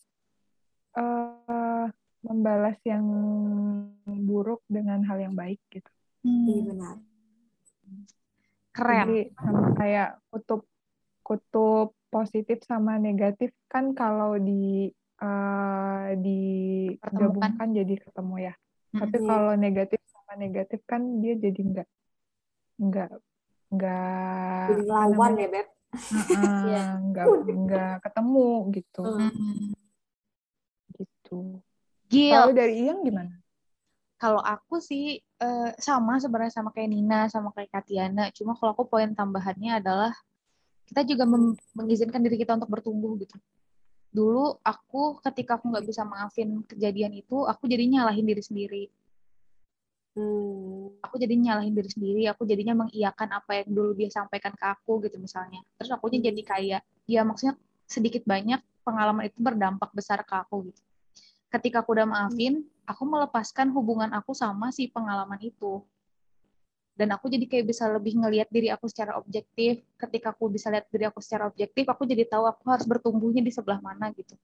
eh 0.99 1.87
membalas 2.27 2.79
yang 2.83 3.05
buruk 4.29 4.61
dengan 4.67 5.01
hal 5.07 5.19
yang 5.23 5.35
baik 5.39 5.61
gitu. 5.71 5.89
iya 6.25 6.61
Hmm, 6.61 6.67
benar 6.69 6.97
keren. 8.75 9.07
Jadi 9.07 9.19
sama 9.39 9.69
kayak 9.79 10.09
kutub 10.31 10.61
kutub 11.27 11.87
positif 12.09 12.59
sama 12.65 12.97
negatif 12.97 13.51
kan 13.69 13.93
kalau 13.93 14.39
di 14.41 14.89
eh, 15.21 16.09
digabungkan 16.25 17.69
jadi 17.77 17.95
ketemu 18.01 18.35
ya. 18.49 18.55
Tapi 18.97 19.17
kalau 19.29 19.53
negatif 19.59 20.01
sama 20.15 20.33
negatif 20.41 20.81
kan 20.89 21.03
dia 21.23 21.35
jadi 21.37 21.61
enggak 21.61 21.89
enggak 22.83 23.09
apa 23.69 24.81
lawan 24.89 25.33
ya 25.37 25.49
beb 25.53 25.69
Iya. 26.69 27.01
enggak 27.01 27.27
enggak 27.49 27.95
ketemu 28.05 28.49
gitu. 28.77 29.03
Hmm. 29.05 29.73
Gitu. 30.97 31.41
Kalau 32.09 32.53
dari 32.53 32.75
Iyang 32.85 33.05
gimana? 33.05 33.39
kalau 34.19 34.43
aku 34.43 34.83
sih 34.83 35.23
eh, 35.23 35.71
sama 35.79 36.19
sebenarnya 36.19 36.51
sama 36.59 36.75
kayak 36.75 36.91
Nina, 36.91 37.31
sama 37.31 37.55
kayak 37.55 37.71
Katiana. 37.71 38.35
Cuma 38.35 38.59
kalau 38.59 38.75
aku 38.75 38.85
poin 38.91 39.15
tambahannya 39.15 39.79
adalah 39.79 40.11
kita 40.91 41.07
juga 41.07 41.25
mengizinkan 41.79 42.19
diri 42.19 42.35
kita 42.35 42.59
untuk 42.59 42.67
bertumbuh 42.67 43.15
gitu. 43.23 43.39
Dulu 44.11 44.59
aku 44.67 45.23
ketika 45.23 45.63
aku 45.63 45.71
nggak 45.71 45.87
bisa 45.87 46.03
maafin 46.03 46.67
kejadian 46.67 47.15
itu, 47.15 47.47
aku 47.47 47.71
jadi 47.71 47.87
nyalahin 47.87 48.27
diri 48.27 48.43
sendiri. 48.43 48.85
Hmm. 50.19 50.91
Aku 50.99 51.15
jadi 51.15 51.31
nyalahin 51.39 51.79
diri 51.79 51.87
sendiri, 51.95 52.23
aku 52.27 52.43
jadinya 52.43 52.75
mengiyakan 52.83 53.39
apa 53.39 53.63
yang 53.63 53.71
dulu 53.71 53.95
dia 53.95 54.11
sampaikan 54.11 54.51
ke 54.51 54.67
aku 54.67 54.99
gitu 55.07 55.15
misalnya. 55.23 55.63
Terus 55.79 55.95
aku 55.95 56.11
jadi 56.11 56.43
kayak, 56.43 56.83
ya 57.07 57.23
maksudnya 57.23 57.55
sedikit 57.87 58.27
banyak 58.27 58.59
pengalaman 58.83 59.31
itu 59.31 59.39
berdampak 59.39 59.95
besar 59.95 60.27
ke 60.27 60.35
aku 60.35 60.75
gitu. 60.75 60.83
Ketika 61.55 61.87
aku 61.87 61.95
udah 61.95 62.07
maafin, 62.11 62.67
aku 62.83 63.07
melepaskan 63.07 63.71
hubungan 63.71 64.11
aku 64.11 64.35
sama 64.35 64.75
si 64.75 64.91
pengalaman 64.91 65.39
itu. 65.39 65.87
dan 66.99 67.15
aku 67.15 67.31
jadi 67.31 67.47
kayak 67.47 67.71
bisa 67.71 67.87
lebih 67.87 68.19
ngelihat 68.19 68.51
diri 68.51 68.75
aku 68.75 68.91
secara 68.91 69.15
objektif 69.23 69.87
ketika 69.95 70.35
aku 70.35 70.51
bisa 70.51 70.67
lihat 70.67 70.91
diri 70.91 71.07
aku 71.07 71.23
secara 71.23 71.47
objektif 71.47 71.87
aku 71.87 72.03
jadi 72.03 72.27
tahu 72.27 72.51
aku 72.51 72.67
harus 72.67 72.83
bertumbuhnya 72.91 73.39
di 73.39 73.55
sebelah 73.55 73.79
mana 73.79 74.11
gitu 74.19 74.35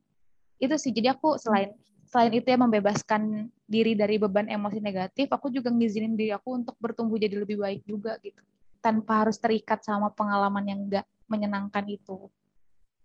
itu 0.63 0.75
sih 0.79 0.95
jadi 0.95 1.19
aku 1.19 1.35
selain 1.35 1.75
selain 2.15 2.31
itu 2.31 2.47
ya 2.47 2.55
membebaskan 2.55 3.51
diri 3.67 3.99
dari 3.99 4.23
beban 4.23 4.47
emosi 4.47 4.79
negatif 4.79 5.27
aku 5.35 5.51
juga 5.51 5.75
ngizinin 5.75 6.15
diri 6.15 6.31
aku 6.31 6.63
untuk 6.63 6.79
bertumbuh 6.79 7.19
jadi 7.19 7.43
lebih 7.43 7.59
baik 7.59 7.83
juga 7.83 8.15
gitu 8.23 8.39
tanpa 8.79 9.27
harus 9.27 9.35
terikat 9.43 9.83
sama 9.83 10.15
pengalaman 10.15 10.63
yang 10.63 10.81
enggak 10.87 11.07
menyenangkan 11.27 11.83
itu 11.91 12.31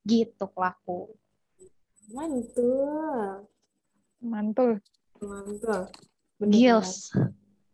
gitu 0.05 0.45
pelaku 0.53 1.09
Mantul. 2.09 3.45
Mantul. 4.17 4.81
Mantul. 5.21 5.81
Bener 6.41 6.53
Gils 6.57 7.13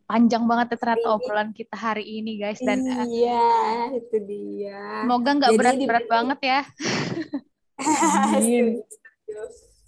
panjang 0.06 0.46
banget 0.46 0.68
ya 0.74 0.78
ternyata 0.78 1.08
obrolan 1.18 1.50
kita 1.50 1.74
hari 1.74 2.06
ini 2.06 2.38
guys 2.38 2.62
dan 2.62 2.86
eh, 2.86 3.10
Iya, 3.10 3.50
itu 3.98 4.18
dia. 4.22 5.02
semoga 5.02 5.30
nggak 5.34 5.52
Jadi 5.52 5.60
berat-berat 5.60 6.06
banget 6.06 6.40
ya 6.46 6.62
Amin. 8.38 8.86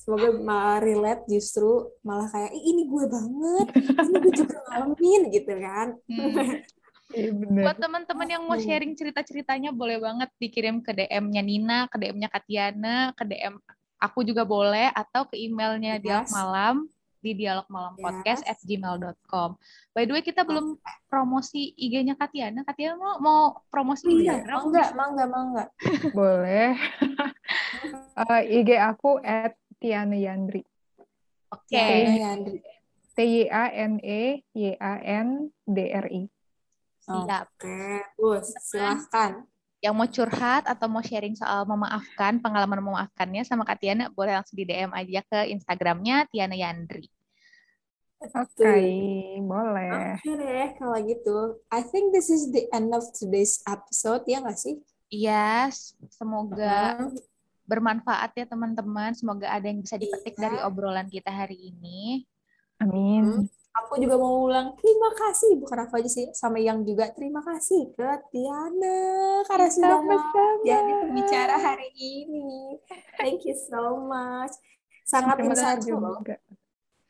Semoga 0.08 0.32
malah 0.40 0.80
relate 0.80 1.28
justru 1.28 1.68
malah 2.00 2.32
kayak 2.32 2.56
"Ih, 2.56 2.64
ini 2.64 2.88
gue 2.88 3.06
banget, 3.12 3.68
ini 3.76 4.16
gue 4.24 4.34
juga 4.40 4.56
ngalamin 4.64 5.22
gitu 5.30 5.54
kan. 5.60 5.88
Hmm. 6.08 6.32
Iya. 7.08 7.32
Buat 7.32 7.80
teman-teman 7.80 8.28
yang 8.28 8.44
mau 8.44 8.60
sharing 8.60 8.92
cerita-ceritanya 8.92 9.72
boleh 9.72 9.96
banget 9.96 10.28
dikirim 10.44 10.84
ke 10.84 10.92
DM-nya 10.92 11.40
Nina, 11.40 11.80
ke 11.88 11.96
DM-nya 11.96 12.28
Katiana, 12.28 13.16
ke 13.16 13.24
DM 13.24 13.56
aku 13.96 14.28
juga 14.28 14.44
boleh 14.44 14.92
atau 14.92 15.24
ke 15.24 15.40
emailnya 15.40 16.04
dialog 16.04 16.28
Yes. 16.28 16.36
malam 16.36 16.76
di 17.18 17.32
dialogmalampodcast 17.32 18.44
Yes. 18.44 18.52
at 18.52 18.60
gmail.com. 18.60 19.56
By 19.96 20.04
the 20.04 20.14
way, 20.14 20.22
kita 20.22 20.44
belum 20.44 20.76
promosi 21.08 21.72
IG-nya 21.80 22.20
Katiana. 22.20 22.68
Katiana 22.68 23.00
mau, 23.00 23.16
mau 23.24 23.42
promosi 23.72 24.28
Iya, 24.28 24.44
IG? 24.44 24.52
mangga, 24.52 24.86
mangga, 24.92 25.26
mangga. 25.32 25.64
Boleh. 26.12 26.76
Eh, 28.18 28.44
IG 28.60 28.74
aku 28.76 29.22
at 29.22 29.54
Tiana 29.78 30.18
Yandri. 30.18 30.66
Oke. 31.54 31.70
Tiana 31.70 32.14
Yandri. 32.18 32.60
T 33.18 33.18
Y 33.26 33.50
A 33.50 33.66
N 33.74 33.98
E 34.02 34.46
Y 34.54 34.78
A 34.78 34.94
N 35.02 35.50
D 35.66 35.78
R 35.90 36.08
I. 36.10 36.24
Siap. 37.02 37.46
Oke, 37.56 38.04
terus 38.14 38.48
silahkan. 38.62 39.42
Yang 39.78 39.94
mau 39.94 40.08
curhat 40.10 40.64
atau 40.66 40.90
mau 40.90 41.02
sharing 41.06 41.38
soal 41.38 41.66
memaafkan, 41.70 42.42
pengalaman 42.42 42.82
memaafkannya 42.82 43.46
sama 43.46 43.66
Katiana, 43.66 44.10
boleh 44.10 44.38
langsung 44.38 44.58
di 44.58 44.66
DM 44.66 44.90
aja 44.94 45.22
ke 45.26 45.54
Instagramnya 45.54 46.26
Tiana 46.30 46.58
Yandri. 46.58 47.06
Oke, 48.18 48.82
boleh. 49.46 50.18
Oke 50.18 50.32
deh, 50.34 50.70
kalau 50.82 50.98
gitu. 51.06 51.62
I 51.70 51.86
think 51.86 52.10
this 52.10 52.34
is 52.34 52.50
the 52.50 52.66
end 52.74 52.90
of 52.90 53.06
today's 53.14 53.62
episode, 53.70 54.26
ya 54.26 54.42
nggak 54.42 54.58
sih? 54.58 54.82
Yes, 55.14 55.94
semoga 56.10 56.98
Hmm, 56.98 57.16
bermanfaat 57.68 58.32
ya 58.34 58.48
teman-teman. 58.48 59.14
Semoga 59.14 59.52
ada 59.52 59.68
yang 59.68 59.84
bisa 59.84 60.00
dipetik 60.00 60.40
Iya. 60.40 60.44
dari 60.50 60.58
obrolan 60.64 61.12
kita 61.12 61.30
hari 61.30 61.76
ini. 61.76 62.24
Amin. 62.80 63.46
Aku 63.86 64.02
juga 64.02 64.18
mau 64.18 64.50
ulang 64.50 64.74
terima 64.74 65.14
kasih, 65.14 65.62
bukan 65.62 65.86
aku 65.86 66.02
aja 66.02 66.10
sih, 66.10 66.26
sama 66.34 66.58
yang 66.58 66.82
juga 66.82 67.14
terima 67.14 67.46
kasih 67.46 67.94
ke 67.94 68.10
Tiana 68.34 69.46
karena 69.46 69.70
sudah 69.70 70.02
jadi 70.66 70.92
pembicara 71.06 71.56
hari 71.62 71.94
ini. 71.94 72.82
Thank 73.22 73.46
you 73.46 73.54
so 73.54 74.02
much. 74.02 74.58
Sangat 75.06 75.46
insightful. 75.46 76.26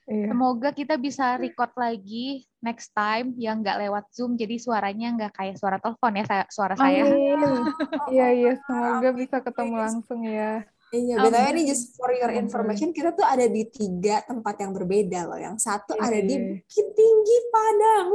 Iya. 0.07 0.31
Semoga 0.31 0.71
kita 0.71 0.95
bisa 0.95 1.35
record 1.35 1.75
lagi 1.75 2.47
next 2.63 2.95
time 2.95 3.35
yang 3.35 3.59
nggak 3.59 3.75
lewat 3.75 4.07
Zoom, 4.09 4.39
jadi 4.39 4.55
suaranya 4.55 5.11
nggak 5.13 5.33
kayak 5.35 5.55
suara 5.59 5.77
telepon 5.77 6.15
ya, 6.15 6.23
saya- 6.23 6.47
suara 6.47 6.75
saya. 6.79 7.03
Iya, 8.15 8.27
iya. 8.31 8.53
Semoga 8.63 9.09
bisa 9.11 9.43
ketemu 9.43 9.75
langsung 9.75 10.23
ya. 10.23 10.63
Iya. 10.87 11.19
BTW 11.19 11.47
ini 11.51 11.67
just 11.67 11.99
for 11.99 12.07
your 12.15 12.31
information, 12.31 12.95
kita 12.95 13.11
tuh 13.11 13.27
ada 13.27 13.43
di 13.43 13.67
tiga 13.67 14.23
tempat 14.23 14.55
yang 14.63 14.71
berbeda 14.71 15.27
loh. 15.27 15.35
Yang 15.35 15.67
satu 15.67 15.99
ada 15.99 16.15
di 16.15 16.39
Iya. 16.39 16.55
Bukit 16.55 16.87
Tinggi 16.95 17.37
Padang. 17.51 18.07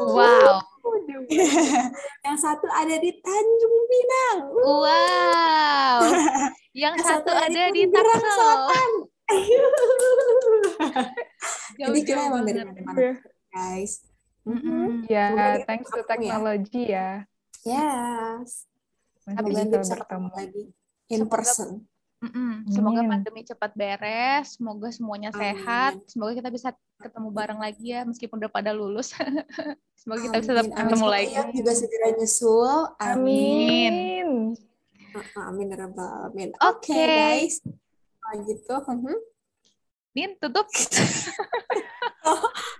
Wow. 0.00 0.56
Wow, 0.82 0.96
yang 2.26 2.34
satu 2.34 2.66
ada 2.66 2.96
di 2.96 3.12
Tanjung 3.20 3.76
Pinang. 3.86 4.38
wow. 4.64 5.98
Yang 6.72 7.04
satu 7.04 7.28
ada 7.28 7.68
di 7.68 7.84
Tangerang. 7.84 8.24
Selatan. 8.32 8.90
Jadi 11.72 11.98
kita 12.04 12.20
emang 12.28 12.42
dari 12.44 12.60
banget. 12.62 12.84
mana-mana, 12.84 13.12
guys. 13.48 13.92
Ya, 15.06 15.24
kita 15.30 15.64
thanks 15.66 15.88
to 15.88 16.00
ya. 16.00 16.06
teknologi 16.06 16.82
ya. 16.90 17.08
Yes. 17.62 18.66
Tapi 19.22 19.48
bisa 19.54 19.62
nanti 19.62 19.76
bisa 19.78 19.94
ketemu 19.94 20.26
bertemu. 20.26 20.28
lagi 20.34 20.62
in 21.08 21.20
Semoga- 21.22 21.30
person. 21.30 21.70
Semoga 22.70 23.02
Amin. 23.02 23.10
pandemi 23.18 23.42
cepat 23.42 23.74
beres, 23.74 24.54
semoga 24.54 24.94
semuanya 24.94 25.34
Amin. 25.34 25.42
sehat, 25.42 25.98
semoga 26.06 26.38
kita 26.38 26.54
bisa 26.54 26.70
ketemu 27.02 27.34
bareng 27.34 27.58
lagi 27.58 27.90
ya 27.90 28.06
meskipun 28.06 28.38
udah 28.38 28.46
pada 28.46 28.70
lulus. 28.70 29.10
semoga 29.98 30.30
kita 30.30 30.38
bisa 30.38 30.52
Amin, 30.54 30.70
amin. 30.70 30.78
ketemu 30.86 31.02
Semoga 31.02 31.14
lagi. 31.18 31.34
Juga 31.50 31.72
segera 31.74 32.06
nyusul. 32.14 32.70
Amin. 33.02 33.94
Amin. 34.22 34.26
Amin. 35.34 35.66
ya 35.66 35.76
Rabbal. 35.82 36.30
Oke. 36.30 36.54
Oke, 36.62 36.94
guys. 36.94 37.58
Gitu, 38.40 38.72
mhm. 38.72 39.16
Din, 40.12 40.30
tutup. 40.40 40.68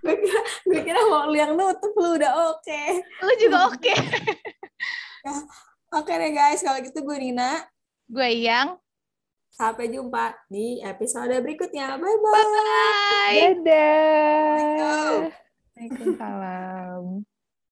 gue 0.05 0.15
kira, 0.21 0.43
gue 0.69 0.81
kira 0.85 1.01
mau 1.09 1.29
lu 1.29 1.37
yang 1.37 1.57
nutup 1.57 1.93
lu 1.97 2.17
udah 2.21 2.53
oke. 2.53 2.83
Lu 3.25 3.33
juga 3.41 3.59
oke. 3.73 3.95
Oke 5.93 6.09
deh 6.17 6.33
guys, 6.33 6.65
kalau 6.65 6.81
gitu 6.81 7.05
gue 7.05 7.17
Nina. 7.21 7.69
Gue 8.09 8.43
yang. 8.43 8.81
Sampai 9.53 9.93
jumpa 9.93 10.33
di 10.49 10.81
episode 10.81 11.37
berikutnya. 11.45 12.01
Bye-bye. 12.01 12.33
Bye. 12.33 13.37
Dadah. 13.61 15.29
Waalaikumsalam. 15.77 17.29